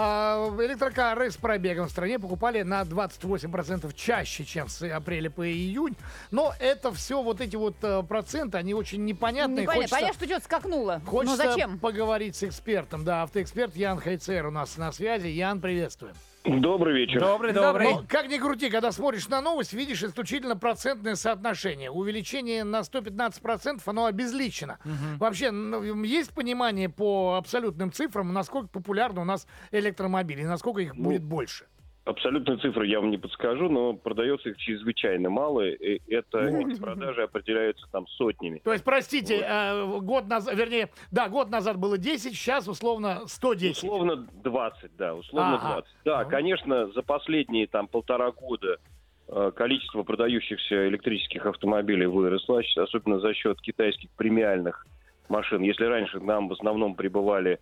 А, 0.00 0.48
электрокары 0.60 1.28
с 1.28 1.36
пробегом 1.36 1.88
в 1.88 1.90
стране 1.90 2.20
покупали 2.20 2.62
на 2.62 2.82
28% 2.82 3.92
чаще, 3.94 4.44
чем 4.44 4.68
с 4.68 4.80
апреля 4.82 5.28
по 5.28 5.44
июнь. 5.44 5.96
Но 6.30 6.54
это 6.60 6.92
все 6.92 7.20
вот 7.20 7.40
эти 7.40 7.56
вот 7.56 7.74
э, 7.82 8.04
проценты, 8.04 8.58
они 8.58 8.74
очень 8.74 9.04
непонятные. 9.04 9.62
Непонятно. 9.62 9.74
Хочется- 9.82 9.96
Понятно, 9.96 10.14
что 10.14 10.26
что-то 10.26 10.44
скакнуло. 10.44 11.02
Хочется 11.04 11.44
Ну 11.44 11.50
зачем? 11.50 11.78
поговорить 11.80 12.36
с 12.36 12.44
экспертом. 12.44 13.04
Да, 13.04 13.22
автоэксперт 13.24 13.74
Ян 13.74 13.98
Хайцер 13.98 14.46
у 14.46 14.52
нас 14.52 14.76
на 14.76 14.92
связи. 14.92 15.26
Ян, 15.26 15.60
приветствуем. 15.60 16.14
Добрый 16.44 16.94
вечер. 16.94 17.20
Добрый, 17.20 17.52
добрый. 17.52 17.92
Но, 17.92 18.04
как 18.08 18.28
ни 18.28 18.38
крути, 18.38 18.70
когда 18.70 18.92
смотришь 18.92 19.28
на 19.28 19.40
новость, 19.40 19.72
видишь 19.72 20.02
исключительно 20.02 20.56
процентное 20.56 21.14
соотношение. 21.14 21.90
Увеличение 21.90 22.64
на 22.64 22.80
115% 22.80 23.82
оно 23.84 24.06
обезличено. 24.06 24.78
Вообще, 25.18 25.50
ну, 25.50 26.02
есть 26.04 26.32
понимание 26.32 26.88
по 26.88 27.36
абсолютным 27.36 27.92
цифрам, 27.92 28.32
насколько 28.32 28.68
популярны 28.68 29.20
у 29.20 29.24
нас 29.24 29.46
электромобили, 29.72 30.42
и 30.42 30.46
насколько 30.46 30.80
их 30.80 30.96
будет 30.96 31.22
больше? 31.22 31.66
Абсолютные 32.12 32.56
цифры 32.56 32.86
я 32.86 33.00
вам 33.00 33.10
не 33.10 33.18
подскажу, 33.18 33.68
но 33.68 33.92
продается 33.92 34.48
их 34.48 34.56
чрезвычайно 34.56 35.28
мало. 35.28 35.66
И 35.68 36.00
это 36.10 36.38
эти 36.38 36.80
продажи 36.80 37.22
определяются 37.22 37.86
там 37.92 38.06
сотнями. 38.06 38.60
То 38.64 38.72
есть, 38.72 38.82
простите, 38.82 39.44
э, 39.46 39.98
год 40.00 40.26
назад, 40.26 40.56
вернее, 40.56 40.88
да, 41.10 41.28
год 41.28 41.50
назад 41.50 41.76
было 41.76 41.98
10, 41.98 42.34
сейчас 42.34 42.66
условно 42.66 43.26
110. 43.26 43.84
Условно 43.84 44.26
20, 44.42 44.96
да, 44.96 45.14
условно 45.14 45.56
Ага. 45.56 45.68
20. 45.74 45.90
Да, 46.06 46.24
Ну. 46.24 46.30
конечно, 46.30 46.86
за 46.92 47.02
последние 47.02 47.66
там 47.66 47.86
полтора 47.88 48.30
года 48.32 48.78
э, 49.30 49.52
количество 49.54 50.02
продающихся 50.02 50.88
электрических 50.88 51.44
автомобилей 51.44 52.06
выросло, 52.06 52.62
щ- 52.62 52.80
особенно 52.80 53.20
за 53.20 53.34
счет 53.34 53.60
китайских 53.60 54.08
премиальных 54.16 54.86
машин. 55.28 55.60
Если 55.60 55.84
раньше 55.84 56.18
нам 56.20 56.48
в 56.48 56.52
основном 56.54 56.94
прибывали 56.94 57.60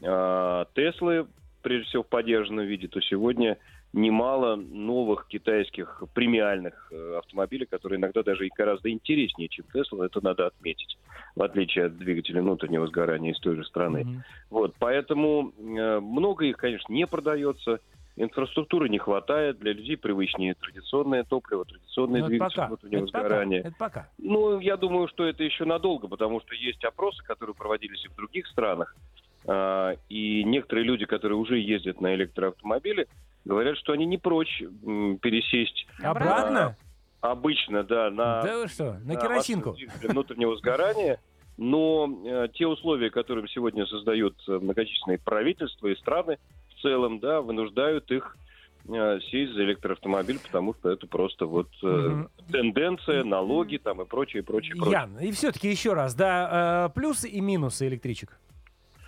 э, 0.00 0.64
Теслы, 0.76 1.26
прежде 1.62 1.88
всего 1.88 2.04
в 2.04 2.06
поддержанном 2.06 2.66
виде, 2.66 2.86
то 2.86 3.00
сегодня 3.00 3.58
немало 3.92 4.56
новых 4.56 5.26
китайских 5.28 6.02
премиальных 6.14 6.88
э, 6.92 7.16
автомобилей, 7.18 7.66
которые 7.66 7.98
иногда 7.98 8.22
даже 8.22 8.46
и 8.46 8.50
гораздо 8.56 8.90
интереснее, 8.90 9.48
чем 9.48 9.64
Тесла, 9.72 10.04
это 10.06 10.22
надо 10.22 10.46
отметить, 10.46 10.98
в 11.34 11.42
отличие 11.42 11.86
от 11.86 11.96
двигателей 11.98 12.40
внутреннего 12.40 12.86
сгорания 12.86 13.32
из 13.32 13.40
той 13.40 13.56
же 13.56 13.64
страны. 13.64 14.22
Вот, 14.50 14.74
поэтому 14.78 15.52
э, 15.58 16.00
много 16.00 16.44
их, 16.44 16.56
конечно, 16.58 16.92
не 16.92 17.06
продается. 17.06 17.80
Инфраструктуры 18.20 18.88
не 18.88 18.98
хватает. 18.98 19.60
Для 19.60 19.72
людей 19.72 19.96
привычнее 19.96 20.54
традиционное 20.54 21.22
топливо, 21.22 21.64
традиционные 21.64 22.20
Ну, 22.22 22.26
это 22.26 22.30
двигатели 22.30 22.56
пока. 22.56 22.66
внутреннего 22.66 23.04
Это 23.04 23.12
пока. 23.12 23.28
сгорания. 23.28 23.60
Это 23.60 23.76
пока. 23.78 24.08
Ну, 24.18 24.58
я 24.60 24.76
думаю, 24.76 25.06
что 25.08 25.24
это 25.24 25.44
еще 25.44 25.64
надолго, 25.64 26.08
потому 26.08 26.40
что 26.40 26.54
есть 26.56 26.84
опросы, 26.84 27.22
которые 27.24 27.54
проводились 27.54 28.04
и 28.04 28.08
в 28.08 28.16
других 28.16 28.46
странах. 28.48 28.96
А, 29.46 29.94
И 30.08 30.42
некоторые 30.42 30.84
люди, 30.84 31.06
которые 31.06 31.38
уже 31.38 31.58
ездят 31.60 32.00
на 32.00 32.12
электроавтомобиле, 32.16 33.06
говорят, 33.44 33.76
что 33.78 33.92
они 33.92 34.06
не 34.06 34.18
прочь 34.18 34.62
м, 34.62 35.18
пересесть 35.18 35.86
Обратно? 36.02 36.76
обычно, 37.20 37.82
да, 37.82 38.10
на 38.10 38.42
Да 38.42 38.58
вы 38.58 38.68
что, 38.68 38.94
на 39.04 39.14
да, 39.14 39.20
керосинку? 39.20 39.76
внутреннего 40.02 40.56
сгорания. 40.56 41.20
Но 41.56 42.08
э, 42.24 42.48
те 42.54 42.68
условия, 42.68 43.10
которым 43.10 43.48
сегодня 43.48 43.84
создают 43.86 44.36
э, 44.46 44.52
многочисленные 44.52 45.18
правительства 45.18 45.88
и 45.88 45.96
страны 45.96 46.38
в 46.68 46.80
целом, 46.82 47.18
да, 47.18 47.40
вынуждают 47.40 48.08
их 48.12 48.36
э, 48.88 49.18
сесть 49.28 49.54
за 49.54 49.64
электроавтомобиль, 49.64 50.38
потому 50.38 50.74
что 50.74 50.90
это 50.90 51.08
просто 51.08 51.46
вот 51.46 51.68
э, 51.82 51.86
Мгм. 51.86 52.30
тенденция, 52.52 53.24
налоги 53.24 53.78
там 53.78 54.00
и 54.02 54.04
прочее, 54.06 54.44
прочее, 54.44 54.76
прочее. 54.76 54.92
Ян, 54.92 55.18
и 55.18 55.32
все-таки 55.32 55.68
еще 55.68 55.94
раз, 55.94 56.14
да, 56.14 56.86
э, 56.90 56.94
плюсы 56.94 57.28
и 57.28 57.40
минусы 57.40 57.88
электричек. 57.88 58.38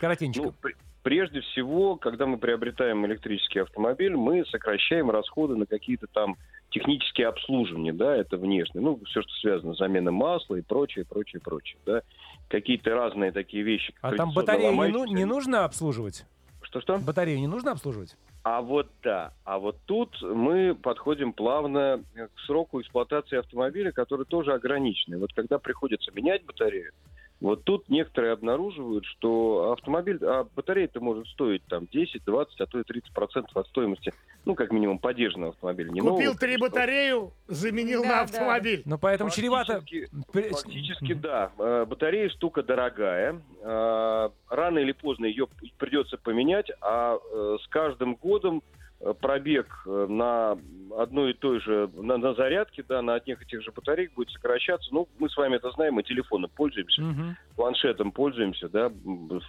Коротенько. 0.01 0.41
Ну, 0.43 0.55
прежде 1.03 1.41
всего, 1.41 1.97
когда 1.97 2.27
мы 2.27 2.39
приобретаем 2.39 3.05
электрический 3.07 3.61
автомобиль, 3.61 4.17
мы 4.17 4.45
сокращаем 4.47 5.11
расходы 5.11 5.57
на 5.57 5.67
какие-то 5.67 6.07
там 6.07 6.37
технические 6.71 7.29
обслуживания, 7.29 7.93
да, 7.93 8.17
это 8.17 8.37
внешне, 8.37 8.81
ну, 8.81 9.01
все, 9.07 9.23
что 9.23 9.33
связано 9.35 9.75
с 9.75 9.79
заменой 9.79 10.13
масла 10.13 10.57
и 10.57 10.63
прочее, 10.63 11.05
прочее, 11.05 11.41
прочее, 11.41 11.79
да, 11.85 12.03
какие-то 12.49 12.95
разные 12.95 13.33
такие 13.33 13.63
вещи. 13.63 13.93
а 14.01 14.13
там 14.15 14.33
батарею 14.33 14.73
не, 14.73 14.89
ну- 14.89 15.07
не 15.07 15.25
нужно 15.25 15.65
обслуживать? 15.65 16.25
Что-что? 16.63 16.99
Батарею 16.99 17.41
не 17.41 17.49
нужно 17.49 17.73
обслуживать? 17.73 18.17
А 18.43 18.63
вот 18.63 18.89
да, 19.03 19.35
а 19.45 19.59
вот 19.59 19.77
тут 19.85 20.17
мы 20.23 20.75
подходим 20.75 21.33
плавно 21.33 22.03
к 22.15 22.41
сроку 22.47 22.81
эксплуатации 22.81 23.37
автомобиля, 23.37 23.93
который 23.93 24.25
тоже 24.25 24.55
ограниченный. 24.55 25.19
Вот 25.19 25.33
когда 25.35 25.59
приходится 25.59 26.11
менять 26.13 26.45
батарею, 26.47 26.93
вот 27.41 27.65
тут 27.65 27.89
некоторые 27.89 28.33
обнаруживают, 28.35 29.05
что 29.07 29.73
автомобиль, 29.73 30.19
а 30.23 30.45
батарея-то 30.55 31.01
может 31.01 31.27
стоить 31.29 31.63
там 31.65 31.87
10, 31.91 32.23
20, 32.25 32.61
а 32.61 32.67
то 32.67 32.79
и 32.81 32.83
30 32.83 33.13
процентов 33.13 33.57
от 33.57 33.67
стоимости, 33.69 34.13
ну, 34.45 34.55
как 34.55 34.71
минимум, 34.73 34.99
поддержанного 34.99 35.53
автомобиля. 35.53 35.91
Не 35.91 36.01
Купил 36.01 36.17
нового, 36.19 36.39
три 36.39 36.57
батарею, 36.59 37.33
заменил 37.49 38.03
Да, 38.03 38.09
на 38.09 38.15
да. 38.17 38.23
автомобиль. 38.23 38.83
Ну, 38.85 38.99
поэтому 38.99 39.31
чревато... 39.31 39.81
Фактически- 39.81 40.11
При- 40.33 40.51
Фактически, 40.51 41.15
да. 41.15 41.51
Э, 41.59 41.87
Батарея 41.89 42.29
штука 42.29 42.63
дорогая. 42.63 43.41
Э, 43.63 44.29
Рано 44.49 44.79
или 44.79 44.93
поздно 44.93 45.25
ее 45.27 45.47
придется 45.79 46.19
поменять, 46.19 46.71
а 46.83 47.17
э, 47.33 47.57
с 47.63 47.67
каждым 47.69 48.17
годом 48.17 48.63
пробег 49.21 49.83
э, 49.87 50.07
на 50.09 50.59
одной 50.99 51.31
и 51.31 51.35
той 51.35 51.61
же, 51.61 51.89
на, 51.95 52.19
на 52.19 52.35
зарядке, 52.35 52.85
да, 52.87 53.01
на 53.01 53.15
одних 53.15 53.41
и 53.43 53.47
тех 53.47 53.63
же 53.63 53.73
батареях 53.73 54.13
будет 54.13 54.31
сокращаться. 54.31 54.93
Ну, 54.93 55.09
мы 55.19 55.31
с 55.31 55.37
вами 55.37 55.57
это 55.57 55.71
знаем, 55.71 55.95
мы 55.95 56.03
телефоном 56.03 56.51
пользуемся, 56.55 57.01
Мгм. 57.01 57.37
планшетом 57.57 58.13
пользуемся, 58.13 58.69
да. 58.69 58.93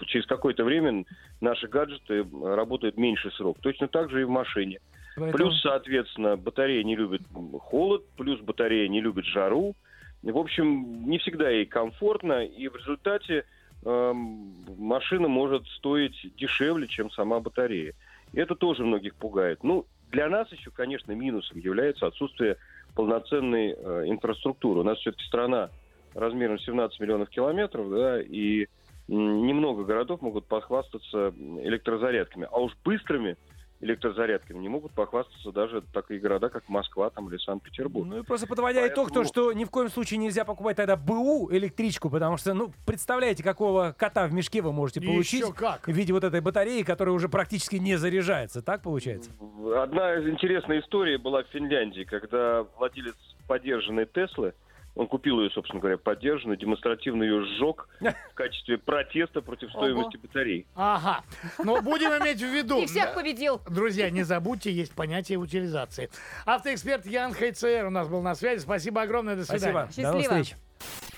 Через 0.05 0.25
какое-то 0.25 0.63
время 0.63 1.05
наши 1.41 1.67
гаджеты 1.67 2.25
работают 2.43 2.97
меньше 2.97 3.31
срок. 3.31 3.57
Точно 3.61 3.87
так 3.87 4.09
же 4.09 4.21
и 4.21 4.23
в 4.23 4.29
машине. 4.29 4.79
Поэтому- 5.17 5.31
Плюс, 5.33 5.61
соответственно, 5.61 6.37
батарея 6.37 6.83
не 6.83 6.95
любит 6.95 7.21
холод, 7.59 8.03
плюс 8.15 8.39
батарея 8.39 8.87
не 8.87 9.01
любит 9.01 9.25
жару. 9.25 9.75
В 10.23 10.37
общем, 10.37 11.09
не 11.09 11.17
всегда 11.17 11.49
ей 11.49 11.65
комфортно, 11.65 12.45
и 12.45 12.67
в 12.69 12.75
результате 12.77 13.43
эм, 13.83 14.53
машина 14.77 15.27
может 15.27 15.67
стоить 15.67 16.15
дешевле, 16.37 16.87
чем 16.87 17.09
сама 17.11 17.39
батарея. 17.39 17.93
Это 18.33 18.55
тоже 18.55 18.83
многих 18.83 19.15
пугает. 19.15 19.63
Ну, 19.63 19.85
для 20.11 20.29
нас 20.29 20.51
еще, 20.51 20.71
конечно, 20.71 21.11
минусом 21.11 21.59
является 21.59 22.07
отсутствие 22.07 22.57
полноценной 22.95 23.71
э, 23.71 24.03
инфраструктуры. 24.07 24.81
У 24.81 24.83
нас 24.83 24.97
все-таки 24.99 25.23
страна 25.25 25.69
размером 26.13 26.59
17 26.59 26.99
миллионов 26.99 27.29
километров, 27.29 27.89
да, 27.89 28.21
и 28.21 28.67
немного 29.07 29.83
городов 29.83 30.21
могут 30.21 30.45
похвастаться 30.45 31.33
электрозарядками. 31.37 32.47
А 32.51 32.59
уж 32.59 32.73
быстрыми 32.83 33.37
электрозарядками 33.81 34.59
не 34.59 34.69
могут 34.69 34.91
похвастаться 34.93 35.51
даже 35.51 35.81
такие 35.93 36.19
города, 36.19 36.49
как 36.49 36.69
Москва 36.69 37.09
там, 37.09 37.29
или 37.29 37.37
Санкт-Петербург. 37.37 38.07
Ну 38.07 38.19
и 38.19 38.23
просто 38.23 38.47
подводя 38.47 38.87
итог, 38.87 39.09
то, 39.09 39.15
Поэтому- 39.21 39.25
что 39.25 39.53
ни 39.53 39.65
в 39.65 39.69
коем 39.71 39.89
случае 39.89 40.19
нельзя 40.19 40.45
покупать 40.45 40.77
тогда 40.77 40.95
БУ 40.95 41.49
электричку, 41.51 42.09
потому 42.09 42.37
что, 42.37 42.53
ну, 42.53 42.71
представляете, 42.85 43.43
какого 43.43 43.95
кота 43.97 44.27
в 44.27 44.33
мешке 44.33 44.61
вы 44.61 44.71
можете 44.71 45.01
получить 45.01 45.41
Еще 45.41 45.53
как. 45.53 45.87
в 45.87 45.91
виде 45.91 46.13
вот 46.13 46.23
этой 46.23 46.41
батареи, 46.41 46.83
которая 46.83 47.13
уже 47.15 47.27
практически 47.27 47.77
не 47.77 47.95
заряжается. 47.97 48.61
Так 48.61 48.83
получается? 48.83 49.31
Одна 49.75 50.17
интересная 50.29 50.79
история 50.81 51.17
была 51.17 51.43
в 51.43 51.47
Финляндии, 51.47 52.03
когда 52.03 52.63
владелец 52.77 53.15
подержанной 53.47 54.05
Теслы, 54.05 54.53
он 54.95 55.07
купил 55.07 55.39
ее, 55.41 55.49
собственно 55.51 55.79
говоря, 55.79 55.97
подержанную, 55.97 56.57
демонстративно 56.57 57.23
ее 57.23 57.45
сжег 57.45 57.87
в 57.99 58.33
качестве 58.33 58.77
протеста 58.77 59.41
против 59.41 59.69
стоимости 59.71 60.17
батарей. 60.17 60.65
Ага. 60.75 61.23
Но 61.63 61.81
будем 61.81 62.09
иметь 62.21 62.39
в 62.39 62.53
виду. 62.53 62.81
И 62.81 62.85
всех 62.85 63.13
победил. 63.13 63.61
Друзья, 63.69 64.09
не 64.09 64.23
забудьте, 64.23 64.71
есть 64.71 64.93
понятие 64.93 65.37
утилизации. 65.37 66.09
Автоэксперт 66.45 67.05
Ян 67.05 67.33
Хайцер 67.33 67.85
у 67.85 67.89
нас 67.89 68.07
был 68.07 68.21
на 68.21 68.35
связи. 68.35 68.59
Спасибо 68.59 69.01
огромное, 69.01 69.35
до 69.35 69.45
свидания. 69.45 69.87
Спасибо. 69.89 70.11
До 70.11 70.19
Счастливо. 70.19 70.43
встреч. 70.43 70.57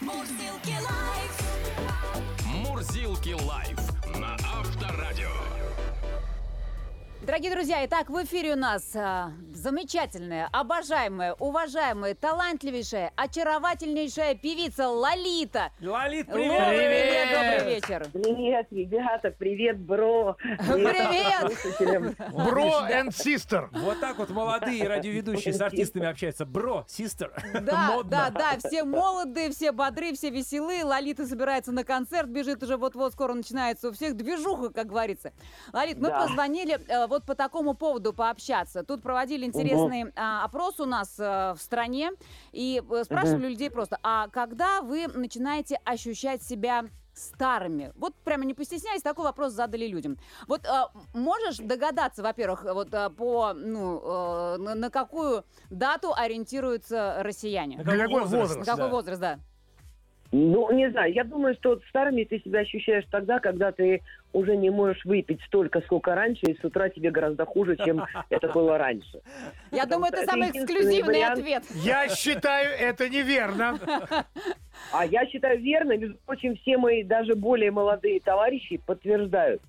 Мурзилки 0.01 0.75
лайф. 0.83 1.33
Мурзилки 2.45 3.33
лайф 3.33 4.19
на 4.19 4.33
Авторадио. 4.35 5.52
Дорогие 7.25 7.51
друзья, 7.51 7.85
итак, 7.85 8.09
в 8.09 8.21
эфире 8.25 8.51
у 8.51 8.57
нас 8.57 8.93
а, 8.95 9.31
замечательная, 9.53 10.49
обожаемая, 10.51 11.35
уважаемая, 11.35 12.15
талантливейшая, 12.15 13.13
очаровательнейшая 13.15 14.35
певица 14.35 14.89
Лолита. 14.89 15.71
Лолит, 15.79 16.27
Лола, 16.27 16.41
привет! 16.41 17.23
добрый 17.31 17.75
вечер. 17.75 18.07
Привет, 18.11 18.67
ребята, 18.71 19.31
привет, 19.31 19.79
бро. 19.79 20.35
Привет. 20.41 21.61
слушателям. 21.61 22.13
Бро 22.33 22.87
and 22.89 23.07
sister. 23.11 23.69
Вот 23.71 24.01
так 24.01 24.17
вот 24.17 24.29
молодые 24.29 24.85
радиоведущие 24.85 25.53
с 25.53 25.61
артистами 25.61 26.07
общаются. 26.07 26.45
Бро, 26.45 26.83
систер. 26.89 27.31
Да, 27.53 28.01
да, 28.03 28.29
да, 28.31 28.57
все 28.59 28.83
молодые, 28.83 29.49
все 29.51 29.71
бодры, 29.71 30.13
все 30.13 30.29
веселые. 30.29 30.83
Лолита 30.83 31.25
собирается 31.25 31.71
на 31.71 31.85
концерт, 31.85 32.27
бежит 32.27 32.61
уже 32.61 32.75
вот-вот, 32.75 33.13
скоро 33.13 33.33
начинается 33.33 33.87
у 33.87 33.91
всех 33.93 34.17
движуха, 34.17 34.69
как 34.69 34.87
говорится. 34.87 35.31
Лолит, 35.71 35.97
мы 35.99 36.09
позвонили 36.09 36.77
э, 36.87 37.07
вот 37.13 37.25
по 37.25 37.35
такому 37.35 37.75
поводу 37.75 38.11
пообщаться. 38.11 38.83
Тут 38.83 39.01
проводили 39.01 39.45
интересный 39.45 40.11
а, 40.15 40.43
опрос 40.43 40.79
у 40.79 40.85
нас 40.85 41.19
э, 41.19 41.53
в 41.55 41.61
стране 41.61 42.11
и 42.51 42.81
э, 42.81 43.03
спрашивали 43.03 43.49
людей 43.49 43.69
просто, 43.69 43.99
а 44.01 44.27
когда 44.29 44.81
вы 44.81 45.07
начинаете 45.07 45.79
ощущать 45.85 46.41
себя 46.41 46.85
старыми? 47.13 47.91
Вот 47.95 48.15
прямо 48.23 48.45
не 48.45 48.55
постесняясь, 48.55 49.03
такой 49.03 49.25
вопрос 49.25 49.53
задали 49.53 49.87
людям. 49.87 50.17
Вот 50.47 50.65
э, 50.65 50.69
можешь 51.13 51.57
догадаться, 51.57 52.23
во-первых, 52.23 52.63
вот 52.63 52.91
э, 52.93 53.09
по, 53.11 53.53
ну, 53.53 54.01
э, 54.03 54.57
на, 54.57 54.75
на 54.75 54.89
какую 54.89 55.43
дату 55.69 56.13
ориентируются 56.15 57.17
россияне? 57.19 57.77
На 57.77 57.83
На 57.83 57.97
какой 57.97 58.21
возраст? 58.21 58.57
На 58.57 58.65
какой 58.65 58.85
да. 58.85 58.89
возраст, 58.89 59.21
да? 59.21 59.39
Ну, 60.31 60.71
не 60.71 60.89
знаю, 60.89 61.13
я 61.13 61.23
думаю, 61.23 61.53
что 61.59 61.79
старыми 61.89 62.23
ты 62.23 62.39
себя 62.39 62.61
ощущаешь 62.61 63.05
тогда, 63.11 63.39
когда 63.39 63.71
ты 63.71 64.01
уже 64.33 64.57
не 64.57 64.69
можешь 64.69 65.05
выпить 65.05 65.41
столько, 65.45 65.81
сколько 65.81 66.15
раньше, 66.15 66.45
и 66.47 66.59
с 66.59 66.63
утра 66.63 66.89
тебе 66.89 67.11
гораздо 67.11 67.45
хуже, 67.45 67.77
чем 67.77 68.03
это 68.29 68.49
было 68.49 68.77
раньше. 68.77 69.21
Я 69.71 69.85
думаю, 69.85 70.11
это 70.11 70.25
самый 70.25 70.49
эксклюзивный 70.49 71.23
ответ. 71.23 71.63
Я 71.75 72.09
считаю, 72.09 72.75
это 72.77 73.07
неверно. 73.09 73.79
А 74.91 75.05
я 75.05 75.25
считаю 75.27 75.59
верно, 75.59 75.95
между 75.97 76.17
прочим, 76.25 76.55
все 76.57 76.77
мои 76.77 77.03
даже 77.03 77.35
более 77.35 77.71
молодые 77.71 78.19
товарищи 78.19 78.77
подтверждают, 78.77 79.61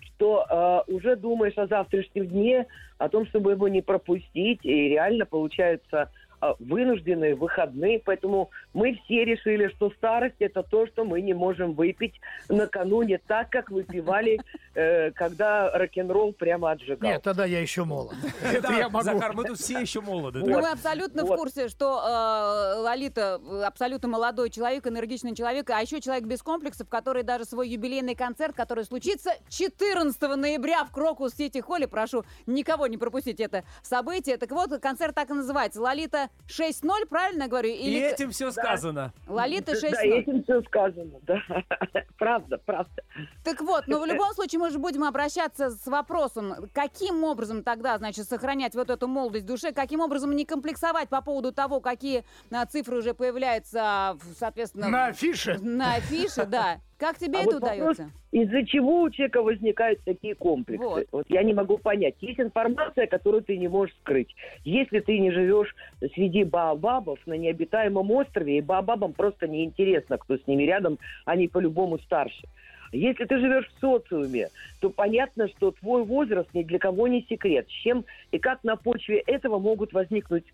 что 0.00 0.84
э, 0.88 0.92
уже 0.92 1.16
думаешь 1.16 1.58
о 1.58 1.66
завтрашнем 1.66 2.28
дне, 2.28 2.66
о 2.98 3.08
том, 3.08 3.26
чтобы 3.26 3.52
его 3.52 3.66
не 3.66 3.82
пропустить, 3.82 4.60
и 4.62 4.88
реально 4.88 5.26
получаются 5.26 6.10
э, 6.42 6.54
вынужденные 6.58 7.34
выходные, 7.34 8.00
поэтому 8.04 8.50
мы 8.74 8.98
все 9.04 9.24
решили, 9.24 9.68
что 9.68 9.90
старость 9.90 10.36
это 10.40 10.62
то, 10.62 10.86
что 10.86 11.04
мы 11.04 11.20
не 11.20 11.34
можем 11.34 11.74
выпить 11.74 12.14
накануне 12.48 13.20
так, 13.26 13.50
как 13.50 13.70
выпивали, 13.70 14.40
э, 14.74 15.10
когда 15.12 15.70
рок-н-ролл 15.76 16.32
прямо 16.32 16.72
отжигал. 16.72 17.10
Нет, 17.10 17.22
тогда 17.22 17.44
я 17.44 17.60
еще 17.60 17.84
молод. 17.84 18.14
Это 18.42 18.72
я 18.72 18.88
могу. 18.88 19.04
Захар, 19.04 19.32
мы 19.34 19.44
тут 19.44 19.58
все 19.58 19.80
еще 19.80 20.00
молоды. 20.00 20.40
Ну, 20.40 20.60
мы 20.60 20.70
абсолютно 20.70 21.24
в 21.24 21.36
курсе, 21.36 21.68
что 21.68 22.02
э, 22.04 22.80
Лолита 22.80 23.40
абсолютно 23.64 24.08
молодой 24.08 24.50
человек, 24.50 24.86
энергичный 24.86 25.34
человек, 25.34 25.70
а 25.70 25.80
еще 25.80 26.00
человек 26.00 26.24
без 26.24 26.42
комплексов, 26.42 26.88
который 26.88 27.22
даже 27.22 27.44
свой 27.44 27.68
юбилейный 27.68 28.14
концерт, 28.14 28.54
который 28.54 28.84
случится 28.84 29.30
14 29.48 30.20
ноября 30.36 30.84
в 30.84 30.92
Крокус 30.92 31.34
Сити 31.34 31.60
Холле, 31.60 31.88
прошу 31.88 32.24
никого 32.46 32.86
не 32.86 32.96
пропустить 32.96 33.40
это 33.40 33.64
событие. 33.82 34.36
Так 34.36 34.50
вот, 34.50 34.70
концерт 34.80 35.14
так 35.14 35.30
и 35.30 35.34
называется. 35.34 35.80
Лолита 35.80 36.28
6.0, 36.48 37.06
правильно 37.08 37.44
я 37.44 37.48
говорю? 37.48 37.70
И 37.70 37.72
Или 37.72 38.00
этим 38.12 38.30
все 38.30 38.50
сказано. 38.50 39.12
Лолита 39.26 39.72
Да, 39.80 39.88
6.0. 39.88 39.94
этим 40.10 40.42
все 40.42 40.60
сказано, 40.62 41.18
да. 41.22 41.38
Правда, 42.18 42.58
правда. 42.58 43.02
Так 43.42 43.60
вот, 43.62 43.86
но 43.88 44.00
в 44.00 44.06
любом 44.06 44.32
случае 44.34 44.58
мы 44.60 44.70
же 44.70 44.78
будем 44.78 45.02
обращаться 45.02 45.70
с 45.70 45.86
вопросом, 45.86 46.54
каким 46.74 47.24
образом 47.24 47.62
тогда, 47.62 47.96
значит, 47.98 48.28
сохранять 48.28 48.74
вот 48.74 48.90
эту 48.90 49.08
молодость 49.08 49.44
в 49.44 49.48
душе, 49.48 49.72
каким 49.72 50.00
образом 50.00 50.36
не 50.36 50.44
комплексовать 50.44 51.08
по 51.08 51.20
поводу 51.22 51.52
того, 51.52 51.80
какие 51.80 52.24
а, 52.50 52.66
цифры 52.66 52.98
уже 52.98 53.14
появляются, 53.14 54.16
соответственно, 54.38 54.88
На 54.88 55.06
афише. 55.06 55.58
на 55.60 55.94
афише, 55.94 56.44
да. 56.44 56.80
Как 57.02 57.18
тебе 57.18 57.38
А 57.38 57.42
это 57.42 57.54
вот 57.54 57.62
вопрос, 57.62 57.98
удается? 57.98 58.10
Из-за 58.30 58.64
чего 58.64 59.02
у 59.02 59.10
человека 59.10 59.42
возникают 59.42 59.98
такие 60.04 60.36
комплексы? 60.36 60.84
Вот. 60.84 61.06
Вот. 61.10 61.26
я 61.28 61.42
не 61.42 61.52
могу 61.52 61.76
понять. 61.76 62.14
Есть 62.20 62.38
информация, 62.38 63.08
которую 63.08 63.42
ты 63.42 63.56
не 63.56 63.66
можешь 63.66 63.92
скрыть. 63.96 64.32
Если 64.64 65.00
ты 65.00 65.18
не 65.18 65.32
живешь 65.32 65.74
среди 66.14 66.44
баобабов 66.44 67.18
на 67.26 67.32
необитаемом 67.32 68.08
острове, 68.12 68.58
и 68.58 68.60
баобабам 68.60 69.14
просто 69.14 69.48
неинтересно, 69.48 70.16
кто 70.16 70.36
с 70.36 70.46
ними 70.46 70.62
рядом, 70.62 71.00
они 71.24 71.48
по-любому 71.48 71.98
старше. 71.98 72.46
Если 72.92 73.24
ты 73.24 73.38
живешь 73.38 73.68
в 73.68 73.80
социуме, 73.80 74.50
то 74.80 74.88
понятно, 74.88 75.48
что 75.48 75.72
твой 75.72 76.04
возраст 76.04 76.48
ни 76.54 76.62
для 76.62 76.78
кого 76.78 77.08
не 77.08 77.26
секрет. 77.28 77.66
С 77.68 77.72
чем 77.82 78.04
и 78.30 78.38
как 78.38 78.62
на 78.62 78.76
почве 78.76 79.18
этого 79.26 79.58
могут 79.58 79.92
возникнуть 79.92 80.44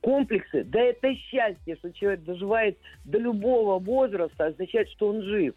комплексы? 0.00 0.64
Да 0.64 0.80
это 0.80 1.14
счастье, 1.14 1.76
что 1.76 1.92
человек 1.92 2.24
доживает 2.24 2.78
до 3.04 3.18
любого 3.18 3.78
возраста, 3.78 4.46
означает, 4.46 4.88
что 4.88 5.08
он 5.08 5.22
жив. 5.22 5.54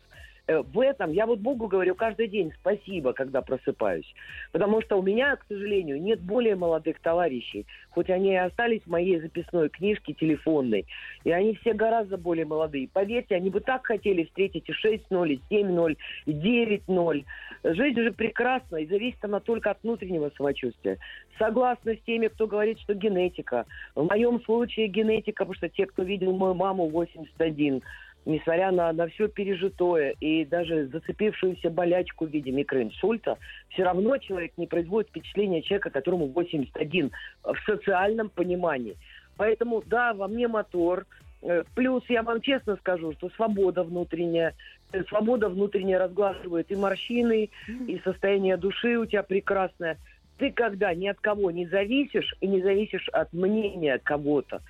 Э, 0.48 0.62
В 0.62 0.80
этом 0.80 1.12
я 1.12 1.26
вот 1.26 1.40
Богу 1.40 1.68
говорю 1.68 1.96
каждый 1.96 2.28
день 2.28 2.52
спасибо, 2.60 3.14
когда 3.14 3.42
просыпаюсь. 3.42 4.12
Потому 4.52 4.82
что 4.82 4.98
у 4.98 5.02
меня, 5.02 5.36
к 5.36 5.46
сожалению, 5.48 6.02
нет 6.02 6.20
более 6.22 6.56
молодых 6.56 7.00
товарищей. 7.00 7.66
Хоть 7.92 8.10
они 8.10 8.32
и 8.32 8.36
остались 8.36 8.82
в 8.84 8.90
моей 8.90 9.20
записной 9.20 9.70
книжке 9.70 10.14
телефонной. 10.14 10.86
И 11.24 11.32
они 11.32 11.56
все 11.56 11.74
гораздо 11.74 12.18
более 12.18 12.46
молодые. 12.46 12.90
Поверьте, 12.92 13.36
они 13.36 13.50
бы 13.50 13.60
так 13.60 13.86
хотели 13.86 14.24
встретить 14.24 14.68
и 14.68 14.72
6-0, 14.72 15.30
и 15.30 15.42
7-0, 15.50 15.98
и 16.26 16.32
9-0. 16.32 17.26
Жизнь 17.64 18.02
же 18.02 18.12
прекрасна, 18.12 18.78
и 18.78 18.88
зависит 18.88 19.24
она 19.24 19.40
только 19.40 19.72
от 19.72 19.84
внутреннего 19.84 20.32
самочувствия. 20.36 20.98
Согласна 21.38 21.96
с 21.96 22.00
теми, 22.02 22.28
кто 22.28 22.48
говорит, 22.48 22.80
что 22.80 22.94
генетика. 22.94 23.66
В 23.96 24.04
моем 24.06 24.42
случае 24.44 24.88
генетика, 24.88 25.44
потому 25.46 25.56
что 25.56 25.70
те, 25.70 25.86
кто 25.86 26.04
видел 26.04 26.36
мою 26.36 26.56
маму 26.56 26.88
81, 26.90 27.84
несмотря 28.26 28.72
на, 28.72 28.92
на 28.94 29.08
все 29.08 29.28
пережитое 29.28 30.16
и 30.20 30.46
даже 30.46 30.88
зацепившуюся 30.88 31.70
болячку 31.70 32.26
в 32.26 32.30
виде 32.30 32.52
микроинсульта, 32.52 33.38
все 33.70 33.84
равно 33.84 34.18
человек 34.18 34.54
не 34.58 34.68
производит 34.68 35.10
впечатление 35.10 35.62
человека, 35.62 35.90
которому 35.90 36.28
81 36.28 37.12
в 37.44 37.58
социальном 37.66 38.30
понимании. 38.30 38.96
Поэтому, 39.38 39.82
да, 39.86 40.14
во 40.14 40.28
мне 40.28 40.48
мотор. 40.48 41.06
Э, 41.42 41.64
Плюс 41.74 42.04
я 42.10 42.22
вам 42.22 42.42
честно 42.42 42.76
скажу, 42.76 43.14
что 43.14 43.30
свобода 43.32 43.84
внутренняя, 43.84 44.54
э, 44.92 45.04
свобода 45.06 45.50
внутренняя 45.50 46.00
разглаживает 46.00 46.72
и 46.72 46.76
морщины, 46.76 47.50
и 47.88 48.02
состояние 48.04 48.58
души 48.58 48.98
у 48.98 49.06
тебя 49.06 49.24
прекрасное. 49.24 49.98
ты 50.38 50.52
когда 50.52 50.94
ни 50.96 51.08
от 51.08 51.20
кого 51.20 51.52
не 51.52 51.68
зависишь 51.68 52.36
и 52.42 52.48
не 52.48 52.62
зависишь 52.62 53.08
от 53.10 53.32
мнения 53.32 54.00
кого-то, 54.04 54.62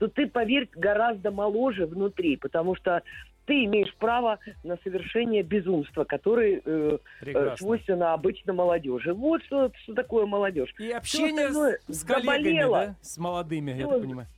то 0.00 0.08
ты, 0.08 0.26
поверь, 0.26 0.66
гораздо 0.74 1.30
моложе 1.30 1.84
внутри, 1.84 2.38
потому 2.38 2.74
что 2.74 3.02
ты 3.44 3.64
имеешь 3.64 3.94
право 3.96 4.38
на 4.64 4.78
совершение 4.82 5.42
безумства, 5.42 6.04
которое 6.04 6.56
э, 6.56 6.60
э, 6.64 6.98
Прекрасно. 7.20 7.56
свойственно 7.58 8.14
обычно 8.14 8.54
молодежи. 8.54 9.12
Вот 9.12 9.42
что, 9.44 9.70
что 9.82 9.94
такое 9.94 10.24
молодежь. 10.24 10.74
И 10.78 10.90
общение 10.90 11.50
с, 11.50 11.78
с 11.86 12.04
коллегами, 12.04 12.70
да? 12.70 12.96
С 13.02 13.18
молодыми, 13.18 13.72
я 13.72 13.84
Ну, 13.84 13.92
так 13.92 14.00
понимаю. 14.00 14.28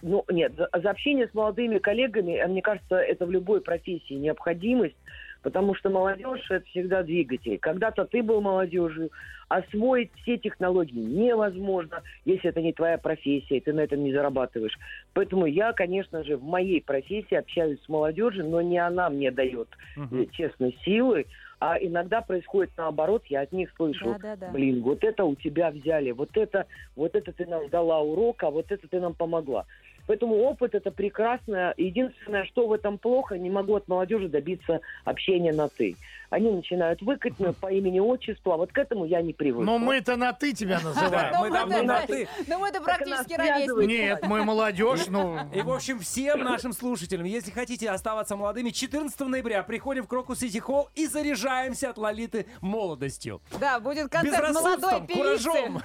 Ну, 0.00 0.24
нет, 0.30 0.54
за, 0.56 0.70
за 0.72 0.90
общение 0.90 1.28
с 1.28 1.34
молодыми 1.34 1.78
коллегами, 1.78 2.42
мне 2.46 2.62
кажется, 2.62 2.96
это 2.96 3.26
в 3.26 3.30
любой 3.30 3.60
профессии 3.60 4.14
необходимость, 4.14 4.96
потому 5.42 5.74
что 5.74 5.90
молодежь– 5.90 6.44
это 6.50 6.64
всегда 6.66 7.02
двигатель. 7.02 7.58
Когда-то 7.58 8.04
ты 8.04 8.22
был 8.22 8.40
молодежью, 8.40 9.10
освоить 9.48 10.10
все 10.22 10.36
технологии 10.36 10.98
невозможно, 10.98 12.02
если 12.24 12.50
это 12.50 12.60
не 12.60 12.72
твоя 12.72 12.98
профессия, 12.98 13.56
и 13.56 13.60
ты 13.60 13.72
на 13.72 13.80
этом 13.80 14.04
не 14.04 14.12
зарабатываешь. 14.12 14.78
Поэтому 15.14 15.46
я, 15.46 15.72
конечно 15.72 16.22
же, 16.22 16.36
в 16.36 16.44
моей 16.44 16.82
профессии 16.82 17.34
общаюсь 17.34 17.80
с 17.82 17.88
молодежью, 17.88 18.48
но 18.48 18.60
не 18.60 18.78
она 18.78 19.08
мне 19.08 19.30
дает, 19.30 19.68
э, 19.96 20.26
честно, 20.32 20.70
силы, 20.84 21.26
а 21.60 21.76
иногда 21.80 22.20
происходит 22.20 22.70
наоборот, 22.76 23.24
я 23.26 23.40
от 23.40 23.52
них 23.52 23.70
слышу, 23.76 24.16
Да-да-да. 24.20 24.50
блин, 24.50 24.82
вот 24.82 25.02
это 25.02 25.24
у 25.24 25.34
тебя 25.34 25.70
взяли, 25.70 26.12
вот 26.12 26.36
это, 26.36 26.66
вот 26.94 27.16
это 27.16 27.32
ты 27.32 27.46
нам 27.46 27.68
дала 27.68 28.00
урок, 28.00 28.44
а 28.44 28.50
вот 28.50 28.70
это 28.70 28.86
ты 28.86 29.00
нам 29.00 29.14
помогла. 29.14 29.66
Поэтому 30.08 30.36
опыт 30.36 30.74
это 30.74 30.90
прекрасно. 30.90 31.74
Единственное, 31.76 32.44
что 32.46 32.66
в 32.66 32.72
этом 32.72 32.96
плохо, 32.96 33.36
не 33.36 33.50
могу 33.50 33.76
от 33.76 33.88
молодежи 33.88 34.28
добиться 34.28 34.80
общения 35.04 35.52
на 35.52 35.68
ты. 35.68 35.96
Они 36.30 36.50
начинают 36.50 37.00
выкать 37.02 37.34
по 37.60 37.72
имени 37.72 38.00
отчеству, 38.00 38.52
а 38.52 38.56
вот 38.56 38.72
к 38.72 38.78
этому 38.78 39.06
я 39.06 39.22
не 39.22 39.32
привыкла. 39.32 39.64
Но 39.64 39.78
мы-то 39.78 40.16
на 40.16 40.32
ты 40.32 40.52
тебя 40.52 40.78
называем. 40.80 41.34
Мы 41.40 41.50
давно 41.50 41.82
на 41.82 42.06
«ты». 42.06 42.28
Ну 42.46 42.58
мы-то 42.58 42.82
практически 42.82 43.34
ровесники. 43.34 43.86
Нет, 43.86 44.26
мы 44.26 44.44
молодежь, 44.44 45.06
ну... 45.08 45.38
И, 45.54 45.62
в 45.62 45.70
общем, 45.70 46.00
всем 46.00 46.40
нашим 46.40 46.72
слушателям, 46.72 47.24
если 47.24 47.50
хотите 47.50 47.90
оставаться 47.90 48.36
молодыми, 48.36 48.70
14 48.70 49.18
ноября 49.20 49.62
приходим 49.62 50.04
в 50.04 50.08
Крокус 50.08 50.40
Сити 50.40 50.58
Холл 50.58 50.90
и 50.94 51.06
заряжаемся 51.06 51.90
от 51.90 51.98
Лолиты 51.98 52.46
молодостью. 52.60 53.40
Да, 53.58 53.80
будет 53.80 54.10
концерт 54.10 54.54
молодой 54.54 55.06
певицы. 55.06 55.14
куражом. 55.14 55.82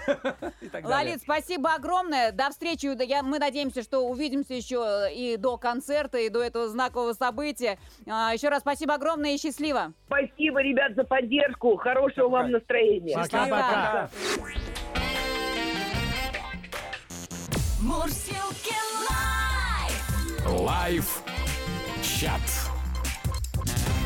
Лолит, 0.84 1.22
спасибо 1.22 1.74
огромное. 1.74 2.32
До 2.32 2.50
встречи. 2.50 2.84
Я, 3.04 3.24
мы 3.24 3.40
надеемся, 3.40 3.82
что 3.82 4.00
увидимся 4.00 4.54
еще 4.54 5.10
и 5.14 5.38
до 5.38 5.58
концерта, 5.58 6.18
и 6.18 6.30
до 6.30 6.42
этого 6.42 6.68
знакового 6.68 7.14
события. 7.14 7.78
А, 8.08 8.34
еще 8.34 8.50
раз 8.50 8.62
спасибо 8.62 8.96
огромное 8.96 9.36
и 9.36 9.38
счастливо. 9.38 9.94
Спасибо, 10.08 10.33
ребят, 10.38 10.96
за 10.96 11.04
поддержку. 11.04 11.76
Хорошего 11.78 12.30
вам 12.30 12.52
настроения. 12.52 13.16
Пока-пока. 13.16 14.10
Мурсилки 17.82 18.76
лайф. 19.10 20.62
Лайф 20.62 21.24
чат. 22.02 22.63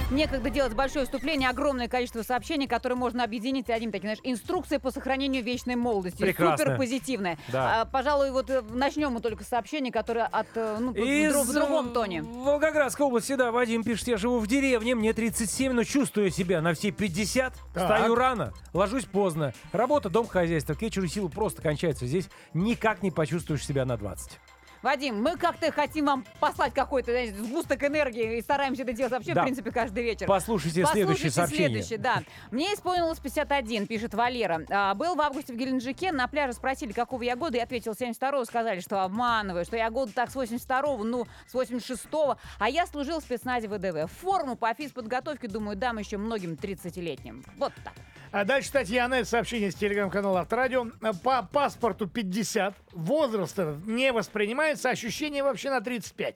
Некогда 0.10 0.50
делать 0.50 0.74
большое 0.74 1.04
вступление, 1.04 1.50
огромное 1.50 1.90
количество 1.90 2.22
сообщений, 2.22 2.66
которые 2.66 2.98
можно 2.98 3.26
объединить 3.26 3.70
одним 3.70 3.92
таким, 3.92 4.08
знаешь, 4.08 4.20
инструкция 4.24 4.80
по 4.80 4.90
сохранению 4.90 5.44
вечной 5.44 5.76
молодости. 5.76 6.20
Прекрасно. 6.22 6.58
Супер 6.58 6.78
позитивная. 6.78 7.38
Да. 7.50 7.82
А, 7.82 7.86
пожалуй, 7.86 8.32
вот 8.32 8.50
э, 8.50 8.62
начнем 8.70 9.12
мы 9.12 9.20
только 9.20 9.44
с 9.44 9.48
сообщений, 9.48 9.92
которые 9.92 10.26
от, 10.26 10.48
э, 10.56 10.78
ну, 10.80 10.94
в, 10.94 10.98
Из 10.98 11.36
в 11.36 11.54
другом 11.54 11.92
тоне. 11.92 12.22
Волгоградской 12.22 13.06
области, 13.06 13.36
да, 13.36 13.52
Вадим 13.52 13.84
пишет, 13.84 14.08
я 14.08 14.16
живу 14.16 14.40
в 14.40 14.48
деревне, 14.48 14.96
мне 14.96 15.12
37, 15.12 15.74
но 15.74 15.84
чувствую 15.84 16.32
себя 16.32 16.62
на 16.62 16.74
все 16.74 16.92
50. 16.92 17.54
Так. 17.74 17.84
Встаю 17.84 18.16
рано, 18.16 18.54
ложусь 18.74 19.06
поздно. 19.06 19.54
Работа, 19.74 20.10
дом, 20.10 20.26
хозяйство. 20.26 20.74
К 20.74 20.84
вечеру 20.84 21.08
силы 21.08 21.28
просто 21.28 21.62
кончаются. 21.62 22.06
Здесь 22.06 22.30
никак 22.54 23.04
не 23.04 23.12
почувствуешь 23.12 23.66
себя 23.66 23.84
на 23.84 23.98
20. 23.98 24.40
Вадим, 24.82 25.22
мы 25.22 25.36
как-то 25.38 25.72
хотим 25.72 26.06
вам 26.06 26.26
послать 26.40 26.74
какой-то 26.74 27.12
знаете, 27.12 27.36
сгусток 27.36 27.84
энергии 27.84 28.38
и 28.38 28.42
стараемся 28.42 28.84
это 28.84 28.94
делать 28.94 29.12
вообще, 29.12 29.34
Да. 29.34 29.42
в 29.42 29.46
принципе, 29.46 29.72
каждый 29.72 30.04
вечер. 30.04 30.28
Послушайте 30.28 30.86
следующее 30.86 31.06
Послушайте 31.06 31.32
сообщение. 31.32 31.68
следующее, 31.84 32.00
да. 32.00 32.24
Мне 32.52 32.74
исполнилось 32.74 33.20
51, 33.20 33.88
пишет 33.88 34.14
Валера. 34.14 34.66
А, 34.70 34.94
был 34.94 35.16
в 35.16 35.22
августе 35.22 35.54
в 35.54 35.58
Геленджике, 35.58 36.12
на 36.12 36.28
пляже 36.28 36.54
спросили, 36.54 36.92
какого 36.92 37.24
я 37.24 37.36
года, 37.36 37.58
я 37.58 37.64
ответил 37.64 37.94
72-го, 37.94 38.46
сказали, 38.46 38.80
что 38.80 39.02
обманываю, 39.04 39.66
что 39.66 39.76
я 39.78 39.90
года 39.90 40.12
так 40.14 40.30
с 40.30 40.36
82-го, 40.36 41.04
ну, 41.04 41.26
с 41.48 41.56
86-го, 41.56 42.38
а 42.60 42.70
я 42.70 42.86
служил 42.88 43.20
в 43.20 43.24
спецназе 43.24 43.68
ВДВ. 43.68 44.12
Форму 44.22 44.56
по 44.56 44.74
физподготовке, 44.74 45.48
думаю, 45.48 45.76
дам 45.78 45.98
еще 45.98 46.18
многим 46.18 46.54
30-летним. 46.54 47.44
Вот 47.58 47.74
так. 47.84 47.94
А 48.40 48.46
дальше 48.46 48.72
Татьяна, 48.72 49.16
это 49.16 49.28
сообщение 49.28 49.72
с 49.72 49.74
телеграм-канала 49.74 50.42
Авторадио. 50.42 50.86
По 51.24 51.42
паспорту 51.42 52.06
50, 52.06 52.76
возраст 52.92 53.58
не 53.88 54.12
воспринимается, 54.12 54.92
ощущение 54.92 55.42
вообще 55.42 55.72
на 55.72 55.82
35. 55.82 56.36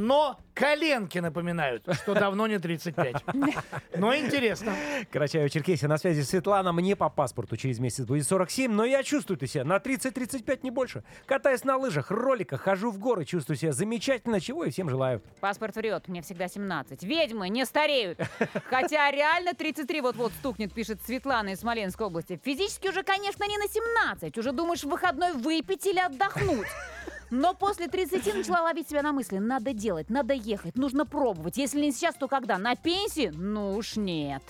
Но 0.00 0.40
коленки 0.54 1.18
напоминают, 1.18 1.86
что 1.92 2.14
давно 2.14 2.46
не 2.46 2.58
35. 2.58 3.16
Но 3.98 4.16
интересно. 4.16 4.74
Карачаево-Черкесия, 5.12 5.88
на 5.88 5.98
связи 5.98 6.22
Светлана. 6.22 6.72
Мне 6.72 6.96
по 6.96 7.10
паспорту 7.10 7.58
через 7.58 7.78
месяц 7.78 8.06
будет 8.06 8.26
47, 8.26 8.72
но 8.72 8.86
я 8.86 9.02
чувствую 9.02 9.38
себя 9.46 9.64
на 9.64 9.76
30-35, 9.76 10.60
не 10.62 10.70
больше. 10.70 11.04
Катаюсь 11.26 11.64
на 11.64 11.76
лыжах, 11.76 12.10
роликах, 12.10 12.62
хожу 12.62 12.90
в 12.90 12.98
горы, 12.98 13.26
чувствую 13.26 13.58
себя 13.58 13.72
замечательно, 13.72 14.40
чего 14.40 14.64
и 14.64 14.70
всем 14.70 14.88
желаю. 14.88 15.20
Паспорт 15.40 15.76
врет, 15.76 16.08
мне 16.08 16.22
всегда 16.22 16.48
17. 16.48 17.02
Ведьмы 17.02 17.50
не 17.50 17.66
стареют. 17.66 18.20
Хотя 18.70 19.10
реально 19.10 19.52
33 19.52 20.00
вот-вот 20.00 20.32
стукнет, 20.32 20.72
пишет 20.72 21.02
Светлана 21.04 21.50
из 21.50 21.60
Смоленской 21.60 22.06
области. 22.06 22.40
Физически 22.42 22.88
уже, 22.88 23.02
конечно, 23.02 23.46
не 23.46 23.58
на 23.58 23.68
17. 23.68 24.38
Уже 24.38 24.52
думаешь 24.52 24.82
в 24.82 24.88
выходной 24.88 25.34
выпить 25.34 25.86
или 25.86 25.98
отдохнуть. 25.98 26.68
Но 27.30 27.54
после 27.54 27.86
30 27.88 28.34
начала 28.34 28.62
ловить 28.62 28.88
себя 28.88 29.02
на 29.02 29.12
мысли. 29.12 29.38
Надо 29.38 29.72
делать, 29.72 30.10
надо 30.10 30.34
ехать, 30.34 30.76
нужно 30.76 31.06
пробовать. 31.06 31.56
Если 31.56 31.80
не 31.80 31.92
сейчас, 31.92 32.14
то 32.16 32.28
когда? 32.28 32.58
На 32.58 32.74
пенсии? 32.74 33.30
Ну 33.32 33.76
уж 33.76 33.96
нет. 33.96 34.42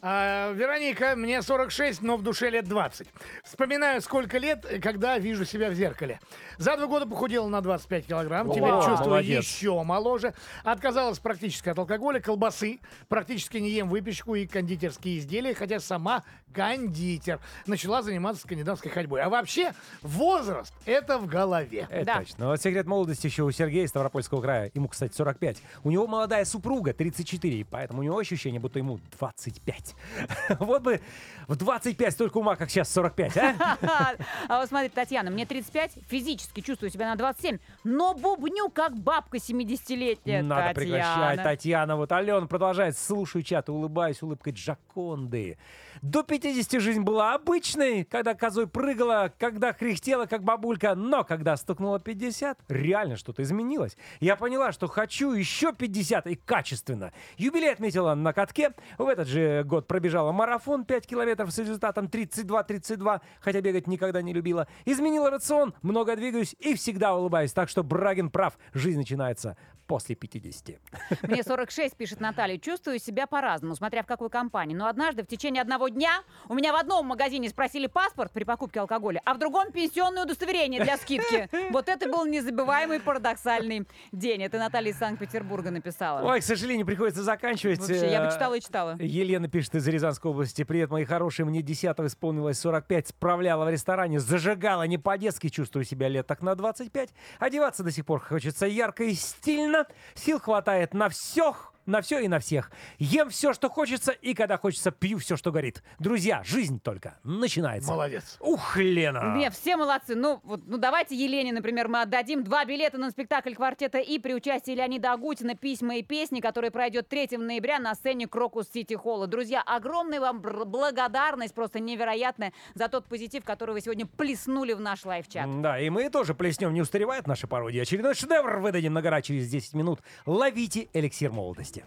А, 0.00 0.52
Вероника, 0.52 1.14
мне 1.16 1.42
46, 1.42 2.02
но 2.02 2.16
в 2.16 2.22
душе 2.22 2.50
лет 2.50 2.66
20. 2.66 3.08
Вспоминаю, 3.42 4.00
сколько 4.00 4.38
лет, 4.38 4.64
когда 4.82 5.18
вижу 5.18 5.44
себя 5.44 5.70
в 5.70 5.74
зеркале. 5.74 6.20
За 6.56 6.76
два 6.76 6.86
года 6.86 7.06
похудела 7.06 7.48
на 7.48 7.60
25 7.60 8.06
килограмм. 8.06 8.50
Теперь 8.50 8.70
О, 8.70 8.82
чувствую 8.84 9.10
молодец. 9.10 9.44
еще 9.44 9.82
моложе. 9.82 10.34
Отказалась 10.64 11.18
практически 11.18 11.68
от 11.68 11.78
алкоголя, 11.78 12.20
колбасы. 12.20 12.78
Практически 13.08 13.56
не 13.58 13.70
ем 13.70 13.88
выпечку 13.88 14.34
и 14.34 14.46
кондитерские 14.46 15.18
изделия, 15.18 15.54
хотя 15.54 15.80
сама 15.80 16.22
кондитер. 16.52 17.40
Начала 17.66 18.02
заниматься 18.02 18.42
скандинавской 18.42 18.90
ходьбой. 18.90 19.20
А 19.22 19.28
вообще, 19.28 19.72
возраст— 20.02 20.72
это 20.86 21.18
в 21.18 21.26
голове. 21.26 21.86
Это 21.90 22.04
Да. 22.04 22.18
точно. 22.20 22.46
Вот 22.48 22.60
секрет 22.62 22.86
молодости 22.86 23.26
еще 23.26 23.42
у 23.42 23.50
Сергея 23.50 23.84
из 23.84 23.90
Ставропольского 23.90 24.40
края. 24.40 24.70
Ему, 24.74 24.88
кстати, 24.88 25.14
45. 25.14 25.58
У 25.84 25.90
него 25.90 26.06
молодая 26.06 26.44
супруга, 26.44 26.92
34, 26.92 27.64
поэтому 27.64 28.00
у 28.00 28.02
него 28.04 28.18
ощущение, 28.18 28.60
будто 28.60 28.78
ему 28.78 29.00
25. 29.18 29.87
Вот 30.58 30.82
бы 30.82 31.00
в 31.46 31.56
25 31.56 32.12
столько 32.12 32.38
ума, 32.38 32.56
как 32.56 32.70
сейчас 32.70 32.92
45, 32.92 33.36
а? 33.36 33.78
А 34.48 34.60
вот 34.60 34.68
смотри, 34.68 34.88
Татьяна, 34.88 35.30
мне 35.30 35.46
35, 35.46 35.92
физически 36.08 36.60
чувствую 36.60 36.90
себя 36.90 37.08
на 37.08 37.16
27, 37.16 37.58
но 37.84 38.14
бубню, 38.14 38.68
как 38.68 38.96
бабка 38.96 39.38
70-летняя. 39.38 40.42
Надо 40.42 40.74
прекращать, 40.74 41.36
Татьяна. 41.42 41.44
Татьяна. 41.44 41.96
Вот 41.96 42.12
Алена 42.12 42.46
продолжает. 42.46 42.96
Слушаю 42.98 43.42
чат 43.42 43.68
улыбаюсь 43.68 44.22
улыбкой 44.22 44.52
Джаконды. 44.52 45.58
До 46.02 46.22
50 46.22 46.80
жизнь 46.80 47.02
была 47.02 47.34
обычной, 47.34 48.04
когда 48.04 48.34
козой 48.34 48.66
прыгала, 48.66 49.32
когда 49.38 49.72
кряхтела, 49.72 50.26
как 50.26 50.42
бабулька. 50.42 50.94
Но 50.94 51.24
когда 51.24 51.56
стукнуло 51.56 51.98
50, 51.98 52.58
реально 52.68 53.16
что-то 53.16 53.42
изменилось. 53.42 53.96
Я 54.20 54.36
поняла, 54.36 54.72
что 54.72 54.86
хочу 54.86 55.32
еще 55.32 55.72
50 55.72 56.26
и 56.28 56.36
качественно. 56.36 57.12
Юбилей 57.36 57.72
отметила 57.72 58.14
на 58.14 58.32
катке. 58.32 58.72
В 58.96 59.06
этот 59.06 59.28
же 59.28 59.64
год 59.64 59.86
пробежала 59.86 60.32
марафон 60.32 60.84
5 60.84 61.06
километров 61.06 61.50
с 61.50 61.58
результатом 61.58 62.06
32-32, 62.06 63.20
хотя 63.40 63.60
бегать 63.60 63.86
никогда 63.86 64.22
не 64.22 64.32
любила. 64.32 64.68
Изменила 64.84 65.30
рацион, 65.30 65.74
много 65.82 66.16
двигаюсь 66.16 66.54
и 66.58 66.74
всегда 66.74 67.14
улыбаюсь. 67.14 67.52
Так 67.52 67.68
что 67.68 67.82
Брагин 67.82 68.30
прав, 68.30 68.58
жизнь 68.72 68.98
начинается 68.98 69.56
после 69.88 70.14
50. 70.14 70.76
Мне 71.22 71.42
46, 71.42 71.96
пишет 71.96 72.20
Наталья. 72.20 72.58
Чувствую 72.58 73.00
себя 73.00 73.26
по-разному, 73.26 73.74
смотря 73.74 74.04
в 74.04 74.06
какой 74.06 74.30
компании. 74.30 74.76
Но 74.76 74.86
однажды 74.86 75.24
в 75.24 75.26
течение 75.26 75.62
одного 75.62 75.88
дня 75.88 76.22
у 76.48 76.54
меня 76.54 76.72
в 76.72 76.76
одном 76.76 77.06
магазине 77.06 77.48
спросили 77.48 77.88
паспорт 77.88 78.30
при 78.32 78.44
покупке 78.44 78.78
алкоголя, 78.78 79.20
а 79.24 79.34
в 79.34 79.38
другом 79.38 79.72
пенсионное 79.72 80.22
удостоверение 80.22 80.80
для 80.84 80.96
скидки. 80.96 81.48
Вот 81.72 81.88
это 81.88 82.08
был 82.08 82.24
незабываемый 82.26 83.00
парадоксальный 83.00 83.86
день. 84.12 84.42
Это 84.42 84.58
Наталья 84.58 84.92
из 84.92 84.98
Санкт-Петербурга 84.98 85.70
написала. 85.70 86.24
Ой, 86.24 86.40
к 86.40 86.44
сожалению, 86.44 86.86
приходится 86.86 87.22
заканчивать. 87.22 87.80
Вообще, 87.80 88.10
я 88.10 88.22
бы 88.22 88.28
Э, 88.28 88.32
читала 88.32 88.54
и 88.54 88.60
читала. 88.60 88.96
Елена 88.98 89.48
пишет 89.48 89.74
из 89.74 89.86
Рязанской 89.88 90.30
области. 90.30 90.64
Привет, 90.64 90.90
мои 90.90 91.04
хорошие. 91.04 91.46
Мне 91.46 91.62
10 91.62 91.98
исполнилось 92.00 92.58
45. 92.60 93.08
Справляла 93.08 93.64
в 93.64 93.70
ресторане. 93.70 94.20
Зажигала 94.20 94.86
не 94.86 94.98
по-детски. 94.98 95.48
Чувствую 95.48 95.84
себя 95.84 96.08
лет 96.08 96.26
так 96.26 96.42
на 96.42 96.54
25. 96.54 97.10
Одеваться 97.38 97.82
до 97.82 97.90
сих 97.90 98.04
пор 98.04 98.20
хочется 98.20 98.66
ярко 98.66 99.04
и 99.04 99.14
стильно. 99.14 99.77
Сил 100.14 100.40
хватает 100.40 100.94
на 100.94 101.08
всех. 101.08 101.72
На 101.88 102.02
все 102.02 102.20
и 102.20 102.28
на 102.28 102.38
всех. 102.38 102.70
Ем 102.98 103.30
все, 103.30 103.52
что 103.52 103.68
хочется, 103.68 104.12
и 104.12 104.34
когда 104.34 104.58
хочется, 104.58 104.90
пью 104.90 105.18
все, 105.18 105.36
что 105.36 105.50
горит. 105.50 105.82
Друзья, 105.98 106.42
жизнь 106.44 106.80
только 106.80 107.18
начинается. 107.24 107.90
Молодец. 107.90 108.36
Ух, 108.40 108.76
Лена! 108.76 109.34
Не, 109.36 109.50
все 109.50 109.76
молодцы. 109.76 110.14
Ну, 110.14 110.40
вот, 110.44 110.60
ну 110.66 110.76
давайте 110.76 111.16
Елене, 111.16 111.52
например, 111.52 111.88
мы 111.88 112.02
отдадим 112.02 112.44
два 112.44 112.64
билета 112.64 112.98
на 112.98 113.10
спектакль 113.10 113.54
квартета 113.54 113.98
И 113.98 114.18
при 114.18 114.34
участии 114.34 114.72
Леонида 114.72 115.12
Агутина 115.12 115.54
«Письма 115.54 115.96
и 115.96 116.02
песни», 116.02 116.40
который 116.40 116.70
пройдет 116.70 117.08
3 117.08 117.38
ноября 117.38 117.78
на 117.78 117.94
сцене 117.94 118.28
Крокус 118.28 118.68
Сити 118.72 118.94
Холла. 118.94 119.26
Друзья, 119.26 119.62
огромная 119.62 120.20
вам 120.20 120.42
благодарность, 120.42 121.54
просто 121.54 121.80
невероятная, 121.80 122.52
за 122.74 122.88
тот 122.88 123.06
позитив, 123.06 123.44
который 123.44 123.72
вы 123.72 123.80
сегодня 123.80 124.06
плеснули 124.06 124.74
в 124.74 124.80
наш 124.80 125.04
live-чат. 125.04 125.62
Да, 125.62 125.80
и 125.80 125.88
мы 125.88 126.10
тоже 126.10 126.34
плеснем, 126.34 126.74
не 126.74 126.82
устаревает 126.82 127.26
наша 127.26 127.46
пародия. 127.46 127.82
Очередной 127.82 128.14
шедевр 128.14 128.58
выдадим 128.58 128.92
на 128.92 129.00
гора 129.00 129.22
через 129.22 129.48
10 129.48 129.72
минут. 129.74 130.00
Ловите 130.26 130.88
эликсир 130.92 131.32
молодости. 131.32 131.77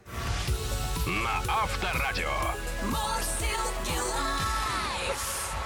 На 1.06 1.42
Авторадио. 1.48 2.30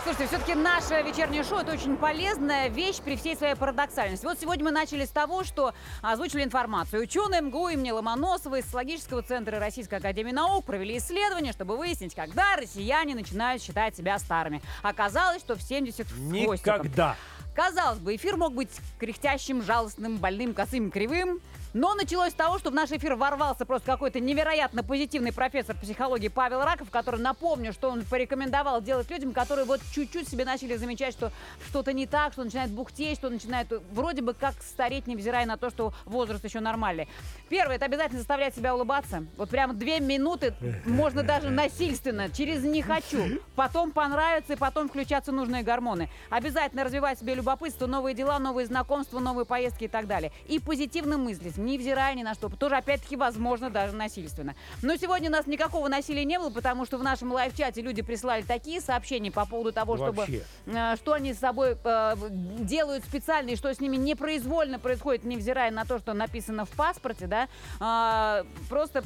Слушайте, 0.05 0.28
все-таки 0.28 0.53
наше 0.53 1.01
вечернее 1.01 1.43
шоу 1.43 1.61
это 1.61 1.71
очень 1.71 1.97
полезная 1.97 2.67
вещь 2.67 2.97
при 2.97 3.15
всей 3.15 3.36
своей 3.36 3.55
парадоксальности. 3.55 4.23
Вот 4.23 4.39
сегодня 4.39 4.63
мы 4.63 4.69
начали 4.69 5.03
с 5.03 5.09
того, 5.09 5.43
что 5.43 5.73
озвучили 6.03 6.43
информацию. 6.43 7.01
Ученые 7.01 7.41
МГУ 7.41 7.69
имени 7.69 7.89
Ломоносова 7.89 8.59
из 8.59 8.65
Социологического 8.65 9.23
центра 9.23 9.59
Российской 9.59 9.95
Академии 9.95 10.32
Наук 10.32 10.63
провели 10.63 10.99
исследование, 10.99 11.53
чтобы 11.53 11.76
выяснить, 11.76 12.13
когда 12.13 12.55
россияне 12.55 13.15
начинают 13.15 13.63
считать 13.63 13.95
себя 13.95 14.19
старыми. 14.19 14.61
Оказалось, 14.84 15.41
что 15.41 15.55
в 15.55 15.61
70 15.63 16.07
с 16.07 16.11
хвостиком. 16.11 16.84
Никогда. 16.84 17.15
Казалось 17.55 17.97
бы, 17.97 18.15
эфир 18.15 18.38
мог 18.38 18.53
быть 18.53 18.69
кряхтящим, 18.99 19.63
жалостным, 19.63 20.17
больным, 20.17 20.53
косым, 20.53 20.91
кривым. 20.91 21.41
Но 21.76 21.93
началось 21.93 22.32
с 22.32 22.36
того, 22.36 22.57
что 22.57 22.69
в 22.69 22.73
наш 22.73 22.89
эфир 22.93 23.15
ворвался 23.15 23.65
просто 23.65 23.88
какой-то 23.88 24.21
невероятно 24.21 24.82
позитивный 24.82 25.34
профессор 25.34 25.76
психологии 25.76 26.30
Павел 26.30 26.61
Раков, 26.61 26.89
который, 26.89 27.19
напомню, 27.19 27.73
что 27.73 27.89
он 27.89 28.03
порекомендовал 28.03 28.82
делать 28.82 29.11
людям, 29.11 29.34
которые 29.34 29.65
вот 29.65 29.82
чуть-чуть 29.93 30.30
себе 30.30 30.45
начали 30.45 30.78
замечать, 30.78 31.13
что 31.13 31.34
что-то 31.67 31.91
не 31.91 32.07
так, 32.07 32.32
что 32.32 32.45
начинает 32.45 32.71
бухтеть, 32.71 33.17
что 33.17 33.30
начинает 33.30 33.67
вроде 33.91 34.21
бы 34.21 34.34
как 34.34 34.53
стареть, 34.63 35.05
невзирая 35.05 35.45
на 35.45 35.57
то, 35.57 35.69
что 35.69 35.93
возраст 36.05 36.45
еще 36.45 36.61
нормальный. 36.61 37.09
Первое, 37.49 37.76
это 37.76 37.84
обязательно 37.84 38.19
заставлять 38.19 38.55
себя 38.55 38.73
улыбаться. 38.73 39.26
Вот 39.36 39.49
прямо 39.49 39.73
две 39.73 39.99
минуты, 39.99 40.53
можно 40.86 41.23
даже 41.23 41.49
насильственно, 41.49 42.30
через 42.30 42.63
«не 42.63 42.84
хочу». 42.84 43.41
Потом 43.57 43.91
понравится, 43.91 44.53
и 44.53 44.55
потом 44.55 44.88
включаться 44.88 45.34
нужные 45.34 45.61
гормоны. 45.61 46.09
Обязательно 46.30 46.86
развивать 46.86 47.19
себе 47.19 47.36
любопытство, 47.36 47.86
новые 47.86 48.15
дела, 48.15 48.39
новые 48.39 48.65
знакомства, 48.65 49.19
новые 49.19 49.45
поездки 49.45 49.84
и 49.84 49.89
так 49.89 50.07
далее. 50.07 50.32
И 50.47 50.59
позитивно 50.59 51.17
мыслить, 51.17 51.57
невзирая 51.66 52.13
ни 52.16 52.24
на 52.24 52.34
что. 52.34 52.49
Тоже, 52.49 52.76
опять-таки, 52.78 53.16
возможно, 53.16 53.70
даже 53.70 53.93
насильственно. 53.95 54.55
Но 54.82 54.95
сегодня 54.95 55.30
у 55.30 55.32
нас 55.32 55.47
никакого 55.47 55.88
насилия 55.88 56.24
не 56.26 56.39
было, 56.39 56.49
потому 56.49 56.86
что 56.86 56.97
в 56.97 57.03
нашем 57.03 57.32
лайв-чате 57.32 57.82
люди 57.82 58.01
прислали 58.01 58.43
такие 58.43 58.82
сообщения 58.82 59.32
по 59.32 59.45
поводу 59.45 59.72
того, 59.72 59.97
чтобы 59.97 60.26
э, 60.66 60.95
что 60.95 61.13
они 61.13 61.34
с 61.34 61.39
собой 61.39 61.78
э, 61.84 62.16
делают 62.59 63.03
специально 63.03 63.49
и 63.49 63.55
что 63.55 63.74
с 63.74 63.80
ними 63.80 63.97
непроизвольно 63.97 64.80
происходит, 64.80 65.24
невзирая 65.24 65.72
на 65.72 65.86
то, 65.86 65.99
что 65.99 66.13
написано 66.13 66.66
в 66.66 66.70
паспорте, 66.70 67.28
да, 67.28 67.47
А, 67.80 68.43
просто 68.70 69.01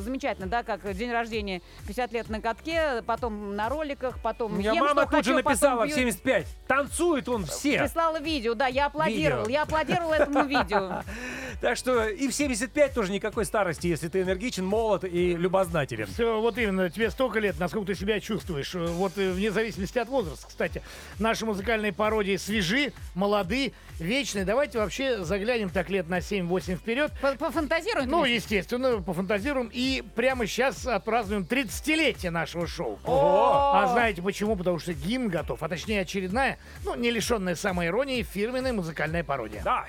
замечательно, 0.00 0.46
да, 0.46 0.62
как 0.62 0.92
день 0.94 1.10
рождения 1.12 1.62
50 1.86 2.12
лет 2.12 2.28
на 2.28 2.40
катке, 2.40 3.02
потом 3.06 3.54
на 3.56 3.68
роликах, 3.68 4.18
потом 4.22 4.52
У 4.52 4.56
меня 4.56 4.72
ем, 4.72 4.84
мама 4.84 5.02
тут 5.02 5.10
же 5.10 5.16
хочу, 5.16 5.30
потом 5.36 5.50
написала 5.52 5.82
в 5.84 5.86
пью. 5.86 5.96
75. 5.96 6.46
Танцует 6.66 7.28
он 7.28 7.46
все. 7.46 7.78
Прислала 7.80 8.20
видео, 8.20 8.54
да, 8.54 8.66
я 8.66 8.86
аплодировал, 8.86 9.44
Видео. 9.44 9.52
я 9.52 9.62
аплодировала 9.62 10.14
этому 10.14 10.44
видео. 10.44 11.02
Так 11.60 11.76
что 11.76 11.99
и 12.08 12.28
в 12.28 12.32
75 12.34 12.94
тоже 12.94 13.12
никакой 13.12 13.44
старости, 13.44 13.86
если 13.86 14.08
ты 14.08 14.22
энергичен, 14.22 14.64
молод 14.64 15.04
и 15.04 15.34
любознателен. 15.36 16.06
Все, 16.06 16.40
вот 16.40 16.58
именно, 16.58 16.90
тебе 16.90 17.10
столько 17.10 17.38
лет, 17.38 17.58
насколько 17.58 17.88
ты 17.88 17.94
себя 17.94 18.20
чувствуешь. 18.20 18.74
Вот 18.74 19.16
э, 19.18 19.30
вне 19.32 19.50
зависимости 19.50 19.98
от 19.98 20.08
возраста, 20.08 20.46
кстати. 20.48 20.82
Наши 21.18 21.46
музыкальные 21.46 21.92
пародии 21.92 22.36
свежи, 22.36 22.92
молоды, 23.14 23.72
вечные. 23.98 24.44
Давайте 24.44 24.78
вообще 24.78 25.24
заглянем 25.24 25.70
так 25.70 25.90
лет 25.90 26.08
на 26.08 26.18
7-8 26.18 26.76
вперед. 26.76 27.12
По- 27.20 27.34
Пофантазируй. 27.36 28.06
Ну, 28.06 28.24
естественно, 28.24 29.02
пофантазируем. 29.02 29.70
И 29.72 30.02
прямо 30.14 30.46
сейчас 30.46 30.86
отпразднуем 30.86 31.42
30-летие 31.42 32.30
нашего 32.30 32.66
шоу. 32.66 32.98
А 33.04 33.88
знаете 33.92 34.22
почему? 34.22 34.56
Потому 34.56 34.78
что 34.78 34.92
гимн 34.92 35.28
готов, 35.28 35.62
а 35.62 35.68
точнее 35.68 36.00
очередная, 36.02 36.58
ну, 36.84 36.94
не 36.94 37.10
лишенная 37.10 37.54
самой 37.54 37.88
иронии, 37.88 38.22
фирменная 38.22 38.72
музыкальная 38.72 39.24
пародия. 39.24 39.62
Да. 39.64 39.86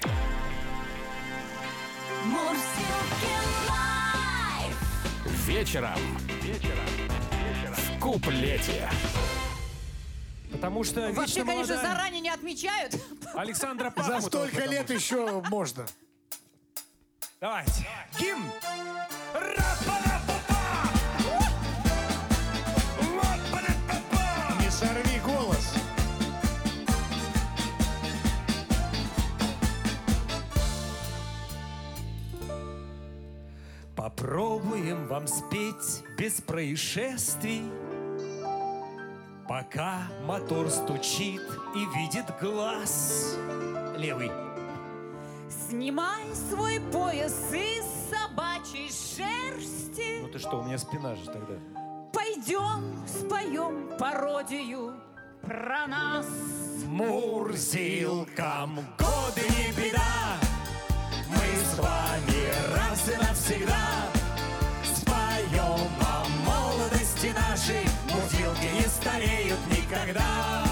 Вечером. 5.45 5.99
Вечером. 6.41 6.85
В 7.75 7.99
куплете. 7.99 8.89
Потому 10.51 10.83
что 10.83 11.01
Вообще, 11.11 11.39
вечно 11.39 11.45
конечно, 11.45 11.75
молодая 11.75 11.93
заранее 11.95 12.21
не 12.21 12.29
отмечают. 12.29 12.95
Александра 13.33 13.85
За 13.85 13.91
Пахмутова, 13.91 14.21
столько 14.21 14.55
потому 14.55 14.71
лет 14.71 14.89
еще 14.89 15.41
можно. 15.49 15.85
Давайте. 17.39 17.87
Гимн. 18.19 18.43
Попробуем 34.01 35.05
вам 35.05 35.27
спеть 35.27 36.03
без 36.17 36.41
происшествий, 36.41 37.61
Пока 39.47 40.07
мотор 40.25 40.71
стучит 40.71 41.43
и 41.75 41.85
видит 41.95 42.25
глаз. 42.41 43.37
Левый. 43.95 44.31
Снимай 45.51 46.23
свой 46.49 46.79
пояс 46.91 47.53
из 47.53 47.85
собачьей 48.09 48.89
шерсти. 48.89 50.23
Ну 50.23 50.29
ты 50.29 50.39
что, 50.39 50.61
у 50.61 50.63
меня 50.63 50.79
спина 50.79 51.15
же 51.15 51.25
тогда. 51.25 51.53
Пойдем 52.11 53.05
споем 53.05 53.87
пародию 53.99 54.95
про 55.43 55.85
нас. 55.85 56.25
Мурзилкам 56.87 58.77
годы 58.97 59.41
не 59.59 59.71
беда, 59.79 60.39
Мы 61.29 61.55
с 61.55 61.77
вами 61.77 62.75
раз 62.75 63.07
и 63.07 63.15
навсегда 63.17 63.90
стареют 69.01 69.59
никогда. 69.67 70.70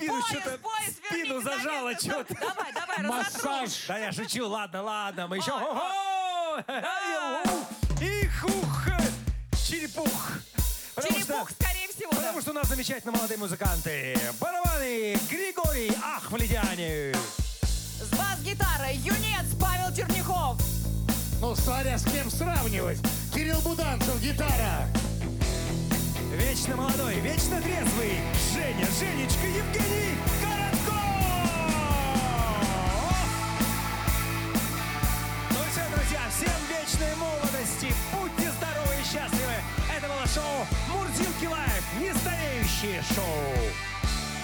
Спину 0.00 0.12
Пояс, 0.22 0.26
что-то, 0.28 0.58
пояс, 0.58 0.94
спину 0.96 1.34
место. 1.42 2.04
что-то. 2.04 2.34
Давай, 2.34 2.72
давай. 2.72 3.02
Массаж. 3.06 3.70
Да 3.88 3.98
я 3.98 4.12
шучу, 4.12 4.48
ладно, 4.48 4.82
ладно, 4.82 5.26
мы 5.28 5.36
еще... 5.36 5.52
Ой, 5.52 6.64
Ого! 6.66 7.66
Их, 8.00 8.44
ух, 8.44 8.84
черепух. 9.66 10.10
Черепух, 11.02 11.50
скорее 11.50 11.88
всего. 11.88 12.10
Потому 12.10 12.40
что 12.40 12.50
у 12.50 12.54
нас 12.54 12.68
замечательно 12.68 13.12
молодые 13.12 13.38
музыканты. 13.38 14.18
Барабаны 14.40 15.18
Григорий 15.30 15.92
Ахваледяне. 16.02 17.14
С 17.62 18.08
бас-гитарой 18.16 18.96
юнец 18.96 19.54
Павел 19.60 19.94
Черняхов. 19.94 20.58
Ну, 21.40 21.54
смотря 21.54 21.98
с 21.98 22.04
кем 22.04 22.30
сравнивать. 22.30 22.98
Кирилл 23.34 23.60
Буданцев, 23.60 24.20
гитара. 24.20 24.86
Вечно 26.40 26.74
молодой, 26.74 27.20
вечно 27.20 27.60
трезвый. 27.60 28.18
Женя, 28.52 28.86
Женечка, 28.98 29.46
Евгений 29.46 30.16
Коротков. 30.40 30.94
Ну 35.50 35.58
все, 35.70 35.84
друзья, 35.94 36.20
всем 36.30 36.60
вечной 36.70 37.14
молодости. 37.16 37.94
Будьте 38.10 38.50
здоровы 38.52 38.94
и 38.98 39.04
счастливы. 39.04 39.54
Это 39.94 40.08
было 40.08 40.26
шоу 40.26 40.66
Мурзилки 40.88 41.46
Live. 41.46 41.84
Нестареющее 42.00 43.02
шоу. 43.14 43.54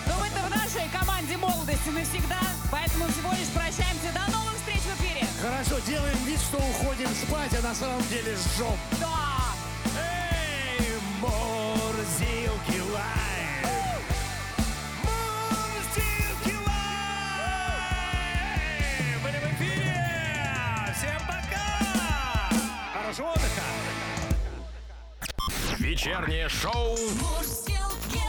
Но 0.07 0.20
мы-то 0.20 0.47
в 0.47 0.51
нашей 0.51 0.88
команде 0.92 1.38
молодости 1.38 1.88
навсегда, 1.88 2.40
поэтому 2.70 3.07
всего 3.07 3.32
лишь 3.32 3.49
прощаемся. 3.49 4.12
До 4.12 4.30
новых 4.30 4.55
встреч 4.57 4.82
в 4.84 5.01
эфире. 5.01 5.26
Хорошо, 5.40 5.80
делаем 5.86 6.18
вид, 6.26 6.40
что 6.40 6.59
уходим 6.59 7.09
спать, 7.09 7.55
а 7.59 7.62
на 7.66 7.74
самом 7.74 8.07
деле 8.09 8.36
жжем. 8.36 8.76
Да! 9.01 9.26
Мурзилки 11.27 12.81
Live. 12.92 14.01
Мурзилки 15.03 16.55
Live. 16.66 18.07
Были 19.22 19.39
в 19.39 19.47
эфире. 19.55 19.95
Всем 20.97 21.20
пока. 21.27 21.66
Хорошего 22.95 23.29
отдыха. 23.31 23.66
Вечернее 25.79 26.49
шоу 26.49 26.97
Мурзилки 27.20 28.22